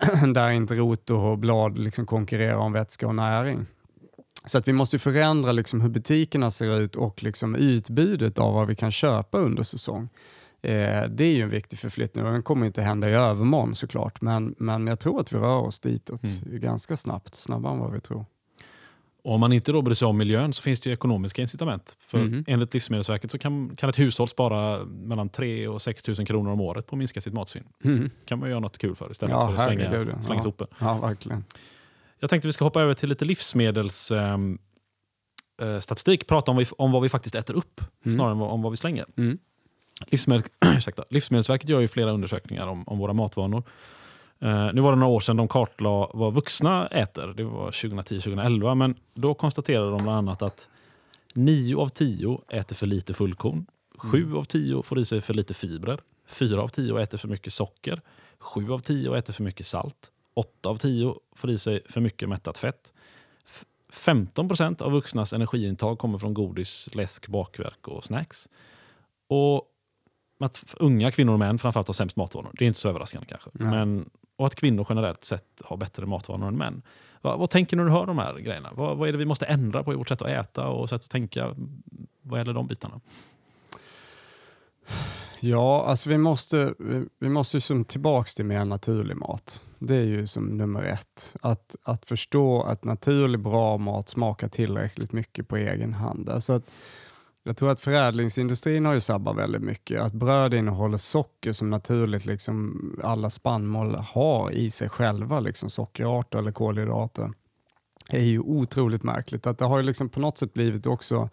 där 0.34 0.50
inte 0.50 0.74
rot 0.74 1.10
och 1.10 1.38
blad 1.38 1.78
liksom 1.78 2.06
konkurrerar 2.06 2.56
om 2.56 2.72
vätska 2.72 3.06
och 3.06 3.14
näring. 3.14 3.66
Så 4.44 4.58
att 4.58 4.68
vi 4.68 4.72
måste 4.72 4.98
förändra 4.98 5.52
liksom 5.52 5.80
hur 5.80 5.88
butikerna 5.88 6.50
ser 6.50 6.80
ut 6.80 6.96
och 6.96 7.22
liksom 7.22 7.54
utbudet 7.54 8.38
av 8.38 8.54
vad 8.54 8.66
vi 8.66 8.74
kan 8.74 8.92
köpa 8.92 9.38
under 9.38 9.62
säsong. 9.62 10.08
Eh, 10.62 11.08
det 11.08 11.24
är 11.24 11.34
ju 11.34 11.42
en 11.42 11.50
viktig 11.50 11.78
förflyttning 11.78 12.24
och 12.24 12.32
den 12.32 12.42
kommer 12.42 12.66
inte 12.66 12.82
hända 12.82 13.10
i 13.10 13.12
övermorgon 13.12 13.74
såklart. 13.74 14.20
Men, 14.20 14.54
men 14.58 14.86
jag 14.86 15.00
tror 15.00 15.20
att 15.20 15.32
vi 15.32 15.38
rör 15.38 15.58
oss 15.58 15.80
ditåt 15.80 16.22
mm. 16.24 16.60
ganska 16.60 16.96
snabbt, 16.96 17.34
snabbare 17.34 17.72
än 17.72 17.78
vad 17.78 17.92
vi 17.92 18.00
tror. 18.00 18.24
Och 19.26 19.34
om 19.34 19.40
man 19.40 19.52
inte 19.52 19.72
då 19.72 19.82
bryr 19.82 19.94
sig 19.94 20.08
om 20.08 20.16
miljön 20.16 20.52
så 20.52 20.62
finns 20.62 20.80
det 20.80 20.90
ekonomiska 20.90 21.42
incitament. 21.42 21.96
För 22.00 22.18
mm. 22.18 22.44
Enligt 22.46 22.74
Livsmedelsverket 22.74 23.30
så 23.30 23.38
kan, 23.38 23.76
kan 23.76 23.90
ett 23.90 23.98
hushåll 23.98 24.28
spara 24.28 24.84
mellan 24.84 25.28
3 25.28 25.68
och 25.68 25.82
6 25.82 26.08
000 26.08 26.26
kronor 26.26 26.52
om 26.52 26.60
året 26.60 26.86
på 26.86 26.94
att 26.94 26.98
minska 26.98 27.20
sitt 27.20 27.32
matsvinn. 27.32 27.64
Mm. 27.84 28.10
kan 28.24 28.38
man 28.38 28.50
göra 28.50 28.60
något 28.60 28.78
kul 28.78 28.96
för 28.96 29.10
istället 29.10 29.32
ja, 29.32 29.46
för 29.46 29.54
att 29.54 29.64
slänga, 29.64 29.90
slänga 30.22 30.38
ja. 30.38 30.42
sopor. 30.42 30.66
Ja, 30.78 30.98
verkligen. 30.98 31.44
Jag 32.20 32.30
tänkte 32.30 32.48
vi 32.48 32.52
ska 32.52 32.64
hoppa 32.64 32.82
över 32.82 32.94
till 32.94 33.08
lite 33.08 33.24
livsmedelsstatistik. 33.24 36.20
Ehm, 36.20 36.24
eh, 36.24 36.26
prata 36.26 36.50
om, 36.50 36.64
om 36.78 36.92
vad 36.92 37.02
vi 37.02 37.08
faktiskt 37.08 37.34
äter 37.34 37.54
upp 37.54 37.80
mm. 38.04 38.16
snarare 38.16 38.32
än 38.32 38.40
om 38.40 38.62
vad 38.62 38.72
vi 38.72 38.76
slänger. 38.76 39.06
Mm. 39.16 39.38
Livsmedel, 40.06 40.44
Livsmedelsverket 41.10 41.68
gör 41.68 41.80
ju 41.80 41.88
flera 41.88 42.10
undersökningar 42.10 42.66
om, 42.66 42.88
om 42.88 42.98
våra 42.98 43.12
matvanor. 43.12 43.62
Uh, 44.42 44.70
nu 44.74 44.80
var 44.80 44.92
det 44.92 44.98
några 44.98 45.12
år 45.12 45.20
sedan 45.20 45.36
de 45.36 45.48
kartlade 45.48 46.10
vad 46.14 46.34
vuxna 46.34 46.86
äter. 46.86 47.34
Det 47.36 47.44
var 47.44 47.70
2010-2011. 47.70 48.74
Men 48.74 48.94
då 49.14 49.34
konstaterade 49.34 49.90
de 49.90 50.02
bland 50.02 50.18
annat 50.18 50.42
att 50.42 50.68
9 51.34 51.76
av 51.76 51.88
10 51.88 52.40
äter 52.48 52.76
för 52.76 52.86
lite 52.86 53.14
fullkorn. 53.14 53.66
7 53.98 54.22
mm. 54.22 54.36
av 54.36 54.44
10 54.44 54.82
får 54.82 54.98
i 54.98 55.04
sig 55.04 55.20
för 55.20 55.34
lite 55.34 55.54
fibrer. 55.54 56.00
4 56.26 56.62
av 56.62 56.68
10 56.68 56.98
äter 56.98 57.18
för 57.18 57.28
mycket 57.28 57.52
socker. 57.52 58.00
7 58.38 58.72
av 58.72 58.78
10 58.78 59.14
äter 59.14 59.32
för 59.32 59.42
mycket 59.42 59.66
salt. 59.66 60.12
8 60.34 60.68
av 60.68 60.76
10 60.76 61.14
får 61.34 61.50
i 61.50 61.58
sig 61.58 61.82
för 61.88 62.00
mycket 62.00 62.28
mättat 62.28 62.58
fett. 62.58 62.92
15 63.92 64.48
procent 64.48 64.82
av 64.82 64.92
vuxnas 64.92 65.32
energiintag 65.32 65.98
kommer 65.98 66.18
från 66.18 66.34
godis, 66.34 66.94
läsk, 66.94 67.28
bakverk 67.28 67.88
och 67.88 68.04
snacks. 68.04 68.48
Och 69.28 69.62
att 70.38 70.74
unga 70.76 71.10
kvinnor 71.10 71.32
och 71.32 71.38
män 71.38 71.58
framförallt 71.58 71.88
har 71.88 71.94
sämst 71.94 72.16
matvanor. 72.16 72.50
Det 72.58 72.64
är 72.64 72.66
inte 72.66 72.80
så 72.80 72.88
överraskande 72.88 73.26
kanske. 73.26 73.50
Men, 73.52 74.10
och 74.36 74.46
att 74.46 74.54
kvinnor 74.54 74.86
generellt 74.88 75.24
sett 75.24 75.62
har 75.64 75.76
bättre 75.76 76.06
matvanor 76.06 76.48
än 76.48 76.56
män. 76.56 76.82
Vad, 77.22 77.38
vad 77.38 77.50
tänker 77.50 77.76
du 77.76 77.82
när 77.82 77.90
du 77.90 77.96
hör 77.96 78.06
de 78.06 78.18
här 78.18 78.38
grejerna? 78.38 78.70
Vad, 78.74 78.96
vad, 78.96 79.08
är 79.08 79.12
det 79.12 79.18
vi 79.18 79.24
måste 79.24 79.46
ändra 79.46 79.84
på 79.84 79.92
i 79.92 79.96
vårt 79.96 80.08
sätt 80.08 80.22
att 80.22 80.28
äta 80.28 80.68
och 80.68 80.88
sätt 80.88 81.04
att 81.04 81.10
tänka 81.10 81.54
vad 82.22 82.40
gäller 82.40 82.52
de 82.52 82.66
bitarna? 82.66 83.00
Ja, 85.40 85.84
alltså 85.84 86.08
vi 86.10 86.18
måste, 86.18 86.74
vi 87.18 87.28
måste 87.28 87.60
som 87.60 87.84
tillbaks 87.84 88.34
till 88.34 88.44
mer 88.44 88.64
naturlig 88.64 89.16
mat. 89.16 89.62
Det 89.78 89.96
är 89.96 90.04
ju 90.04 90.26
som 90.26 90.56
nummer 90.56 90.82
ett. 90.82 91.36
Att, 91.40 91.76
att 91.82 92.08
förstå 92.08 92.62
att 92.62 92.84
naturlig 92.84 93.40
bra 93.40 93.78
mat 93.78 94.08
smakar 94.08 94.48
tillräckligt 94.48 95.12
mycket 95.12 95.48
på 95.48 95.56
egen 95.56 95.94
hand. 95.94 96.28
Alltså 96.28 96.52
att 96.52 96.70
jag 97.46 97.56
tror 97.56 97.70
att 97.70 97.80
förädlingsindustrin 97.80 98.84
har 98.84 98.94
ju 98.94 99.00
sabbat 99.00 99.36
väldigt 99.36 99.62
mycket. 99.62 100.00
Att 100.00 100.12
bröd 100.12 100.54
innehåller 100.54 100.98
socker 100.98 101.52
som 101.52 101.70
naturligt 101.70 102.26
liksom 102.26 102.80
alla 103.02 103.30
spannmål 103.30 103.94
har 103.94 104.50
i 104.50 104.70
sig 104.70 104.88
själva, 104.88 105.40
liksom 105.40 105.70
sockerarter 105.70 106.38
eller 106.38 106.52
kolhydrater 106.52 107.30
är 108.08 108.22
ju 108.22 108.40
otroligt 108.40 109.02
märkligt. 109.02 109.46
Att 109.46 109.58
det 109.58 109.64
har 109.64 109.76
ju 109.76 109.82
liksom 109.82 110.08
på 110.08 110.20
något 110.20 110.38
sätt 110.38 110.54
blivit 110.54 110.86
också, 110.86 111.28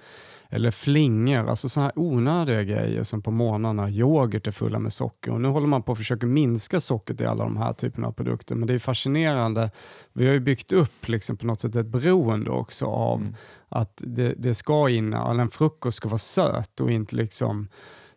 eller 0.49 0.71
flingor, 0.71 1.49
alltså 1.49 1.69
sådana 1.69 1.85
här 1.95 1.99
onödiga 1.99 2.63
grejer 2.63 3.03
som 3.03 3.21
på 3.21 3.31
morgnarna, 3.31 3.89
yoghurt 3.89 4.47
är 4.47 4.51
fulla 4.51 4.79
med 4.79 4.93
socker 4.93 5.31
och 5.31 5.41
nu 5.41 5.47
håller 5.47 5.67
man 5.67 5.83
på 5.83 5.91
att 5.91 5.97
försöka 5.97 6.25
minska 6.25 6.79
sockret 6.79 7.21
i 7.21 7.25
alla 7.25 7.43
de 7.43 7.57
här 7.57 7.73
typerna 7.73 8.07
av 8.07 8.11
produkter. 8.11 8.55
Men 8.55 8.67
det 8.67 8.73
är 8.73 8.79
fascinerande. 8.79 9.71
Vi 10.13 10.25
har 10.25 10.33
ju 10.33 10.39
byggt 10.39 10.71
upp 10.71 11.07
liksom 11.07 11.37
på 11.37 11.45
något 11.45 11.61
sätt 11.61 11.75
ett 11.75 11.87
beroende 11.87 12.51
också 12.51 12.85
av 12.85 13.21
mm. 13.21 13.35
att 13.69 14.01
det, 14.05 14.33
det 14.37 14.53
ska 14.53 14.89
in, 14.89 15.13
en 15.13 15.49
frukost 15.49 15.97
ska 15.97 16.09
vara 16.09 16.17
söt 16.17 16.79
och 16.79 16.91
inte 16.91 17.15
liksom 17.15 17.67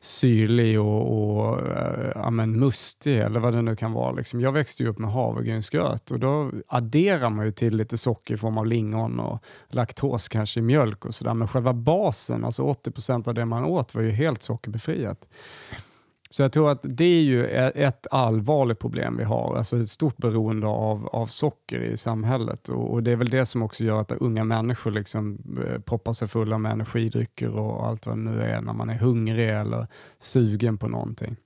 syrlig 0.07 0.81
och, 0.81 1.47
och 1.47 1.61
äh, 1.61 2.13
ja, 2.15 2.31
men 2.31 2.61
mustig 2.61 3.19
eller 3.19 3.41
vad 3.41 3.55
det 3.55 3.63
nu 3.63 3.77
kan 3.77 3.93
vara. 3.93 4.13
Liksom. 4.13 4.41
Jag 4.41 4.53
växte 4.53 4.83
ju 4.83 4.89
upp 4.89 4.99
med 4.99 5.13
havregrynsgröt 5.13 6.11
och 6.11 6.21
då 6.21 6.53
adderar 6.69 7.31
man 7.31 7.47
ju 7.47 7.53
till 7.53 7.77
lite 7.77 7.99
socker 7.99 8.35
i 8.35 8.37
form 8.37 8.59
av 8.59 8.67
lingon 8.67 9.21
och 9.21 9.41
laktos 9.69 10.29
kanske 10.29 10.61
i 10.61 10.63
mjölk 10.63 11.05
och 11.05 11.15
sådär. 11.15 11.35
Men 11.35 11.49
själva 11.49 11.73
basen, 11.73 12.45
alltså 12.45 12.63
80% 12.63 13.29
av 13.29 13.35
det 13.35 13.45
man 13.45 13.65
åt 13.65 13.95
var 13.95 14.03
ju 14.03 14.11
helt 14.11 14.43
sockerbefriat. 14.43 15.29
Så 16.31 16.43
jag 16.43 16.53
tror 16.53 16.71
att 16.71 16.81
det 16.83 17.05
är 17.05 17.23
ju 17.23 17.47
ett 17.47 18.07
allvarligt 18.11 18.79
problem 18.79 19.17
vi 19.17 19.25
har, 19.25 19.57
alltså 19.57 19.81
ett 19.81 19.89
stort 19.89 20.17
beroende 20.17 20.67
av, 20.67 21.07
av 21.07 21.27
socker 21.27 21.81
i 21.81 21.97
samhället. 21.97 22.69
Och, 22.69 22.93
och, 22.93 23.03
Det 23.03 23.13
är 23.13 23.17
väl 23.17 23.31
det 23.31 23.47
som 23.47 23.63
också 23.63 23.85
gör 23.85 24.01
att 24.01 24.13
unga 24.13 24.45
människor 24.45 24.91
liksom 24.91 25.39
eh, 25.67 25.81
poppar 25.81 26.13
sig 26.13 26.29
fulla 26.29 26.59
med 26.59 26.73
energidrycker 26.73 27.49
och 27.49 27.87
allt 27.87 28.07
vad 28.07 28.17
det 28.17 28.23
nu 28.23 28.43
är 28.43 28.61
när 28.61 28.73
man 28.73 28.91
är 28.91 28.99
hungrig 28.99 29.51
eller 29.51 29.87
sugen 30.19 30.79
på 30.79 30.89
någonting. 30.89 31.37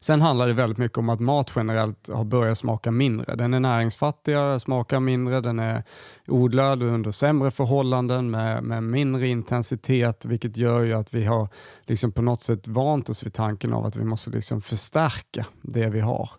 Sen 0.00 0.20
handlar 0.20 0.46
det 0.46 0.52
väldigt 0.52 0.78
mycket 0.78 0.98
om 0.98 1.08
att 1.08 1.20
mat 1.20 1.52
generellt 1.56 2.08
har 2.08 2.24
börjat 2.24 2.58
smaka 2.58 2.90
mindre. 2.90 3.36
Den 3.36 3.54
är 3.54 3.60
näringsfattigare, 3.60 4.60
smakar 4.60 5.00
mindre, 5.00 5.40
den 5.40 5.58
är 5.58 5.82
odlad 6.26 6.82
under 6.82 7.10
sämre 7.10 7.50
förhållanden 7.50 8.30
med, 8.30 8.62
med 8.62 8.82
mindre 8.82 9.28
intensitet, 9.28 10.24
vilket 10.24 10.56
gör 10.56 10.80
ju 10.80 10.92
att 10.92 11.14
vi 11.14 11.24
har 11.24 11.48
liksom 11.82 12.12
på 12.12 12.22
något 12.22 12.42
sätt 12.42 12.68
vant 12.68 13.08
oss 13.08 13.26
vid 13.26 13.34
tanken 13.34 13.72
av 13.72 13.86
att 13.86 13.96
vi 13.96 14.04
måste 14.04 14.30
liksom 14.30 14.60
förstärka 14.60 15.46
det 15.62 15.88
vi 15.88 16.00
har. 16.00 16.30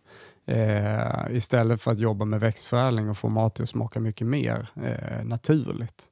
Eh, 0.45 1.35
istället 1.35 1.81
för 1.81 1.91
att 1.91 1.99
jobba 1.99 2.25
med 2.25 2.39
växtförädling 2.39 3.09
och 3.09 3.17
få 3.17 3.29
mat 3.29 3.59
att 3.59 3.69
smaka 3.69 3.99
mycket 3.99 4.27
mer 4.27 4.67
eh, 4.75 5.25
naturligt. 5.25 6.09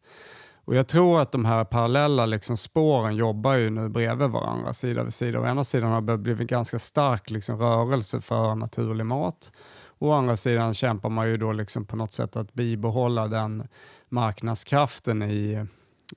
Och 0.67 0.75
Jag 0.75 0.87
tror 0.87 1.21
att 1.21 1.31
de 1.31 1.45
här 1.45 1.63
parallella 1.63 2.25
liksom 2.25 2.57
spåren 2.57 3.15
jobbar 3.15 3.53
ju 3.53 3.69
nu 3.69 3.89
bredvid 3.89 4.29
varandra, 4.29 4.73
sida 4.73 5.03
vid 5.03 5.13
sida. 5.13 5.39
Å 5.39 5.45
ena 5.45 5.63
sidan 5.63 5.91
har 5.91 6.01
det 6.01 6.17
blivit 6.17 6.41
en 6.41 6.47
ganska 6.47 6.79
stark 6.79 7.29
liksom 7.29 7.59
rörelse 7.59 8.21
för 8.21 8.55
naturlig 8.55 9.05
mat. 9.05 9.51
Å 9.99 10.11
andra 10.11 10.37
sidan 10.37 10.73
kämpar 10.73 11.09
man 11.09 11.29
ju 11.29 11.37
då 11.37 11.51
liksom 11.51 11.85
på 11.85 11.95
något 11.95 12.11
sätt 12.11 12.35
att 12.35 12.53
bibehålla 12.53 13.27
den 13.27 13.67
marknadskraften 14.09 15.23
i, 15.23 15.65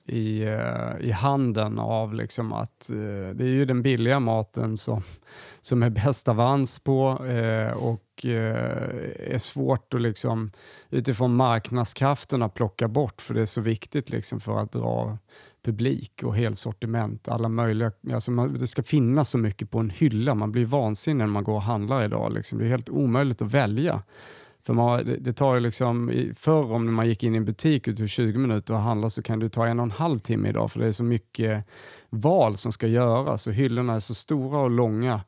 i, 0.05 0.43
eh, 0.43 1.07
i 1.07 1.11
handeln 1.11 1.79
av 1.79 2.13
liksom 2.13 2.53
att 2.53 2.89
eh, 2.89 3.35
det 3.35 3.43
är 3.43 3.53
ju 3.53 3.65
den 3.65 3.81
billiga 3.81 4.19
maten 4.19 4.77
som, 4.77 5.01
som 5.61 5.83
är 5.83 5.89
bäst 5.89 6.27
avans 6.27 6.79
på 6.79 7.25
eh, 7.25 7.71
och 7.71 8.07
är 8.25 9.37
svårt 9.37 9.93
att 9.93 10.01
liksom, 10.01 10.51
utifrån 10.89 11.35
marknadskrafterna 11.35 12.49
plocka 12.49 12.87
bort 12.87 13.21
för 13.21 13.33
det 13.33 13.41
är 13.41 13.45
så 13.45 13.61
viktigt 13.61 14.09
liksom 14.09 14.39
för 14.39 14.57
att 14.57 14.71
dra 14.71 15.17
publik 15.63 16.23
och 16.23 16.35
helsortiment. 16.35 17.27
Alla 17.27 17.49
möjliga, 17.49 17.91
alltså 18.13 18.31
man, 18.31 18.53
det 18.53 18.67
ska 18.67 18.83
finnas 18.83 19.29
så 19.29 19.37
mycket 19.37 19.71
på 19.71 19.79
en 19.79 19.89
hylla. 19.89 20.35
Man 20.35 20.51
blir 20.51 20.65
vansinnig 20.65 21.17
när 21.17 21.31
man 21.31 21.43
går 21.43 21.53
och 21.53 21.61
handlar 21.61 22.03
idag. 22.05 22.33
Liksom. 22.33 22.59
Det 22.59 22.65
är 22.65 22.69
helt 22.69 22.89
omöjligt 22.89 23.41
att 23.41 23.51
välja. 23.51 24.03
För 24.65 24.73
man, 24.73 25.17
det, 25.19 25.33
tar 25.33 25.53
ju 25.53 25.59
liksom, 25.59 26.11
förr 26.35 26.71
om 26.71 26.93
man 26.93 27.07
gick 27.07 27.23
in 27.23 27.33
i 27.33 27.37
en 27.37 27.45
butik 27.45 27.87
och 27.87 27.97
tog 27.97 28.09
20 28.09 28.37
minuter 28.37 28.73
och 28.73 28.79
handlade 28.79 29.11
så 29.11 29.21
kan 29.21 29.39
det 29.39 29.49
ta 29.49 29.67
en 29.67 29.79
och 29.79 29.83
en 29.83 29.91
halv 29.91 30.19
timme 30.19 30.49
idag 30.49 30.71
för 30.71 30.79
det 30.79 30.87
är 30.87 30.91
så 30.91 31.03
mycket 31.03 31.65
val 32.09 32.57
som 32.57 32.71
ska 32.71 32.87
göras 32.87 33.47
och 33.47 33.53
hyllorna 33.53 33.93
är 33.93 33.99
så 33.99 34.13
stora 34.13 34.59
och 34.59 34.71
långa 34.71 35.21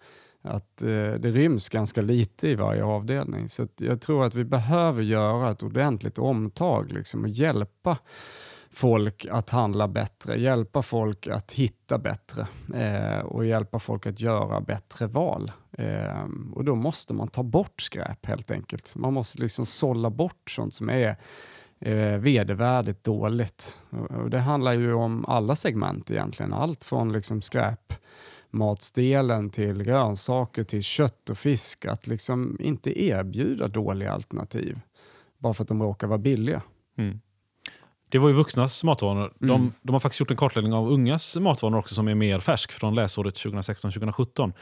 att 0.44 0.84
eh, 0.84 0.90
det 0.90 1.32
ryms 1.32 1.70
ganska 1.70 2.02
lite 2.02 2.48
i 2.48 2.56
varje 2.56 2.84
avdelning. 2.84 3.50
Så 3.50 3.68
jag 3.78 4.02
tror 4.02 4.26
att 4.26 4.36
vi 4.36 4.44
behöver 4.44 5.02
göra 5.02 5.52
ett 5.52 5.64
ordentligt 5.64 6.20
omtag 6.20 6.92
liksom, 6.92 7.24
och 7.24 7.30
hjälpa 7.30 7.98
folk 8.70 9.26
att 9.32 9.50
handla 9.50 9.88
bättre, 9.88 10.40
hjälpa 10.40 10.82
folk 10.82 11.28
att 11.28 11.52
hitta 11.52 11.98
bättre 11.98 12.48
eh, 12.76 13.26
och 13.26 13.46
hjälpa 13.46 13.80
folk 13.80 14.08
att 14.08 14.22
göra 14.22 14.62
bättre 14.62 15.08
val. 15.08 15.52
Eh, 15.78 16.26
och 16.54 16.64
Då 16.64 16.76
måste 16.76 17.14
man 17.14 17.28
ta 17.28 17.44
bort 17.44 17.82
skräp 17.82 18.26
helt 18.26 18.52
enkelt. 18.52 18.96
Man 18.96 19.14
måste 19.14 19.42
liksom 19.42 19.66
sålla 19.66 20.10
bort 20.10 20.50
sånt 20.50 20.74
som 20.74 20.90
är 20.90 21.16
eh, 21.80 22.18
vedervärdigt 22.18 23.04
dåligt. 23.04 23.80
Och, 23.90 24.12
och 24.12 24.30
det 24.30 24.40
handlar 24.40 24.74
ju 24.74 24.94
om 24.94 25.26
alla 25.26 25.56
segment 25.56 26.12
egentligen. 26.12 26.54
Allt 26.54 26.84
från 26.84 27.12
liksom 27.12 27.42
skräp 27.42 27.94
matsdelen 28.50 29.50
till 29.50 29.84
grönsaker, 29.84 30.64
till 30.64 30.84
kött 30.84 31.30
och 31.30 31.38
fisk. 31.38 31.86
Att 31.86 32.08
liksom 32.08 32.58
inte 32.60 33.04
erbjuda 33.04 33.68
dåliga 33.68 34.12
alternativ 34.12 34.80
bara 35.38 35.54
för 35.54 35.64
att 35.64 35.68
de 35.68 35.82
råkar 35.84 36.08
vara 36.08 36.18
billiga. 36.18 36.62
Mm. 36.98 37.20
Det 38.10 38.20
var 38.20 38.30
ju 38.30 38.36
vuxnas 38.36 38.84
matvanor. 38.84 39.34
De, 39.40 39.50
mm. 39.50 39.72
de, 39.82 39.94
har 39.94 40.00
faktiskt 40.00 40.20
gjort 40.20 40.32
en 40.32 40.38
kartläggning 40.38 40.74
av 40.74 40.90
ungas 40.90 41.38
matvanor 41.38 41.78
också 41.78 41.96
som 41.96 42.08
är 42.08 42.16
mer 42.16 42.40
färsk 42.40 42.72
från 42.72 42.96
läsåret 42.96 43.36
2016-2017 43.36 44.44
eh, 44.44 44.54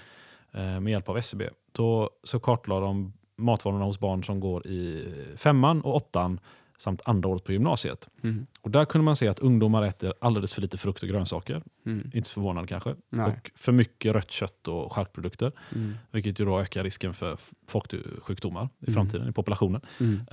med 0.53 0.87
hjälp 0.87 1.09
av 1.09 1.17
SCB. 1.17 1.49
Då 1.71 2.09
så 2.23 2.39
kartlade 2.39 2.85
de 2.85 3.13
matvanorna 3.35 3.85
hos 3.85 3.99
barn 3.99 4.23
som 4.23 4.39
går 4.39 4.67
i 4.67 5.07
femman 5.37 5.81
och 5.81 5.95
åttan 5.95 6.39
samt 6.81 7.01
andra 7.05 7.29
året 7.29 7.43
på 7.43 7.51
gymnasiet. 7.51 8.09
Mm. 8.23 8.45
Och 8.61 8.71
Där 8.71 8.85
kunde 8.85 9.05
man 9.05 9.15
se 9.15 9.27
att 9.27 9.39
ungdomar 9.39 9.83
äter 9.83 10.13
alldeles 10.21 10.53
för 10.53 10.61
lite 10.61 10.77
frukt 10.77 11.03
och 11.03 11.09
grönsaker. 11.09 11.63
Mm. 11.85 12.11
Inte 12.13 12.29
så 12.29 12.33
förvånande 12.33 12.67
kanske. 12.67 12.95
Nej. 13.09 13.25
Och 13.25 13.51
för 13.55 13.71
mycket 13.71 14.13
rött 14.13 14.31
kött 14.31 14.67
och 14.67 14.93
charkprodukter. 14.93 15.51
Mm. 15.75 15.95
Vilket 16.11 16.39
ju 16.39 16.45
då 16.45 16.59
ökar 16.59 16.83
risken 16.83 17.13
för 17.13 17.37
folksjukdomar 17.67 18.69
i 18.79 18.85
mm. 18.85 18.93
framtiden 18.93 19.29
i 19.29 19.31
populationen. 19.31 19.81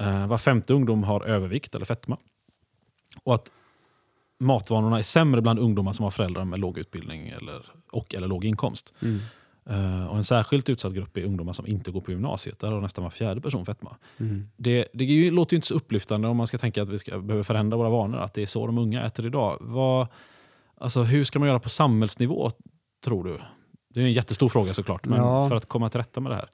Uh, 0.01 0.27
var 0.27 0.39
femte 0.39 0.73
ungdom 0.73 1.03
har 1.03 1.25
övervikt 1.25 1.75
eller 1.75 1.85
fetma. 1.85 2.19
Och 3.23 3.35
att 3.35 3.53
matvanorna 4.41 4.99
är 4.99 5.03
sämre 5.03 5.43
bland 5.43 5.59
ungdomar 5.59 5.93
som 5.93 6.03
har 6.03 6.11
föräldrar 6.11 6.45
med 6.45 6.61
låg 6.61 6.79
utbildning 6.79 7.29
eller, 7.29 7.67
och 7.91 8.15
eller 8.15 8.27
låg 8.27 8.45
inkomst. 8.45 8.95
Uh, 9.71 10.07
och 10.07 10.17
En 10.17 10.25
särskilt 10.25 10.69
utsatt 10.69 10.93
grupp 10.93 11.17
är 11.17 11.25
ungdomar 11.25 11.53
som 11.53 11.67
inte 11.67 11.91
går 11.91 12.01
på 12.01 12.11
gymnasiet. 12.11 12.59
Där 12.59 12.71
har 12.71 12.81
nästan 12.81 13.05
var 13.05 13.11
fjärde 13.11 13.41
person 13.41 13.65
fetma. 13.67 13.97
Mm. 14.19 14.49
Det, 14.57 14.89
det 14.93 15.31
låter 15.31 15.55
ju 15.55 15.57
inte 15.57 15.67
så 15.67 15.75
upplyftande 15.75 16.29
om 16.29 16.37
man 16.37 16.47
ska 16.47 16.59
tänka 16.59 16.83
att 16.83 16.89
vi 16.89 16.99
ska, 16.99 17.19
behöver 17.19 17.43
förändra 17.43 17.77
våra 17.77 17.89
vanor. 17.89 18.19
Att 18.19 18.35
det 18.35 18.43
är 18.43 18.47
så 18.47 18.67
de 18.67 18.79
unga 18.79 19.05
äter 19.05 19.27
idag. 19.27 19.57
Vad, 19.61 20.07
alltså, 20.81 21.03
hur 21.03 21.25
ska 21.25 21.39
man 21.39 21.49
göra 21.49 21.61
på 21.61 21.69
samhällsnivå, 21.69 22.51
tror 23.05 23.25
du? 23.25 23.39
Det 23.95 24.01
är 24.01 24.05
en 24.05 24.13
jättestor 24.13 24.49
fråga 24.49 24.73
såklart, 24.73 25.07
men 25.07 25.19
ja. 25.19 25.49
för 25.49 25.57
att 25.57 25.67
komma 25.67 25.89
till 25.89 26.01
rätta 26.01 26.21
med 26.21 26.33
det 26.33 26.37
här. 26.37 26.49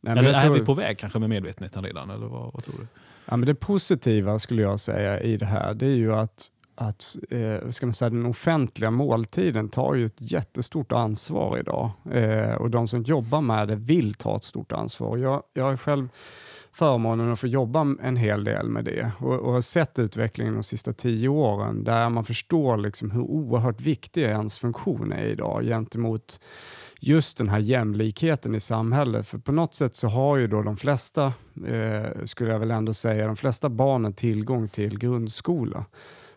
Nej, 0.00 0.18
eller 0.18 0.32
är 0.32 0.40
tror... 0.40 0.54
vi 0.54 0.64
på 0.64 0.74
väg 0.74 0.98
kanske 0.98 1.18
med 1.18 1.30
medvetenheten 1.30 1.84
redan? 1.84 2.10
Eller 2.10 2.26
vad, 2.26 2.52
vad 2.52 2.64
tror 2.64 2.74
du? 2.78 2.86
Ja, 3.24 3.36
men 3.36 3.46
det 3.46 3.54
positiva 3.54 4.38
skulle 4.38 4.62
jag 4.62 4.80
säga 4.80 5.20
i 5.20 5.36
det 5.36 5.46
här, 5.46 5.74
det 5.74 5.86
är 5.86 5.96
ju 5.96 6.14
att 6.14 6.50
att 6.80 7.16
eh, 7.30 7.70
ska 7.70 7.86
man 7.86 7.92
säga, 7.92 8.10
den 8.10 8.26
offentliga 8.26 8.90
måltiden 8.90 9.68
tar 9.68 9.94
ju 9.94 10.06
ett 10.06 10.16
jättestort 10.32 10.92
ansvar 10.92 11.58
idag 11.58 11.90
eh, 12.12 12.54
och 12.54 12.70
de 12.70 12.88
som 12.88 13.02
jobbar 13.02 13.40
med 13.40 13.68
det 13.68 13.76
vill 13.76 14.14
ta 14.14 14.36
ett 14.36 14.44
stort 14.44 14.72
ansvar. 14.72 15.16
Jag, 15.16 15.42
jag 15.54 15.64
har 15.64 15.76
själv 15.76 16.08
förmånen 16.72 17.32
att 17.32 17.40
få 17.40 17.46
jobba 17.46 17.96
en 18.02 18.16
hel 18.16 18.44
del 18.44 18.68
med 18.68 18.84
det 18.84 19.12
och, 19.18 19.34
och 19.34 19.52
har 19.52 19.60
sett 19.60 19.98
utvecklingen 19.98 20.54
de 20.54 20.62
sista 20.62 20.92
tio 20.92 21.28
åren 21.28 21.84
där 21.84 22.08
man 22.08 22.24
förstår 22.24 22.76
liksom 22.76 23.10
hur 23.10 23.22
oerhört 23.22 23.80
viktig 23.80 24.22
ens 24.22 24.58
funktion 24.58 25.12
är 25.12 25.24
idag 25.24 25.64
gentemot 25.64 26.40
just 27.00 27.38
den 27.38 27.48
här 27.48 27.58
jämlikheten 27.58 28.54
i 28.54 28.60
samhället. 28.60 29.26
För 29.26 29.38
på 29.38 29.52
något 29.52 29.74
sätt 29.74 29.94
så 29.94 30.08
har 30.08 30.36
ju 30.36 30.46
då 30.46 30.62
de 30.62 30.76
flesta, 30.76 31.32
eh, 31.66 32.24
skulle 32.24 32.50
jag 32.52 32.58
väl 32.58 32.70
ändå 32.70 32.94
säga, 32.94 33.26
de 33.26 33.36
flesta 33.36 33.68
barnen 33.68 34.12
tillgång 34.12 34.68
till 34.68 34.98
grundskola. 34.98 35.84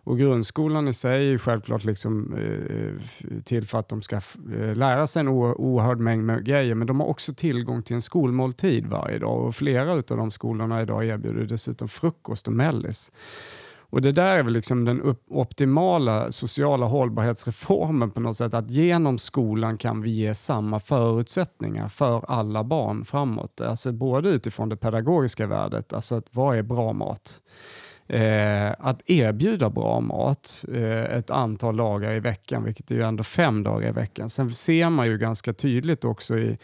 Och 0.06 0.18
grundskolan 0.18 0.88
i 0.88 0.94
sig 0.94 1.34
är 1.34 1.38
självklart 1.38 1.84
liksom, 1.84 2.34
eh, 2.34 2.76
eh 2.76 3.42
till 3.44 3.68
för 3.68 3.80
att 3.80 3.90
de 3.90 4.02
ska 4.02 4.16
eh, 4.16 4.76
lära 4.76 5.08
sig 5.08 5.20
en 5.20 5.28
oerhörd 5.28 6.00
mängd 6.00 6.24
med 6.24 6.46
grejer, 6.46 6.76
men 6.76 6.88
de 6.88 7.00
har 7.00 7.08
också 7.08 7.34
tillgång 7.34 7.84
till 7.84 7.96
en 7.96 8.02
skolmåltid 8.02 8.88
varje 8.88 9.20
dag 9.20 9.46
och 9.46 9.56
flera 9.56 9.92
av 9.92 10.04
de 10.08 10.32
skolorna 10.32 10.82
idag 10.82 11.06
erbjuder 11.06 11.46
dessutom 11.46 11.88
frukost 11.88 12.48
och 12.48 12.54
mellis. 12.54 13.12
Och 13.94 14.02
Det 14.02 14.12
där 14.12 14.38
är 14.38 14.44
väl 14.44 14.54
liksom 14.54 14.86
den 14.86 15.16
optimala 15.28 16.32
sociala 16.32 16.86
hållbarhetsreformen 16.86 18.12
på 18.12 18.20
något 18.20 18.38
sätt, 18.38 18.54
att 18.54 18.70
genom 18.70 19.18
skolan 19.18 19.78
kan 19.78 20.02
vi 20.02 20.10
ge 20.10 20.36
samma 20.36 20.80
förutsättningar 20.80 21.88
för 21.88 22.26
alla 22.28 22.64
barn 22.64 23.06
framåt. 23.06 23.62
Alltså 23.62 23.92
både 23.92 24.30
utifrån 24.30 24.70
det 24.70 24.76
pedagogiska 24.76 25.48
värdet, 25.48 25.94
alltså 25.94 26.16
att 26.16 26.28
vad 26.32 26.58
är 26.58 26.62
bra 26.62 26.94
mat? 26.94 27.42
Eh, 28.08 28.72
att 28.80 29.10
erbjuda 29.10 29.70
bra 29.70 30.00
mat 30.00 30.66
eh, 30.74 31.04
ett 31.04 31.30
antal 31.30 31.78
dagar 31.78 32.14
i 32.14 32.20
veckan, 32.20 32.64
vilket 32.64 32.92
är 32.92 32.96
ju 32.96 33.02
ändå 33.02 33.24
fem 33.24 33.64
dagar 33.64 33.90
i 33.90 33.92
veckan. 33.92 34.30
Sen 34.30 34.50
ser 34.50 34.90
man 34.90 35.08
ju 35.08 35.18
ganska 35.18 35.54
tydligt 35.54 36.06
också 36.06 36.38
i, 36.38 36.58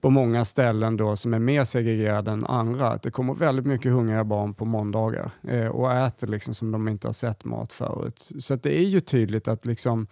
på 0.00 0.10
många 0.10 0.44
ställen 0.44 0.96
då 0.96 1.16
som 1.16 1.34
är 1.34 1.38
mer 1.38 1.64
segregerade 1.64 2.30
än 2.30 2.46
andra, 2.46 2.88
att 2.88 3.02
det 3.02 3.10
kommer 3.10 3.34
väldigt 3.34 3.66
mycket 3.66 3.92
hungriga 3.92 4.24
barn 4.24 4.54
på 4.54 4.64
måndagar 4.64 5.30
eh, 5.48 5.66
och 5.66 5.92
äter 5.92 6.26
liksom 6.26 6.54
som 6.54 6.72
de 6.72 6.88
inte 6.88 7.08
har 7.08 7.12
sett 7.12 7.44
mat 7.44 7.72
förut. 7.72 8.30
Så 8.38 8.56
det 8.56 8.78
är 8.78 8.84
ju 8.84 9.00
tydligt 9.00 9.48
att 9.48 9.66
liksom 9.66 10.06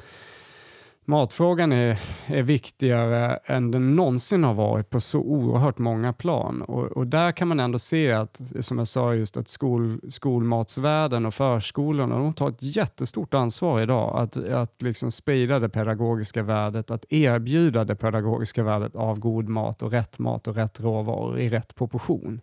matfrågan 1.10 1.72
är, 1.72 1.98
är 2.26 2.42
viktigare 2.42 3.36
än 3.44 3.70
den 3.70 3.96
någonsin 3.96 4.44
har 4.44 4.54
varit 4.54 4.90
på 4.90 5.00
så 5.00 5.18
oerhört 5.18 5.78
många 5.78 6.12
plan. 6.12 6.62
Och, 6.62 6.84
och, 6.84 7.06
där 7.06 7.32
kan 7.32 7.48
man 7.48 7.60
ändå 7.60 7.78
se 7.78 8.12
att, 8.12 8.40
som 8.60 8.78
jag 8.78 8.88
sa, 8.88 9.14
just 9.14 9.36
att 9.36 9.48
skol, 9.48 10.00
skolmatsvärlden 10.10 11.26
och 11.26 11.34
förskolorna 11.34 12.18
de 12.18 12.34
tar 12.34 12.48
ett 12.48 12.62
jättestort 12.76 13.34
ansvar 13.34 13.80
idag 13.80 14.18
att, 14.18 14.36
att 14.36 14.82
liksom 14.82 15.12
sprida 15.12 15.58
det 15.58 15.68
pedagogiska 15.68 16.42
värdet, 16.42 16.90
att 16.90 17.04
erbjuda 17.08 17.84
det 17.84 17.96
pedagogiska 17.96 18.62
värdet 18.62 18.96
av 18.96 19.18
god 19.18 19.48
mat 19.48 19.82
och 19.82 19.90
rätt 19.90 20.18
mat 20.18 20.48
och 20.48 20.54
rätt 20.54 20.80
råvaror 20.80 21.38
i 21.38 21.48
rätt 21.48 21.74
proportion. 21.74 22.40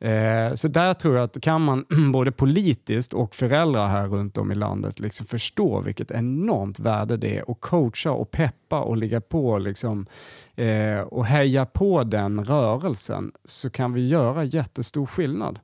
Eh, 0.00 0.54
så 0.54 0.68
där 0.68 0.94
tror 0.94 1.16
jag 1.16 1.24
att 1.24 1.40
kan 1.40 1.64
man 1.64 1.84
både 2.12 2.32
politiskt 2.32 3.12
och 3.12 3.34
föräldrar 3.34 3.86
här 3.86 4.08
runt 4.08 4.38
om 4.38 4.52
i 4.52 4.54
landet 4.54 5.00
liksom 5.00 5.26
förstå 5.26 5.80
vilket 5.80 6.10
enormt 6.10 6.78
värde 6.78 7.16
det 7.16 7.38
är 7.38 7.50
och 7.50 7.60
coacha 7.60 8.10
och 8.10 8.30
peppa 8.30 8.80
och 8.80 8.96
ligga 8.96 9.20
på 9.20 9.58
liksom, 9.58 10.06
eh, 10.56 11.00
och 11.00 11.26
heja 11.26 11.66
på 11.66 12.04
den 12.04 12.44
rörelsen 12.44 13.32
så 13.44 13.70
kan 13.70 13.92
vi 13.92 14.08
göra 14.08 14.44
jättestor 14.44 15.06
skillnad. 15.06 15.58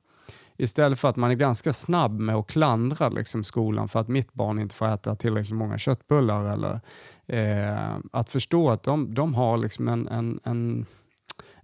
Istället 0.57 0.99
för 0.99 1.09
att 1.09 1.15
man 1.15 1.31
är 1.31 1.35
ganska 1.35 1.73
snabb 1.73 2.19
med 2.19 2.35
att 2.35 2.47
klandra 2.47 3.09
liksom, 3.09 3.43
skolan 3.43 3.87
för 3.87 3.99
att 3.99 4.07
mitt 4.07 4.33
barn 4.33 4.59
inte 4.59 4.75
får 4.75 4.87
äta 4.87 5.15
tillräckligt 5.15 5.55
många 5.55 5.77
köttbullar. 5.77 6.53
Eller, 6.53 6.79
eh, 7.25 7.97
att 8.11 8.29
förstå 8.29 8.69
att 8.69 8.83
de, 8.83 9.13
de 9.13 9.33
har 9.33 9.57
liksom 9.57 9.87
en, 9.87 10.07
en, 10.07 10.39
en 10.43 10.85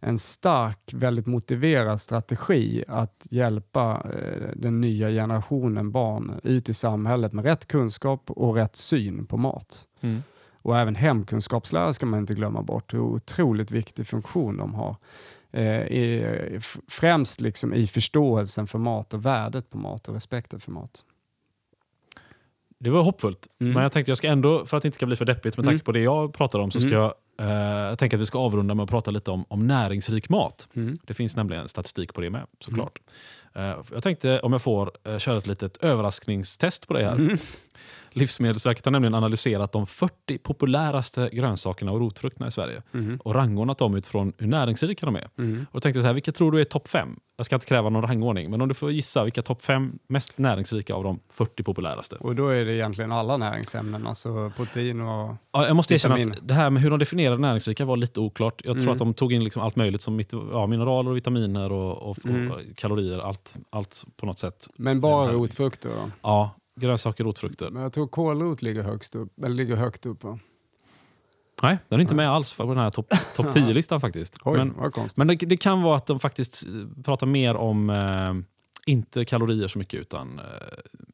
en 0.03 0.17
stark, 0.17 0.93
väldigt 0.93 1.25
motiverad 1.25 2.01
strategi 2.01 2.83
att 2.87 3.27
hjälpa 3.29 4.05
eh, 4.13 4.49
den 4.55 4.81
nya 4.81 5.09
generationen 5.09 5.91
barn 5.91 6.39
ut 6.43 6.69
i 6.69 6.73
samhället 6.73 7.33
med 7.33 7.45
rätt 7.45 7.67
kunskap 7.67 8.31
och 8.31 8.55
rätt 8.55 8.75
syn 8.75 9.25
på 9.25 9.37
mat. 9.37 9.87
Mm. 10.01 10.23
Och 10.53 10.77
även 10.77 10.95
hemkunskapslärare 10.95 11.93
ska 11.93 12.05
man 12.05 12.19
inte 12.19 12.33
glömma 12.33 12.61
bort, 12.61 12.93
hur 12.93 12.99
otroligt 12.99 13.71
viktig 13.71 14.07
funktion 14.07 14.57
de 14.57 14.73
har. 14.73 14.95
Eh, 15.51 15.81
i, 15.81 16.59
främst 16.87 17.41
liksom 17.41 17.73
i 17.73 17.87
förståelsen 17.87 18.67
för 18.67 18.79
mat 18.79 19.13
och 19.13 19.25
värdet 19.25 19.69
på 19.69 19.77
mat 19.77 20.07
och 20.07 20.13
respekten 20.13 20.59
för 20.59 20.71
mat. 20.71 21.05
Det 22.83 22.89
var 22.89 23.03
hoppfullt, 23.03 23.47
mm. 23.59 23.73
men 23.73 23.83
jag 23.83 23.91
tänkte 23.91 24.11
jag 24.11 24.17
ska 24.17 24.27
ändå, 24.27 24.65
för 24.65 24.77
att 24.77 24.83
det 24.83 24.87
inte 24.87 24.95
ska 24.95 25.05
bli 25.05 25.15
för 25.15 25.25
deppigt 25.25 25.57
med 25.57 25.65
tanke 25.65 25.75
mm. 25.75 25.83
på 25.83 25.91
det 25.91 25.99
jag 25.99 26.33
pratar 26.33 26.59
om, 26.59 26.71
så 26.71 26.79
ska 26.79 26.89
mm. 26.89 27.01
jag 27.01 27.13
jag 27.41 27.99
tänker 27.99 28.17
att 28.17 28.21
vi 28.21 28.25
ska 28.25 28.39
avrunda 28.39 28.73
med 28.73 28.83
att 28.83 28.89
prata 28.89 29.11
lite 29.11 29.31
om, 29.31 29.45
om 29.47 29.67
näringsrik 29.67 30.29
mat. 30.29 30.69
Mm. 30.75 30.97
Det 31.05 31.13
finns 31.13 31.35
nämligen 31.35 31.67
statistik 31.67 32.13
på 32.13 32.21
det 32.21 32.29
med 32.29 32.45
såklart. 32.59 32.99
Mm. 33.53 33.69
Uh, 33.69 33.83
jag 33.93 34.03
tänkte 34.03 34.39
om 34.39 34.51
jag 34.51 34.61
får 34.61 34.91
uh, 35.07 35.17
köra 35.17 35.37
ett 35.37 35.47
litet 35.47 35.77
överraskningstest 35.77 36.87
på 36.87 36.93
det 36.93 37.03
här. 37.03 37.37
Mm. 38.13 38.19
Livsmedelsverket 38.19 38.85
har 38.85 38.91
nämligen 38.91 39.15
analyserat 39.15 39.71
de 39.71 39.87
40 39.87 40.37
populäraste 40.37 41.29
grönsakerna 41.33 41.91
och 41.91 41.99
rotfrukterna 41.99 42.47
i 42.47 42.51
Sverige 42.51 42.81
mm. 42.93 43.19
och 43.23 43.35
rangordnat 43.35 43.77
dem 43.77 43.95
utifrån 43.95 44.33
hur 44.37 44.47
näringsrika 44.47 45.05
de 45.05 45.15
är. 45.15 45.27
Mm. 45.39 45.65
Och 45.71 45.81
tänkte 45.81 46.01
så 46.01 46.07
här, 46.07 46.13
vilka 46.13 46.31
tror 46.31 46.51
du 46.51 46.59
är 46.59 46.63
topp 46.63 46.87
5? 46.87 47.19
Jag 47.37 47.45
ska 47.45 47.55
inte 47.55 47.65
kräva 47.65 47.89
någon 47.89 48.01
rangordning, 48.01 48.51
men 48.51 48.61
om 48.61 48.67
du 48.67 48.73
får 48.73 48.91
gissa 48.91 49.23
vilka 49.23 49.41
topp 49.41 49.63
5 49.63 49.99
mest 50.07 50.37
näringsrika 50.37 50.95
av 50.95 51.03
de 51.03 51.19
40 51.29 51.63
populäraste? 51.63 52.15
Och 52.15 52.35
då 52.35 52.49
är 52.49 52.65
det 52.65 52.73
egentligen 52.75 53.11
alla 53.11 53.37
näringsämnen, 53.37 54.07
alltså 54.07 54.51
protein 54.55 55.01
och 55.01 55.35
ja, 55.51 55.67
Jag 55.67 55.75
måste 55.75 55.93
erkänna 55.93 56.15
att 56.15 56.47
det 56.47 56.53
här 56.53 56.69
med 56.69 56.81
hur 56.81 56.89
de 56.89 56.99
definierade 56.99 57.41
näringsrika 57.41 57.85
var 57.85 57.97
lite 57.97 58.19
oklart. 58.19 58.61
Jag 58.63 58.73
tror 58.73 58.83
mm. 58.83 58.91
att 58.91 58.97
de 58.97 59.13
tog 59.13 59.33
in 59.33 59.43
liksom 59.43 59.61
allt 59.61 59.75
möjligt 59.75 60.01
som 60.01 60.21
ja, 60.51 60.67
mineraler 60.67 61.09
och 61.09 61.15
vitaminer 61.17 61.71
och, 61.71 62.09
och, 62.09 62.25
mm. 62.25 62.51
och 62.51 62.59
kalorier, 62.75 63.19
allt, 63.19 63.55
allt 63.69 64.05
på 64.17 64.25
något 64.25 64.39
sätt. 64.39 64.69
Men 64.77 65.01
bara 65.01 65.31
rotfrukter? 65.31 65.91
Ja, 66.21 66.55
Grönsaker 66.81 67.23
rotfrukter. 67.23 67.69
Men 67.69 67.83
jag 67.83 67.93
tror 67.93 68.07
kålrot 68.07 68.61
ligger 68.61 68.83
högst 68.83 69.15
upp. 69.15 69.43
Eller 69.43 69.55
ligger 69.55 69.75
högt 69.75 70.05
upp 70.05 70.23
va? 70.23 70.39
Nej, 71.63 71.77
den 71.89 71.99
är 71.99 72.01
inte 72.01 72.15
med 72.15 72.29
alls 72.29 72.57
på 72.57 72.63
den 72.63 72.77
här 72.77 72.89
topp 72.89 73.13
top 73.35 73.45
10-listan 73.45 74.01
faktiskt. 74.01 74.37
Oj, 74.43 74.57
men 74.57 74.91
men 75.15 75.27
det, 75.27 75.35
det, 75.35 75.57
kan 75.57 75.81
vara 75.81 75.97
att 75.97 76.05
de 76.05 76.19
faktiskt 76.19 76.65
eh, 76.67 77.03
pratar 77.03 77.27
mer 77.27 77.55
om, 77.55 77.89
eh, 77.89 78.33
inte 78.85 79.25
kalorier 79.25 79.67
så 79.67 79.79
mycket, 79.79 79.99
utan 79.99 80.39
eh, 80.39 80.45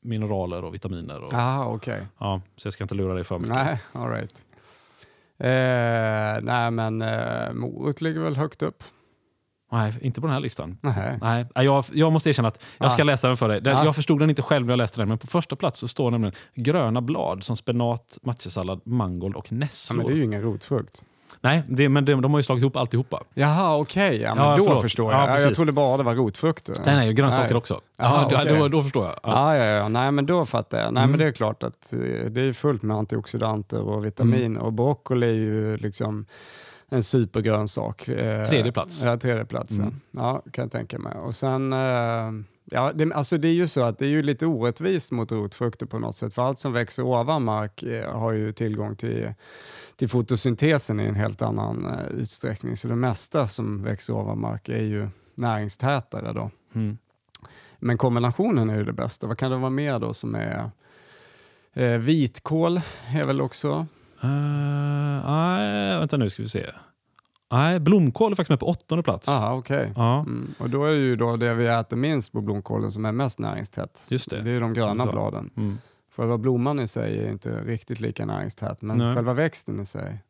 mineraler 0.01 0.63
och 0.63 0.73
vitaminer. 0.73 1.25
Och, 1.25 1.33
Aha, 1.33 1.73
okay. 1.73 2.01
ja, 2.17 2.41
så 2.57 2.65
jag 2.65 2.73
ska 2.73 2.83
inte 2.83 2.95
lura 2.95 3.13
dig 3.13 3.23
för 3.23 3.39
mycket. 3.39 3.55
Nej, 3.55 3.79
all 3.91 4.09
right. 4.09 4.45
Eh, 5.39 6.43
nej, 6.43 6.71
men 6.71 7.01
eh, 7.01 7.53
morot 7.53 8.01
ligger 8.01 8.19
väl 8.19 8.37
högt 8.37 8.61
upp. 8.61 8.83
Nej, 9.71 9.93
inte 10.01 10.21
på 10.21 10.27
den 10.27 10.33
här 10.33 10.39
listan. 10.39 10.77
Nej. 10.81 11.17
Nej, 11.21 11.45
jag, 11.55 11.85
jag 11.91 12.11
måste 12.11 12.29
erkänna 12.29 12.47
att 12.47 12.63
jag 12.77 12.91
ska 12.91 13.01
ah. 13.01 13.05
läsa 13.05 13.27
den 13.27 13.37
för 13.37 13.49
dig. 13.49 13.61
Den, 13.61 13.77
ah. 13.77 13.85
Jag 13.85 13.95
förstod 13.95 14.19
den 14.19 14.29
inte 14.29 14.41
själv 14.41 14.65
när 14.65 14.71
jag 14.71 14.77
läste 14.77 15.01
den, 15.01 15.07
men 15.07 15.17
på 15.17 15.27
första 15.27 15.55
plats 15.55 15.79
så 15.79 15.87
står 15.87 16.11
nämligen 16.11 16.35
gröna 16.55 17.01
blad 17.01 17.43
som 17.43 17.55
spenat, 17.55 18.17
matjesallad, 18.21 18.81
mangold 18.85 19.35
och 19.35 19.51
nässlor. 19.51 19.99
Ja, 19.99 20.03
men 20.03 20.07
det 20.07 20.13
är 20.13 20.17
ju 20.17 20.23
ingen 20.23 20.41
rotfrukt. 20.41 21.03
Nej, 21.41 21.63
det, 21.67 21.89
men 21.89 22.05
de, 22.05 22.21
de 22.21 22.31
har 22.31 22.39
ju 22.39 22.43
slagit 22.43 22.61
ihop 22.61 22.75
alltihopa. 22.75 23.23
Jaha, 23.33 23.77
okej. 23.77 24.07
Okay. 24.07 24.21
Ja, 24.21 24.33
ja, 24.37 24.57
då 24.57 24.63
förlåt. 24.63 24.81
förstår 24.81 25.13
jag. 25.13 25.29
Ja, 25.29 25.39
jag 25.39 25.55
trodde 25.55 25.71
bara 25.71 25.97
det 25.97 26.03
var 26.03 26.15
rotfrukter. 26.15 26.75
Nej, 26.85 26.95
nej, 26.95 27.13
grönsaker 27.13 27.49
nej. 27.49 27.57
också. 27.57 27.81
Jaha, 27.97 28.25
okay. 28.25 28.57
då, 28.57 28.67
då 28.67 28.81
förstår 28.81 29.05
jag. 29.05 29.15
Ja. 29.23 29.57
Ja, 29.57 29.65
ja, 29.65 29.87
Nej, 29.87 30.11
men 30.11 30.25
då 30.25 30.45
fattar 30.45 30.79
jag. 30.79 30.93
Nej, 30.93 31.03
mm. 31.03 31.11
men 31.11 31.19
det 31.19 31.25
är 31.25 31.31
klart 31.31 31.63
att 31.63 31.93
eh, 31.93 31.99
det 31.99 32.41
är 32.41 32.53
fullt 32.53 32.83
med 32.83 32.97
antioxidanter 32.97 33.81
och 33.81 34.05
vitaminer. 34.05 34.45
Mm. 34.45 34.61
Och 34.61 34.73
broccoli 34.73 35.27
är 35.27 35.33
ju 35.33 35.77
liksom 35.77 36.25
en 36.89 37.03
supergrönsak. 37.03 38.09
Eh, 38.09 38.43
tredje 38.43 38.71
plats. 38.71 39.03
Ja, 39.05 39.17
tredje 39.17 39.45
platsen. 39.45 39.85
Mm. 39.85 40.01
Ja, 40.11 40.43
kan 40.51 40.63
jag 40.63 40.71
tänka 40.71 40.99
mig. 40.99 41.13
Och 41.17 41.35
sen, 41.35 41.73
eh, 41.73 42.31
ja, 42.65 42.91
det, 42.95 43.13
alltså 43.13 43.37
det 43.37 43.47
är 43.47 43.53
ju 43.53 43.67
så 43.67 43.83
att 43.83 43.99
det 43.99 44.05
är 44.05 44.09
ju 44.09 44.23
lite 44.23 44.45
orättvist 44.45 45.11
mot 45.11 45.31
rotfrukter 45.31 45.85
på 45.85 45.99
något 45.99 46.15
sätt, 46.15 46.33
för 46.33 46.41
allt 46.41 46.59
som 46.59 46.73
växer 46.73 47.03
ovan 47.03 47.43
mark 47.43 47.83
eh, 47.83 48.19
har 48.19 48.31
ju 48.31 48.51
tillgång 48.51 48.95
till 48.95 49.33
till 49.97 50.09
fotosyntesen 50.09 50.99
i 50.99 51.05
en 51.05 51.15
helt 51.15 51.41
annan 51.41 51.85
uh, 51.85 52.19
utsträckning. 52.19 52.77
Så 52.77 52.87
det 52.87 52.95
mesta 52.95 53.47
som 53.47 53.83
växer 53.83 54.13
ovan 54.13 54.39
mark 54.41 54.69
är 54.69 54.81
ju 54.81 55.09
näringstätare. 55.35 56.33
Då. 56.33 56.51
Mm. 56.73 56.97
Men 57.79 57.97
kombinationen 57.97 58.69
är 58.69 58.77
ju 58.77 58.83
det 58.83 58.93
bästa. 58.93 59.27
Vad 59.27 59.37
kan 59.37 59.51
det 59.51 59.57
vara 59.57 59.69
mer 59.69 59.99
då 59.99 60.13
som 60.13 60.35
är 60.35 60.71
eh, 61.73 61.97
vitkål 61.97 62.81
är 63.07 63.23
väl 63.23 63.41
också 63.41 63.87
Uh, 64.23 64.29
nej, 65.25 65.99
vänta 65.99 66.17
nu 66.17 66.29
ska 66.29 66.43
vi 66.43 66.49
se. 66.49 66.65
Nej, 67.51 67.79
blomkål 67.79 68.31
är 68.31 68.35
faktiskt 68.35 68.49
med 68.49 68.59
på 68.59 68.67
åttonde 68.67 69.03
plats. 69.03 69.29
Aha, 69.29 69.55
okay. 69.55 69.89
Ja. 69.95 70.19
Mm. 70.19 70.53
Och 70.57 70.69
då 70.69 70.85
är 70.85 70.91
det 70.91 70.97
ju 70.97 71.15
då 71.15 71.37
det 71.37 71.53
vi 71.53 71.67
äter 71.67 71.97
minst 71.97 72.31
på 72.31 72.41
blomkålen 72.41 72.91
som 72.91 73.05
är 73.05 73.11
mest 73.11 73.39
näringstätt. 73.39 74.05
Just 74.09 74.29
det. 74.29 74.41
det 74.41 74.51
är 74.51 74.59
de 74.59 74.73
gröna 74.73 75.05
bladen. 75.05 75.49
Mm. 75.57 75.77
Själva 76.15 76.37
blomman 76.37 76.79
i 76.79 76.87
sig 76.87 77.19
är 77.19 77.29
inte 77.29 77.49
riktigt 77.49 77.99
lika 77.99 78.25
näringstät, 78.25 78.81
men 78.81 78.97
Nej. 78.97 79.15
själva 79.15 79.33
växten 79.33 79.79
i 79.79 79.85
sig. 79.85 80.23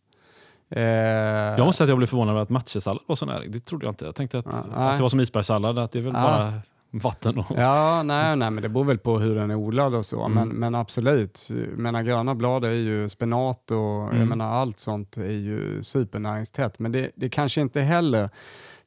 Eh... 0.69 0.81
Jag 0.81 1.65
måste 1.65 1.77
säga 1.77 1.85
att 1.85 1.89
jag 1.89 1.97
blev 1.97 2.07
förvånad 2.07 2.31
över 2.31 2.41
att 2.41 2.49
matjesallad 2.49 3.03
var 3.07 3.15
så 3.15 3.25
näring. 3.25 3.51
Det 3.51 3.59
trodde 3.59 3.85
jag 3.85 3.91
inte. 3.91 4.05
Jag 4.05 4.15
tänkte 4.15 4.39
att, 4.39 4.47
ah, 4.47 4.89
att 4.89 4.97
det 4.97 5.01
var 5.01 5.09
som 5.09 5.19
isbergssallad, 5.19 5.79
att 5.79 5.91
det 5.91 5.99
är 5.99 6.03
väl 6.03 6.15
ah. 6.15 6.21
bara 6.21 6.53
vatten. 6.99 7.37
Och... 7.37 7.45
Ja, 7.49 8.03
nej, 8.05 8.35
nej, 8.35 8.51
men 8.51 8.63
det 8.63 8.69
beror 8.69 8.83
väl 8.83 8.97
på 8.97 9.19
hur 9.19 9.35
den 9.35 9.51
är 9.51 9.55
odlad 9.55 9.95
och 9.95 10.05
så. 10.05 10.25
Mm. 10.25 10.33
Men, 10.33 10.57
men 10.57 10.75
absolut, 10.75 11.49
menar, 11.75 12.03
gröna 12.03 12.35
blad 12.35 12.65
är 12.65 12.71
ju 12.71 13.09
spenat 13.09 13.71
och 13.71 14.03
mm. 14.03 14.19
jag 14.19 14.27
menar, 14.27 14.51
allt 14.51 14.79
sånt 14.79 15.17
är 15.17 15.31
ju 15.31 15.83
supernäringstätt. 15.83 16.79
Men 16.79 16.91
det, 16.91 17.11
det 17.15 17.29
kanske 17.29 17.61
inte 17.61 17.81
heller 17.81 18.29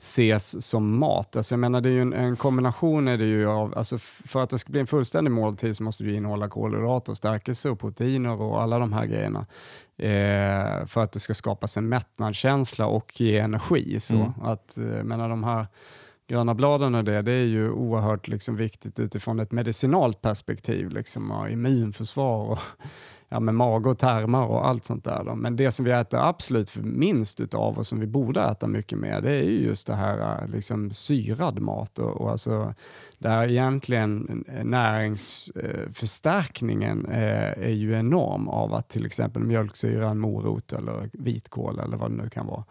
ses 0.01 0.67
som 0.67 0.99
mat. 0.99 1.37
Alltså 1.37 1.53
jag 1.55 1.61
menar, 1.61 1.81
det 1.81 1.89
är 1.89 1.93
ju 1.93 2.03
en, 2.03 2.13
en, 2.13 2.37
kombination 2.37 3.09
är 3.09 3.19
det 3.19 3.25
ju 3.25 3.49
av, 3.49 3.79
alltså 3.79 3.99
för 3.99 4.43
att 4.43 4.51
det 4.51 4.59
ska 4.59 4.71
bli 4.71 4.81
en 4.81 4.87
fullständig 4.87 5.31
måltid 5.31 5.77
så 5.77 5.83
måste 5.83 6.05
du 6.05 6.15
innehålla 6.15 6.49
kolhydrater, 6.49 7.15
stärkelse 7.15 7.71
och 7.71 7.81
proteiner 7.81 8.41
och 8.41 8.63
alla 8.63 8.79
de 8.79 8.93
här 8.93 9.07
grejerna. 9.07 9.47
Eh, 9.99 10.87
för 10.87 11.03
att 11.03 11.13
det 11.13 11.21
ska 11.21 11.35
skapas 11.35 11.77
en 11.77 11.89
mättnadskänsla 11.89 12.87
och 12.87 13.21
ge 13.21 13.39
energi. 13.39 14.01
Så 14.01 14.17
mm. 14.17 14.33
att, 14.43 14.79
eh, 14.79 14.85
menar, 14.85 15.29
de 15.29 15.45
här 15.45 15.67
gröna 16.31 16.55
bladen 16.55 16.95
och 16.95 17.05
det, 17.05 17.23
det 17.23 17.33
är 17.33 17.45
ju 17.45 17.71
oerhört 17.71 18.29
liksom 18.29 18.57
viktigt 18.57 19.01
utifrån 19.01 19.41
ett 19.41 19.53
medicinalt 19.53 20.23
perspektiv, 20.23 20.91
liksom, 20.91 21.31
och 21.31 21.51
immunförsvar 21.51 22.51
och 22.51 22.59
ja, 23.29 23.41
med 23.41 23.55
mage 23.55 23.89
och 23.89 23.99
tarmar 23.99 24.47
och 24.47 24.69
allt 24.69 24.85
sånt 24.85 25.05
där. 25.05 25.25
Då. 25.25 25.35
Men 25.35 25.57
det 25.57 25.71
som 25.71 25.85
vi 25.85 25.91
äter 25.91 26.21
absolut 26.21 26.71
för 26.71 26.83
minst 26.83 27.41
utav 27.41 27.79
och 27.79 27.87
som 27.87 28.01
vi 28.01 28.07
borde 28.07 28.43
äta 28.43 28.67
mycket 28.67 28.99
mer, 28.99 29.21
det 29.21 29.31
är 29.31 29.43
ju 29.43 29.65
just 29.65 29.87
det 29.87 29.95
här 29.95 30.47
liksom, 30.47 30.91
syrad 30.91 31.61
mat. 31.61 31.99
Och, 31.99 32.21
och 32.21 32.31
alltså, 32.31 32.75
där 33.19 33.49
egentligen 33.49 34.45
eh, 34.49 34.65
näringsförstärkningen 34.65 37.07
eh, 37.07 37.23
är, 37.23 37.59
eh, 37.59 37.67
är 37.67 37.75
ju 37.75 37.95
enorm 37.95 38.49
av 38.49 38.75
att 38.75 38.89
till 38.89 39.07
exempel 39.07 39.43
mjölksyra, 39.43 40.09
en 40.09 40.19
morot 40.19 40.73
eller 40.73 41.11
vitkål 41.13 41.79
eller 41.79 41.97
vad 41.97 42.11
det 42.11 42.23
nu 42.23 42.29
kan 42.29 42.47
vara 42.47 42.65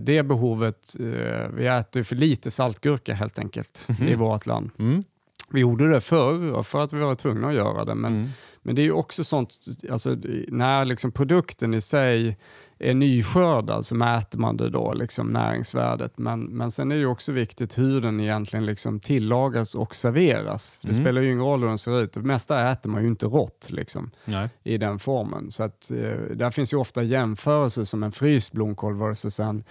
det 0.00 0.22
behovet, 0.22 0.96
eh, 1.00 1.48
vi 1.54 1.66
äter 1.66 2.02
för 2.02 2.16
lite 2.16 2.50
saltgurka 2.50 3.14
helt 3.14 3.38
enkelt 3.38 3.86
mm 3.88 4.00
-hmm. 4.00 4.12
i 4.12 4.14
vårt 4.14 4.46
land. 4.46 4.70
Mm. 4.78 5.04
Vi 5.50 5.60
gjorde 5.60 5.88
det 5.90 6.00
förr 6.00 6.62
för 6.62 6.84
att 6.84 6.92
vi 6.92 6.98
var 6.98 7.14
tvungna 7.14 7.48
att 7.48 7.54
göra 7.54 7.84
det, 7.84 7.94
men, 7.94 8.12
Mm. 8.12 8.28
men 8.62 8.74
det 8.74 8.82
är 8.82 8.84
ju 8.84 8.92
också 8.92 9.24
sånt, 9.24 9.58
alltså, 9.90 10.16
när 10.48 10.84
liksom 10.84 11.12
produkten 11.12 11.74
i 11.74 11.80
sig 11.80 12.36
är 12.78 12.94
nyskördad 12.94 13.86
så 13.86 13.94
mäter 13.94 14.38
man 14.38 14.56
det 14.56 14.70
då, 14.70 14.92
liksom 14.92 15.26
näringsvärdet. 15.26 16.18
Men, 16.18 16.44
men 16.44 16.70
sen 16.70 16.90
är 16.92 16.94
det 16.96 17.00
ju 17.00 17.06
också 17.06 17.32
viktigt 17.32 17.78
hur 17.78 18.00
den 18.00 18.20
egentligen 18.20 18.66
liksom 18.66 19.00
tillagas 19.00 19.74
och 19.74 19.94
serveras. 19.94 20.78
Det 20.82 20.88
Mm. 20.88 21.04
spelar 21.04 21.22
ju 21.22 21.28
ingen 21.32 21.44
roll 21.44 21.60
hur 21.60 21.68
den 21.68 21.78
ser 21.78 22.00
ut. 22.00 22.12
Det 22.12 22.20
mesta 22.20 22.70
äter 22.70 22.90
man 22.90 23.02
ju 23.02 23.08
inte 23.08 23.26
rått 23.26 23.66
liksom, 23.70 24.10
Nej. 24.24 24.48
i 24.64 24.78
den 24.78 24.98
formen. 24.98 25.50
Så 25.50 25.62
att, 25.62 25.90
eh, 25.90 25.96
där 26.36 26.50
finns 26.50 26.72
ju 26.72 26.76
ofta 26.76 27.02
jämförelser 27.02 27.84
som 27.84 28.02
en 28.02 28.12
fryst 28.12 28.52
blomkål 28.52 28.98
versus 28.98 29.40
en, 29.40 29.64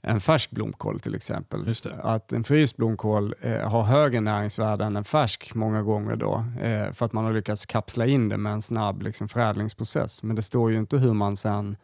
en 0.00 0.20
färsk 0.20 0.50
blomkål 0.50 1.00
till 1.00 1.14
exempel. 1.14 1.74
Att 2.02 2.32
en 2.32 2.44
fryst 2.44 2.76
blomkål 2.76 3.34
eh, 3.40 3.68
har 3.70 3.82
högre 3.82 4.20
näringsvärde 4.20 4.84
än 4.84 4.96
en 4.96 5.04
färsk 5.04 5.54
många 5.54 5.82
gånger 5.82 6.16
då, 6.16 6.44
eh, 6.60 6.92
för 6.92 7.06
att 7.06 7.12
man 7.12 7.24
har 7.24 7.32
lyckats 7.32 7.66
kapsla 7.66 8.06
in 8.06 8.28
det 8.28 8.36
med 8.36 8.52
en 8.52 8.62
snabb 8.62 9.02
liksom, 9.02 9.28
förädlingsprocess. 9.28 10.22
Men 10.22 10.36
det 10.36 10.42
står 10.42 10.70
ju 10.70 10.78
inte 10.78 10.96
hur 10.96 11.12
man 11.12 11.36
sen 11.36 11.76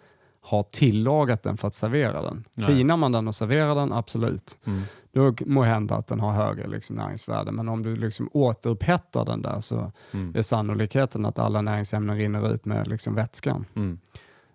har 0.43 0.63
tillagat 0.63 1.43
den 1.43 1.57
för 1.57 1.69
att 1.69 1.75
servera 1.75 2.23
den. 2.23 2.45
Nej. 2.55 2.67
Tinar 2.67 2.97
man 2.97 3.13
den 3.13 3.29
och 3.29 3.35
serverar 3.35 3.75
den, 3.75 3.93
absolut. 3.93 4.59
Mm. 4.65 4.83
Då 5.13 5.35
må 5.47 5.63
hända 5.63 5.95
att 5.95 6.07
den 6.07 6.21
har 6.21 6.33
högre 6.33 6.67
liksom, 6.67 6.97
näringsvärde. 6.97 7.53
Men 7.53 7.69
om 7.69 7.83
du 7.83 7.97
liksom 7.97 8.31
återupphetsar 8.33 9.25
den 9.25 9.43
där 9.43 9.61
så 9.61 9.93
Mm. 10.13 10.37
är 10.37 10.43
sannolikheten 10.43 11.27
att 11.27 11.39
alla 11.39 11.63
näringsämnen 11.63 12.17
rinner 12.17 12.55
ut 12.55 12.65
med 12.65 12.89
liksom, 12.89 13.15
vätskan. 13.15 13.65
Mm. 13.77 13.99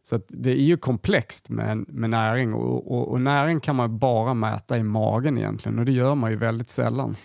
Så 0.04 0.20
det 0.28 0.52
är 0.52 0.64
ju 0.64 0.78
komplext 0.78 1.50
med, 1.50 1.86
med 1.90 2.10
näring 2.10 2.54
och, 2.54 2.92
och, 2.92 3.08
och 3.12 3.22
näring 3.22 3.60
kan 3.60 3.76
man 3.76 4.00
bara 4.00 4.34
mäta 4.34 4.78
i 4.78 4.84
magen 4.84 5.38
egentligen 5.38 5.80
och 5.80 5.86
det 5.86 5.92
gör 5.92 6.16
man 6.16 6.32
ju 6.32 6.38
väldigt 6.38 6.70
sällan. 6.70 7.16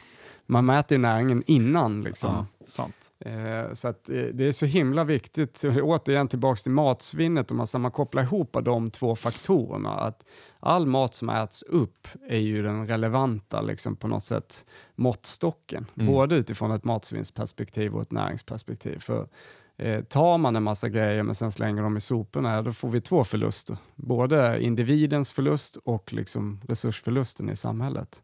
Man 0.51 0.67
mäter 0.67 0.99
ju 0.99 1.03
näringen 1.03 1.43
innan. 1.47 2.01
Liksom. 2.01 2.47
Ja, 2.59 2.67
sant. 2.67 3.13
Eh, 3.19 3.73
så 3.73 3.89
att, 3.89 4.11
eh, 4.11 4.23
det 4.23 4.45
är 4.45 4.53
så 4.53 4.67
himla 4.67 5.05
viktigt, 5.05 5.65
återigen 5.83 6.29
tillbaka 6.29 6.57
till 6.63 6.73
matsvinnet, 6.73 7.51
om 7.51 7.57
man, 7.57 7.67
så 7.67 7.79
man 7.79 7.91
kopplar 7.91 8.23
ihop 8.23 8.57
de 8.63 8.91
två 8.91 9.17
faktorerna. 9.17 9.91
Att 9.91 10.25
all 10.61 10.87
mat 10.87 11.15
som 11.15 11.29
äts 11.29 11.63
upp 11.63 12.09
är 12.29 12.39
ju 12.39 12.63
den 12.63 12.87
relevanta 12.87 13.61
liksom, 13.61 13.97
på 13.97 14.09
något 14.09 14.25
sätt 14.25 14.67
måttstocken. 14.95 15.87
Mm. 15.95 16.13
Både 16.13 16.37
utifrån 16.37 16.71
ett 16.71 16.85
matsvinnsperspektiv 16.85 17.95
och 17.95 18.03
ett 18.03 18.13
näringsperspektiv. 18.13 18.99
För 18.99 19.29
eh, 19.77 20.01
Tar 20.03 20.39
man 20.39 20.57
en 20.57 20.63
massa 20.63 20.89
grejer 20.89 21.23
men 21.23 21.35
sen 21.35 21.53
slänger 21.53 21.83
dem 21.83 21.97
i 21.97 22.01
soporna, 22.01 22.63
då 22.63 22.73
får 22.73 22.89
vi 22.89 23.01
två 23.01 23.25
förluster. 23.25 23.77
Både 23.97 24.63
individens 24.63 25.33
förlust 25.33 25.77
och 25.85 26.13
liksom 26.13 26.61
resursförlusten 26.69 27.51
i 27.51 27.57
samhället. 27.57 28.23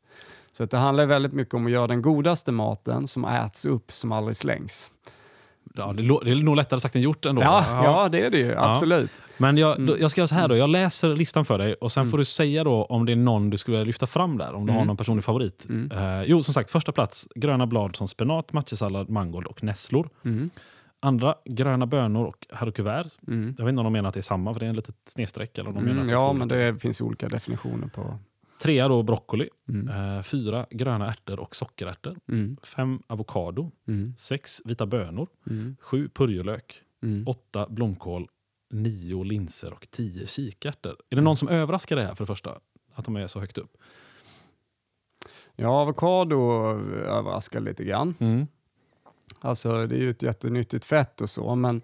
Så 0.57 0.65
det 0.65 0.77
handlar 0.77 1.07
väldigt 1.07 1.33
mycket 1.33 1.55
om 1.55 1.67
att 1.67 1.73
göra 1.73 1.87
den 1.87 2.03
godaste 2.03 2.53
maten 2.53 3.09
som 3.09 3.25
äts 3.25 3.67
upp, 3.67 3.93
som 3.93 4.13
aldrig 4.13 4.37
slängs. 4.37 4.93
Ja, 5.75 5.93
det, 5.93 6.03
är 6.03 6.43
nog 6.43 6.57
lättare 6.57 6.81
sagt 6.81 6.97
än 6.97 7.03
gjort 7.03 7.25
ändå. 7.27 7.43
Ja, 7.43 7.65
ja. 7.85 8.09
det 8.09 8.21
är 8.27 8.31
det 8.31 8.39
ju. 8.39 8.55
Absolut. 8.57 9.23
Men 9.39 9.57
jag, 9.57 9.79
Mm. 9.79 9.97
jag 10.01 10.11
ska 10.11 10.21
göra 10.21 10.29
så 10.29 10.35
här 10.35 10.49
då. 10.49 10.57
Jag 10.57 10.69
läser 10.71 11.17
listan 11.17 11.45
för 11.45 11.59
dig 11.59 11.75
och 11.75 11.93
sen 11.93 12.07
får 12.07 12.19
du 12.19 12.25
säga 12.25 12.65
då 12.65 12.85
om 12.85 13.07
det 13.07 13.13
är 13.13 13.17
någon 13.17 13.51
du 13.51 13.57
skulle 13.57 13.77
vilja 13.77 13.87
lyfta 13.87 14.07
fram 14.07 14.39
där. 14.39 14.55
Om 14.55 14.67
du 14.67 14.73
har 14.73 14.79
Mm. 14.79 14.87
någon 14.87 14.97
personlig 14.97 15.25
favorit. 15.25 15.67
Mm. 15.69 15.91
Eh, 15.99 16.23
jo, 16.27 16.43
som 16.43 16.55
sagt, 16.55 16.71
första 16.71 16.93
plats 16.93 17.29
gröna 17.35 17.67
blad 17.67 17.97
som 17.97 18.09
spenat, 18.09 18.53
matjesallad, 18.53 19.11
mangold 19.11 19.47
och 19.47 19.63
nässlor. 19.63 20.09
Mm. 20.25 20.51
Andra 21.01 21.35
gröna 21.45 21.87
bönor 21.87 22.25
och 22.27 22.47
haricots 22.53 23.19
Mm. 23.29 23.55
Jag 23.59 23.65
vet 23.65 23.73
inte 23.73 23.81
om 23.81 23.85
de 23.85 23.93
menar 23.93 24.09
att 24.09 24.15
det 24.15 24.21
är 24.21 24.23
samma, 24.23 24.53
för 24.53 24.61
det 24.61 24.67
är 24.67 24.71
en 24.71 24.77
litet 24.77 24.97
snedstreck. 25.09 25.59
Eller 25.59 25.69
om 25.69 25.75
de 25.75 25.81
menar 25.85 26.03
Mm, 26.03 26.07
att 26.07 26.23
ja, 26.23 26.33
men 26.33 26.49
det 26.49 26.79
finns 26.83 27.01
olika 27.01 27.29
definitioner 27.29 27.87
på... 27.89 28.19
Trea 28.67 28.89
då 28.89 29.03
broccoli. 29.03 29.49
Mm. 29.69 30.17
Eh, 30.17 30.23
fyra 30.23 30.67
gröna 30.71 31.11
ärtor 31.11 31.41
och 31.41 31.57
sockerärtor. 31.57 32.17
Mm. 32.29 32.57
Fem 32.63 33.03
avokado. 33.07 33.71
Mm. 33.89 34.15
Sex 34.19 34.63
vita 34.65 34.87
bönor. 34.87 35.29
Mm. 35.51 35.77
Sju 35.81 36.09
purjolök. 36.09 36.83
Mm. 37.03 37.25
Åtta 37.27 37.67
blomkål. 37.69 38.29
Nio 38.71 39.23
linser 39.23 39.73
och 39.73 39.91
tio 39.91 40.27
kikärtor. 40.27 40.97
Är 41.11 41.17
det 41.17 41.23
någon 41.23 41.37
som 41.37 41.49
överraskar 41.49 41.97
det 41.97 42.03
här 42.03 42.15
för 42.15 42.25
det 42.25 42.27
första? 42.27 42.59
Att 42.95 43.05
de 43.05 43.17
är 43.17 43.27
så 43.27 43.41
högt 43.41 43.59
upp? 43.59 43.77
Ja, 45.57 45.69
avokado 45.69 46.37
överraskar 47.07 47.61
lite 47.61 47.85
grann. 47.85 48.15
Mm. 48.19 48.47
Alltså, 49.41 49.87
det 49.87 49.97
är 49.97 50.01
ju 50.01 50.11
ett 50.11 50.23
jättenyttigt 50.23 50.85
fett 50.85 51.21
och 51.21 51.31
så, 51.31 51.55
men, 51.55 51.83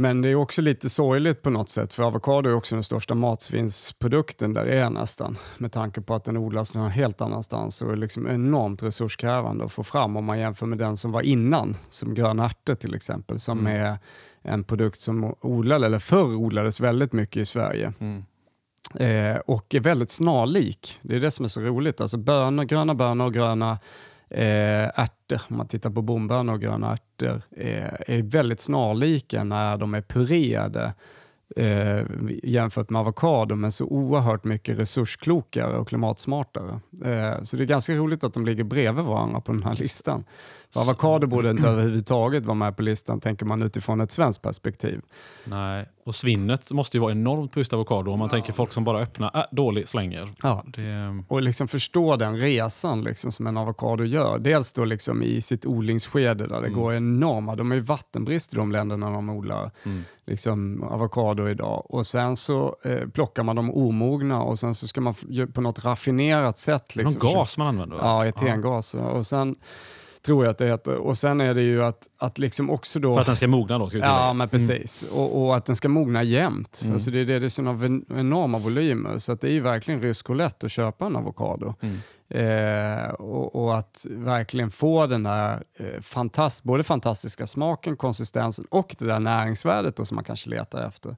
men 0.00 0.22
det 0.22 0.28
är 0.28 0.34
också 0.34 0.62
lite 0.62 0.90
sorgligt 0.90 1.42
på 1.42 1.50
något 1.50 1.68
sätt, 1.70 1.92
för 1.92 2.02
avokado 2.02 2.50
är 2.50 2.54
också 2.54 2.74
den 2.74 2.84
största 2.84 3.14
matsvinnsprodukten 3.14 4.54
där 4.54 4.64
det 4.64 4.78
är 4.78 4.90
nästan, 4.90 5.38
med 5.58 5.72
tanke 5.72 6.00
på 6.00 6.14
att 6.14 6.24
den 6.24 6.36
odlas 6.36 6.74
någon 6.74 6.90
helt 6.90 7.20
annanstans 7.20 7.82
och 7.82 7.92
är 7.92 7.96
liksom 7.96 8.28
enormt 8.28 8.82
resurskrävande 8.82 9.64
att 9.64 9.72
få 9.72 9.82
fram 9.82 10.16
om 10.16 10.24
man 10.24 10.38
jämför 10.38 10.66
med 10.66 10.78
den 10.78 10.96
som 10.96 11.12
var 11.12 11.22
innan, 11.22 11.76
som 11.90 12.14
gröna 12.14 12.44
ärtor 12.44 12.74
till 12.74 12.94
exempel, 12.94 13.38
som 13.38 13.58
Mm. 13.58 13.84
är 13.84 13.98
en 14.42 14.64
produkt 14.64 15.00
som 15.00 15.34
odlade, 15.40 15.86
eller 15.86 15.98
förr 15.98 16.34
odlades 16.34 16.80
väldigt 16.80 17.12
mycket 17.12 17.36
i 17.36 17.46
Sverige. 17.46 17.92
Mm. 17.98 18.24
Eh, 18.94 19.36
och 19.36 19.74
är 19.74 19.80
väldigt 19.80 20.10
snarlik. 20.10 20.98
Det 21.02 21.16
är 21.16 21.20
det 21.20 21.30
som 21.30 21.44
är 21.44 21.48
så 21.48 21.60
roligt. 21.60 22.00
Alltså 22.00 22.16
bönor, 22.16 22.64
gröna 22.64 22.94
bönor 22.94 23.26
och 23.26 23.34
gröna 23.34 23.78
eh, 24.30 25.00
ärtor, 25.00 25.40
om 25.48 25.56
man 25.56 25.68
tittar 25.68 25.90
på 25.90 26.02
bombönor 26.02 26.54
och 26.54 26.60
gröna 26.60 26.92
ärtor, 26.92 27.42
eh, 27.56 28.16
är 28.16 28.22
väldigt 28.22 28.60
snarlika 28.60 29.44
när 29.44 29.76
de 29.76 29.94
är 29.94 30.02
purerade 30.02 30.94
eh, 31.56 32.04
jämfört 32.42 32.90
med 32.90 33.00
avokado, 33.00 33.54
men 33.54 33.72
så 33.72 33.84
oerhört 33.84 34.44
mycket 34.44 34.78
resursklokare 34.78 35.78
och 35.78 35.88
klimatsmartare. 35.88 36.80
Eh, 37.04 37.42
så 37.42 37.56
det 37.56 37.64
är 37.64 37.66
ganska 37.66 37.94
roligt 37.94 38.24
att 38.24 38.34
de 38.34 38.46
ligger 38.46 38.64
bredvid 38.64 39.04
varandra 39.04 39.40
på 39.40 39.52
den 39.52 39.62
här 39.62 39.76
listan. 39.76 40.24
För 40.72 40.80
avokado 40.80 41.26
borde 41.26 41.50
inte 41.50 41.68
överhuvudtaget 41.68 42.46
vara 42.46 42.54
med 42.54 42.76
på 42.76 42.82
listan, 42.82 43.20
tänker 43.20 43.46
man 43.46 43.62
utifrån 43.62 44.00
ett 44.00 44.10
svenskt 44.10 44.42
perspektiv. 44.42 45.00
Nej. 45.44 45.88
Och 46.04 46.14
svinnet 46.14 46.72
måste 46.72 46.96
ju 46.96 47.00
vara 47.00 47.12
enormt 47.12 47.52
på 47.52 47.60
just 47.60 47.72
avokado. 47.72 48.10
Om 48.12 48.18
man 48.18 48.28
tänker 48.28 48.52
folk 48.52 48.72
som 48.72 48.84
bara 48.84 48.98
öppnar, 49.00 49.30
äh, 49.36 49.42
dålig, 49.50 49.88
slänger. 49.88 50.28
Ja, 50.42 50.64
Det, 50.66 51.22
och 51.28 51.42
liksom 51.42 51.68
förstå 51.68 52.16
den 52.16 52.36
resan 52.36 53.04
liksom 53.04 53.32
som 53.32 53.46
en 53.46 53.56
avokado 53.56 54.04
gör. 54.04 54.38
Dels 54.38 54.72
då 54.72 54.84
liksom 54.84 55.22
i 55.22 55.40
sitt 55.40 55.66
odlingsskede 55.66 56.46
där 56.46 56.60
det 56.60 56.66
Mm. 56.66 56.78
går 56.80 56.94
enorma, 56.94 57.56
de 57.56 57.72
är 57.72 57.76
ju 57.76 57.80
vattenbrist 57.80 58.54
i 58.54 58.56
de 58.56 58.72
länderna 58.72 59.10
de 59.10 59.30
odlar 59.30 59.70
mm. 59.84 60.02
liksom 60.26 60.82
avokado 60.82 61.48
idag. 61.48 61.86
Och 61.88 62.06
sen 62.06 62.36
så 62.36 62.76
eh, 62.84 63.08
plockar 63.08 63.42
man 63.42 63.56
dem 63.56 63.70
omogna 63.70 64.42
och 64.42 64.58
sen 64.58 64.74
så 64.74 64.86
ska 64.88 65.00
man 65.00 65.14
på 65.52 65.60
något 65.60 65.84
raffinerat 65.84 66.58
sätt. 66.58 66.96
Någon 66.96 67.04
Liksom, 67.04 67.32
gas 67.32 67.58
man 67.58 67.66
använder? 67.66 67.96
Ja, 67.96 68.26
etengas. 68.26 68.94
Och 68.94 69.26
sen 69.26 69.56
tror 70.22 70.44
jag 70.44 70.50
att 70.50 70.58
det 70.58 70.66
heter. 70.66 70.94
Och 70.94 71.18
sen 71.18 71.40
är 71.40 71.54
det 71.54 71.62
ju 71.62 71.84
att, 71.84 72.08
att 72.18 72.38
liksom 72.38 72.70
också 72.70 72.98
då... 72.98 73.14
För 73.14 73.20
att 73.20 73.26
den 73.26 73.36
ska 73.36 73.48
mogna 73.48 73.78
då? 73.78 73.88
Ska 73.88 73.98
vi. 73.98 74.04
Ja, 74.04 74.32
men 74.32 74.48
precis. 74.48 75.02
Och, 75.02 75.42
och 75.42 75.56
att 75.56 75.64
den 75.64 75.76
ska 75.76 75.88
mogna 75.88 76.22
jämnt. 76.22 76.80
Mm. 76.82 76.94
Alltså 76.94 77.10
det, 77.10 77.18
är 77.18 77.24
det, 77.24 77.38
det 77.38 77.46
är 77.46 77.48
sådana 77.48 78.00
enorma 78.08 78.58
volymer, 78.58 79.18
så 79.18 79.32
att 79.32 79.40
det 79.40 79.48
är 79.48 79.52
ju 79.52 79.60
verkligen 79.60 80.00
rysk 80.00 80.28
lätt 80.28 80.64
att 80.64 80.72
köpa 80.72 81.06
en 81.06 81.16
avokado. 81.16 81.74
Mm. 81.80 81.98
Eh, 82.34 83.10
och, 83.10 83.64
och 83.64 83.78
att 83.78 84.06
verkligen 84.10 84.70
få 84.70 85.06
den 85.06 85.22
där 85.22 85.62
eh, 85.78 86.00
fantast, 86.00 86.62
både 86.62 86.82
fantastiska 86.82 87.46
smaken, 87.46 87.96
konsistensen 87.96 88.66
och 88.70 88.96
det 88.98 89.04
där 89.04 89.18
näringsvärdet 89.18 89.96
då, 89.96 90.04
som 90.04 90.14
man 90.14 90.24
kanske 90.24 90.50
letar 90.50 90.86
efter. 90.86 91.16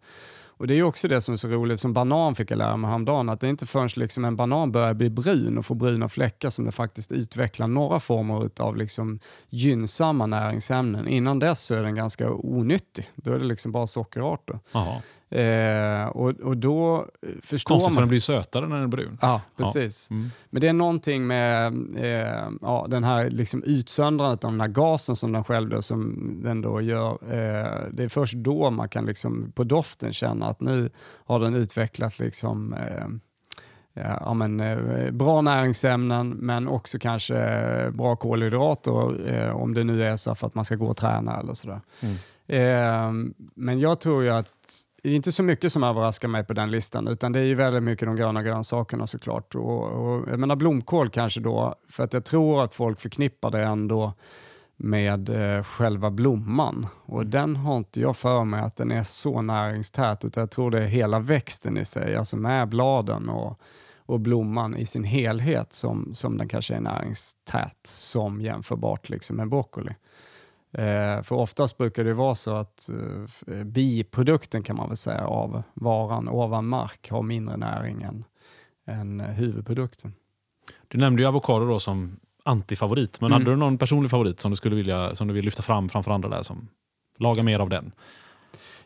Och 0.63 0.69
Det 0.69 0.75
är 0.75 0.83
också 0.83 1.09
det 1.09 1.21
som 1.21 1.33
är 1.33 1.37
så 1.37 1.49
roligt, 1.49 1.81
som 1.81 1.93
banan 1.93 2.35
fick 2.35 2.51
jag 2.51 2.57
lära 2.57 2.77
mig 2.77 2.89
häromdagen, 2.91 3.29
att 3.29 3.41
det 3.41 3.47
är 3.47 3.51
inte 3.51 3.67
förrän 3.67 3.89
liksom 3.97 4.25
en 4.25 4.37
banan 4.37 4.73
börjar 4.73 4.95
bli 4.95 5.11
brun 5.11 5.59
och 5.59 5.67
får 5.67 5.75
bruna 5.75 6.09
fläckar 6.09 6.51
som 6.51 6.65
det 6.65 6.73
faktiskt 6.73 7.13
utvecklar 7.13 7.69
några 7.69 8.01
former 8.01 8.51
av 8.61 8.77
liksom 8.77 9.19
gynnsamma 9.49 10.27
näringsämnen. 10.27 11.09
Innan 11.09 11.39
dess 11.39 11.61
så 11.61 11.75
är 11.75 11.83
den 11.83 11.95
ganska 11.95 12.31
onyttig. 12.31 13.11
Då 13.15 13.33
är 13.33 13.39
det 13.39 13.45
liksom 13.45 13.73
bara 13.73 13.87
sockerarter. 13.87 14.59
Aha. 14.73 15.03
Eh, 15.33 16.07
och, 16.07 16.31
och 16.31 16.57
då 16.57 17.07
eh, 17.23 17.29
förstår 17.43 17.75
Konstigt, 17.75 17.95
för 17.95 18.01
man... 18.01 18.03
den 18.03 18.09
blir 18.09 18.21
sötare 18.21 18.69
när 18.69 18.77
den 18.77 18.85
är 18.85 18.89
brun. 18.89 19.19
Ja, 19.21 19.41
precis. 19.57 20.11
Mm. 20.11 20.31
Men 20.51 20.61
det 20.61 20.69
är 20.69 20.73
någonting 20.73 21.27
med 21.27 21.67
eh, 21.97 22.49
ja, 22.61 22.87
den 22.89 23.05
här 23.05 23.31
liksom 23.31 23.63
utsöndrandet 23.63 24.45
av 24.45 24.51
den 24.51 24.61
här 24.61 24.69
gasen 24.69 25.17
som 25.17 25.33
den 25.33 25.45
själv 25.45 25.69
då, 25.69 25.83
som 25.83 26.33
den 26.45 26.61
då 26.61 26.81
gör. 26.81 27.11
Eh, 27.11 27.89
det 27.93 28.03
är 28.03 28.09
först 28.09 28.35
då 28.35 28.71
man 28.71 28.89
kan 28.89 29.07
liksom 29.07 29.53
på 29.55 29.65
doften 29.65 30.13
känna 30.13 30.47
att 30.47 30.61
nu 30.61 30.91
har 31.25 31.41
den 31.41 31.55
utvecklat 31.55 32.19
liksom, 32.19 32.73
eh, 32.73 33.07
ja, 34.03 34.19
ja, 34.21 34.35
men, 34.35 34.61
eh, 34.61 35.11
bra 35.11 35.41
näringsämnen 35.41 36.29
men 36.29 36.69
också 36.69 36.99
kanske 36.99 37.91
bra 37.95 38.17
kolhydrater 38.17 39.53
om 39.53 39.75
det 39.75 39.85
nu 39.85 40.05
är 40.05 40.17
så 40.17 40.35
för 40.35 40.47
att 40.47 40.55
man 40.55 40.65
ska 40.65 40.75
gå 40.77 40.87
och 40.87 40.97
träna 40.97 41.41
eller 41.41 41.55
sådär. 41.55 41.81
Mm. 42.01 43.35
Men 43.55 43.81
jag 43.81 44.01
tror 44.01 44.23
ju 44.23 44.31
att 44.31 44.49
det 45.03 45.09
är 45.11 45.15
inte 45.15 45.33
så 45.33 45.43
mycket 45.43 45.73
som 45.73 45.83
överraskar 45.83 46.29
mig 46.29 46.45
på 46.45 46.53
den 46.53 46.71
listan, 46.71 47.09
utan 47.09 47.33
det 47.33 47.41
är 47.41 47.45
ju 47.45 47.55
väldigt 47.55 47.83
mycket 47.83 48.07
de 48.07 48.17
gröna 48.17 48.43
grönsakerna 48.43 49.07
såklart. 49.07 49.55
Och, 49.55 49.83
och, 49.83 50.29
jag 50.29 50.39
menar 50.39 50.57
blomkål 50.57 51.11
kanske 51.11 51.41
då, 51.41 51.75
för 51.89 52.05
att 52.05 52.13
jag 52.13 52.25
tror 52.25 52.65
att 52.65 52.75
folk 52.75 53.01
förknippar 53.01 53.51
det 53.51 53.63
ändå 53.63 54.13
med 54.77 55.29
eh, 55.29 55.63
själva 55.63 56.11
blomman. 56.11 56.87
Och 57.05 57.27
den 57.27 57.57
har 57.57 57.77
inte 57.77 58.01
jag 58.01 58.17
för 58.17 58.45
mig 58.45 58.61
att 58.61 58.77
den 58.77 58.91
är 58.91 59.03
så 59.03 59.43
näringstät, 59.43 60.25
utan 60.25 60.41
jag 60.41 60.51
tror 60.51 60.71
det 60.71 60.83
är 60.83 60.87
hela 60.87 61.19
växten 61.19 61.79
i 61.79 61.85
sig, 61.85 62.17
alltså 62.17 62.37
med 62.37 62.69
bladen 62.69 63.29
och, 63.29 63.61
och 63.97 64.21
blomman 64.21 64.77
i 64.77 64.87
sin 64.87 65.05
helhet 65.05 65.73
som, 65.73 66.15
som 66.15 66.39
den 66.39 66.49
kanske 66.49 66.75
är 66.75 66.81
näringstät 66.81 67.79
som 67.87 68.41
jämförbart 68.41 69.09
liksom 69.09 69.37
med 69.37 69.49
broccoli. 69.49 69.95
Eh, 70.73 71.23
för 71.23 71.33
oftast 71.33 71.79
brukar 71.79 72.05
det 72.05 72.15
vara 72.15 72.35
så 72.35 72.55
att 72.55 72.91
eh, 73.47 73.65
biprodukten 73.65 74.63
kan 74.63 74.77
man 74.77 74.89
väl 74.89 74.97
säga 74.97 75.27
av 75.27 75.63
varan 75.75 76.29
ovan 76.29 76.67
mark 76.67 77.11
har 77.11 77.23
mindre 77.23 77.57
näring 77.57 78.03
än, 78.03 78.25
än 78.87 79.21
huvudprodukten. 79.21 80.15
Du 80.89 80.99
nämnde 80.99 81.23
ju 81.23 81.29
avokado 81.29 81.67
då 81.67 81.81
som 81.81 82.17
antifavorit, 82.45 83.21
men 83.21 83.33
mm. 83.33 83.41
hade 83.41 83.51
du 83.51 83.57
någon 83.57 83.79
personlig 83.79 84.11
favorit 84.11 84.41
som 84.41 84.51
du 84.51 84.57
skulle 84.57 84.77
vilja 84.77 85.15
som 85.15 85.29
du 85.29 85.35
vill 85.35 85.45
lyfta 85.45 85.63
fram 85.63 85.89
framför 85.89 86.11
andra 86.11 86.29
där 86.29 86.43
som 86.43 86.69
lagar 87.19 87.43
mer 87.43 87.59
av 87.59 87.69
den? 87.69 87.93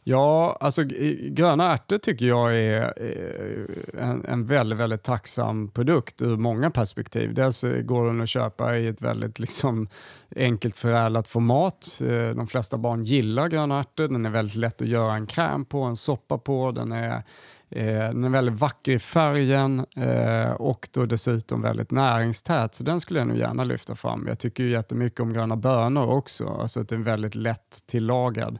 Ja, 0.08 0.56
alltså 0.60 0.82
gröna 1.30 1.72
ärtor 1.72 1.98
tycker 1.98 2.26
jag 2.26 2.56
är 2.56 2.94
eh, 2.96 4.08
en, 4.10 4.24
en 4.24 4.46
väldigt, 4.46 4.78
väldigt 4.78 5.02
tacksam 5.02 5.68
produkt 5.70 6.22
ur 6.22 6.36
många 6.36 6.70
perspektiv. 6.70 7.34
Dels 7.34 7.64
eh, 7.64 7.82
går 7.82 8.06
den 8.06 8.20
att 8.20 8.28
köpa 8.28 8.76
i 8.76 8.86
ett 8.86 9.02
väldigt 9.02 9.38
liksom, 9.38 9.88
enkelt 10.36 10.76
förädlat 10.76 11.28
format. 11.28 12.00
Eh, 12.04 12.36
de 12.36 12.46
flesta 12.46 12.78
barn 12.78 13.04
gillar 13.04 13.48
gröna 13.48 13.80
ärtor. 13.80 14.08
Den 14.08 14.26
är 14.26 14.30
väldigt 14.30 14.56
lätt 14.56 14.82
att 14.82 14.88
göra 14.88 15.14
en 15.14 15.26
kräm 15.26 15.64
på, 15.64 15.82
en 15.82 15.96
soppa 15.96 16.38
på. 16.38 16.70
Den 16.70 16.92
är 16.92 17.22
Eh, 17.70 17.84
den 17.84 18.24
är 18.24 18.28
väldigt 18.28 18.60
vacker 18.60 18.92
i 18.92 18.98
färgen 18.98 19.86
eh, 19.96 20.50
och 20.52 20.88
då 20.92 21.06
dessutom 21.06 21.62
väldigt 21.62 21.90
näringstät, 21.90 22.74
så 22.74 22.84
den 22.84 23.00
skulle 23.00 23.20
jag 23.20 23.28
nog 23.28 23.36
gärna 23.36 23.64
lyfta 23.64 23.94
fram. 23.94 24.24
Jag 24.28 24.38
tycker 24.38 24.64
ju 24.64 24.70
jättemycket 24.70 25.20
om 25.20 25.32
gröna 25.32 25.56
bönor 25.56 26.06
också, 26.06 26.48
alltså 26.48 26.80
att 26.80 26.88
den 26.88 27.00
är 27.00 27.04
väldigt 27.04 27.34
lätt 27.34 27.78
tillagad. 27.86 28.58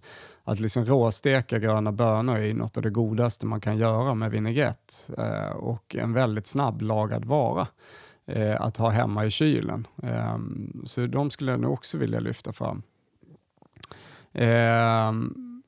Att 0.49 0.61
liksom 0.61 0.85
råsteka 0.85 1.59
gröna 1.59 1.93
bönor 1.93 2.39
är 2.39 2.55
något 2.55 2.77
av 2.77 2.83
det 2.83 2.91
godaste 2.91 3.47
man 3.47 3.61
kan 3.61 3.79
göra 3.79 4.15
med 4.15 4.31
vinägrett 4.31 5.11
eh, 5.19 5.57
och 5.57 5.97
en 5.97 6.13
väldigt 6.13 6.47
snabblagad 6.47 7.25
vara 7.25 7.69
eh, 8.27 8.61
att 8.61 8.77
ha 8.77 8.91
hemma 8.91 9.27
i 9.27 9.31
kylen. 9.31 9.87
Eh, 10.03 10.39
så 10.85 11.07
de 11.07 11.31
skulle 11.31 11.51
jag 11.51 11.61
nog 11.61 11.73
också 11.73 11.99
vilja 11.99 12.21
lyfta 12.21 12.53
fram. 12.53 12.83
Ehm, 14.33 15.63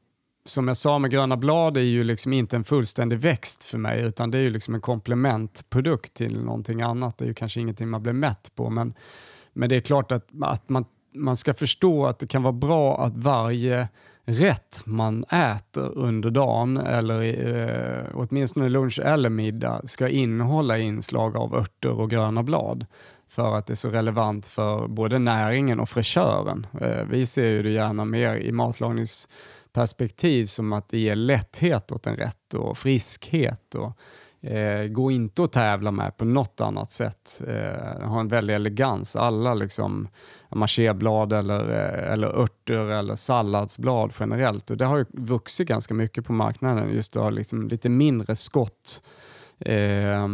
som 0.44 0.68
jag 0.68 0.76
sa 0.76 0.98
med 0.98 1.10
gröna 1.10 1.36
blad 1.36 1.76
är 1.76 1.80
ju 1.80 2.04
liksom 2.04 2.32
inte 2.32 2.56
en 2.56 2.64
fullständig 2.64 3.18
växt 3.18 3.64
för 3.64 3.78
mig 3.78 4.02
utan 4.02 4.30
det 4.30 4.38
är 4.38 4.42
ju 4.42 4.50
liksom 4.50 4.74
en 4.74 4.80
komplementprodukt 4.80 6.14
till 6.14 6.44
någonting 6.44 6.82
annat. 6.82 7.18
Det 7.18 7.24
är 7.24 7.28
ju 7.28 7.34
kanske 7.34 7.60
ingenting 7.60 7.88
man 7.88 8.02
blir 8.02 8.12
mätt 8.12 8.52
på 8.54 8.70
men, 8.70 8.94
men 9.52 9.68
det 9.68 9.76
är 9.76 9.80
klart 9.80 10.12
att, 10.12 10.28
att 10.42 10.68
man, 10.68 10.84
man 11.18 11.36
ska 11.36 11.54
förstå 11.54 12.06
att 12.06 12.18
det 12.18 12.26
kan 12.26 12.42
vara 12.42 12.52
bra 12.52 13.04
att 13.04 13.16
varje 13.16 13.88
rätt 14.24 14.82
man 14.84 15.24
äter 15.24 15.98
under 15.98 16.30
dagen 16.30 16.76
eller 16.76 17.22
eh, 17.22 18.04
åtminstone 18.14 18.68
lunch 18.68 19.00
eller 19.04 19.30
middag 19.30 19.82
ska 19.84 20.08
innehålla 20.08 20.78
inslag 20.78 21.36
av 21.36 21.54
örter 21.54 21.90
och 21.90 22.10
gröna 22.10 22.42
blad 22.42 22.86
för 23.28 23.56
att 23.56 23.66
det 23.66 23.72
är 23.72 23.76
så 23.76 23.88
relevant 23.88 24.46
för 24.46 24.88
både 24.88 25.18
näringen 25.18 25.80
och 25.80 25.88
fräschören. 25.88 26.66
Eh, 26.80 27.04
vi 27.10 27.26
ser 27.26 27.48
ju 27.48 27.62
det 27.62 27.70
gärna 27.70 28.04
mer 28.04 28.36
i 28.36 28.52
matlagningsperspektiv 28.52 30.46
som 30.46 30.72
att 30.72 30.88
det 30.88 30.98
ger 30.98 31.16
lätthet 31.16 31.92
åt 31.92 32.06
en 32.06 32.16
rätt 32.16 32.54
och 32.54 32.78
friskhet. 32.78 33.74
Och, 33.74 33.92
eh, 34.41 34.84
gå 34.89 35.11
inte 35.11 35.45
att 35.45 35.53
tävla 35.53 35.91
med 35.91 36.16
på 36.16 36.24
något 36.24 36.61
annat 36.61 36.91
sätt. 36.91 37.43
Eh, 37.47 38.09
har 38.09 38.20
en 38.20 38.28
väldig 38.28 38.55
elegans. 38.55 39.16
Alla 39.16 39.55
liksom 39.55 40.09
machéblad 40.55 41.32
eller, 41.32 41.70
eh, 41.70 42.12
eller 42.12 42.28
örter 42.28 42.91
eller 42.91 43.14
salladsblad 43.14 44.12
generellt. 44.20 44.70
Och 44.70 44.76
det 44.76 44.84
har 44.84 44.99
ju 44.99 45.05
vuxit 45.12 45.68
ganska 45.68 45.95
mycket 45.95 46.26
på 46.26 46.32
marknaden. 46.32 46.95
Just 46.95 47.16
att 47.16 47.22
ha 47.22 47.30
liksom 47.30 47.68
lite 47.68 47.89
mindre 47.89 48.36
skott 48.36 49.03
eh, 49.59 50.28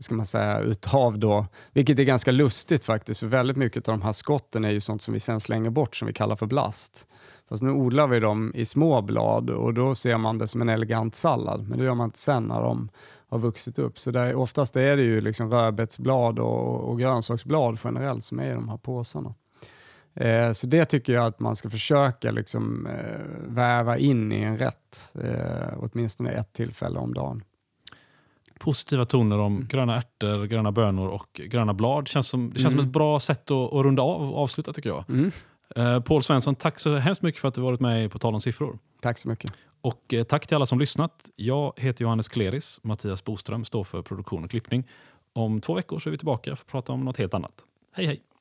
ska 0.00 0.14
man 0.14 0.26
säga, 0.26 0.58
utav 0.60 1.18
då, 1.18 1.46
vilket 1.72 1.98
är 1.98 2.02
ganska 2.02 2.30
lustigt 2.30 2.84
faktiskt, 2.84 3.20
för 3.20 3.26
väldigt 3.26 3.56
mycket 3.56 3.88
av 3.88 3.98
de 3.98 4.02
här 4.02 4.12
skotten 4.12 4.64
är 4.64 4.70
ju 4.70 4.80
sånt 4.80 5.02
som 5.02 5.14
vi 5.14 5.20
sen 5.20 5.40
slänger 5.40 5.70
bort 5.70 5.96
som 5.96 6.06
vi 6.06 6.14
kallar 6.14 6.36
för 6.36 6.46
blast. 6.46 7.08
Fast 7.48 7.62
nu 7.62 7.70
odlar 7.70 8.06
vi 8.06 8.20
dem 8.20 8.52
i 8.54 8.64
små 8.64 9.02
blad 9.02 9.50
och 9.50 9.74
då 9.74 9.94
ser 9.94 10.16
man 10.16 10.38
det 10.38 10.48
som 10.48 10.60
en 10.60 10.68
elegant 10.68 11.14
sallad, 11.14 11.68
men 11.68 11.78
det 11.78 11.84
gör 11.84 11.94
man 11.94 12.04
inte 12.04 12.18
sen 12.18 12.42
när 12.42 12.60
de 12.60 12.88
har 13.32 13.38
vuxit 13.38 13.78
upp. 13.78 13.98
Så 13.98 14.10
där, 14.10 14.34
oftast 14.34 14.76
är 14.76 14.96
det 14.96 15.02
ju 15.02 15.20
liksom 15.20 15.50
rödbetsblad 15.50 16.38
och, 16.38 16.90
och 16.90 16.98
grönsaksblad 16.98 17.78
generellt 17.84 18.24
som 18.24 18.40
är 18.40 18.50
i 18.50 18.54
de 18.54 18.68
här 18.68 18.76
påsarna. 18.76 19.34
Eh, 20.14 20.52
så 20.52 20.66
det 20.66 20.84
tycker 20.84 21.12
jag 21.12 21.26
att 21.26 21.40
man 21.40 21.56
ska 21.56 21.70
försöka 21.70 22.30
liksom, 22.30 22.86
eh, 22.86 23.20
väva 23.48 23.98
in 23.98 24.32
i 24.32 24.40
en 24.40 24.58
rätt, 24.58 25.14
eh, 25.24 25.74
åtminstone 25.76 26.30
ett 26.30 26.52
tillfälle 26.52 26.98
om 26.98 27.14
dagen. 27.14 27.42
Positiva 28.58 29.04
toner 29.04 29.38
om 29.38 29.56
mm. 29.56 29.68
gröna 29.68 29.96
ärtor, 29.96 30.46
gröna 30.46 30.72
bönor 30.72 31.08
och 31.08 31.40
gröna 31.44 31.74
blad. 31.74 32.08
Känns 32.08 32.28
som, 32.28 32.50
det 32.52 32.58
känns 32.58 32.74
mm. 32.74 32.78
som 32.78 32.88
ett 32.88 32.92
bra 32.92 33.20
sätt 33.20 33.50
att, 33.50 33.72
att 33.72 33.84
runda 33.84 34.02
av 34.02 34.32
och 34.32 34.42
avsluta 34.42 34.72
tycker 34.72 34.88
jag. 34.88 35.04
Mm. 35.08 35.30
Eh, 35.76 36.00
Paul 36.00 36.22
Svensson, 36.22 36.54
tack 36.54 36.78
så 36.78 36.96
hemskt 36.96 37.22
mycket 37.22 37.40
för 37.40 37.48
att 37.48 37.54
du 37.54 37.60
varit 37.60 37.80
med 37.80 38.10
På 38.10 38.18
tal 38.18 38.34
om 38.34 38.40
siffror. 38.40 38.78
Tack 39.00 39.18
så 39.18 39.28
mycket. 39.28 39.52
Och 39.80 40.14
eh, 40.14 40.24
tack 40.24 40.46
till 40.46 40.54
alla 40.54 40.66
som 40.66 40.78
lyssnat. 40.78 41.30
Jag 41.36 41.72
heter 41.76 42.02
Johannes 42.04 42.28
Kleris. 42.28 42.80
Mattias 42.82 43.24
Boström 43.24 43.64
står 43.64 43.84
för 43.84 44.02
produktion 44.02 44.44
och 44.44 44.50
klippning. 44.50 44.88
Om 45.32 45.60
två 45.60 45.74
veckor 45.74 45.98
så 45.98 46.08
är 46.08 46.10
vi 46.10 46.18
tillbaka 46.18 46.56
för 46.56 46.64
att 46.64 46.70
prata 46.70 46.92
om 46.92 47.04
något 47.04 47.16
helt 47.16 47.34
annat. 47.34 47.52
Hej 47.94 48.06
hej! 48.06 48.31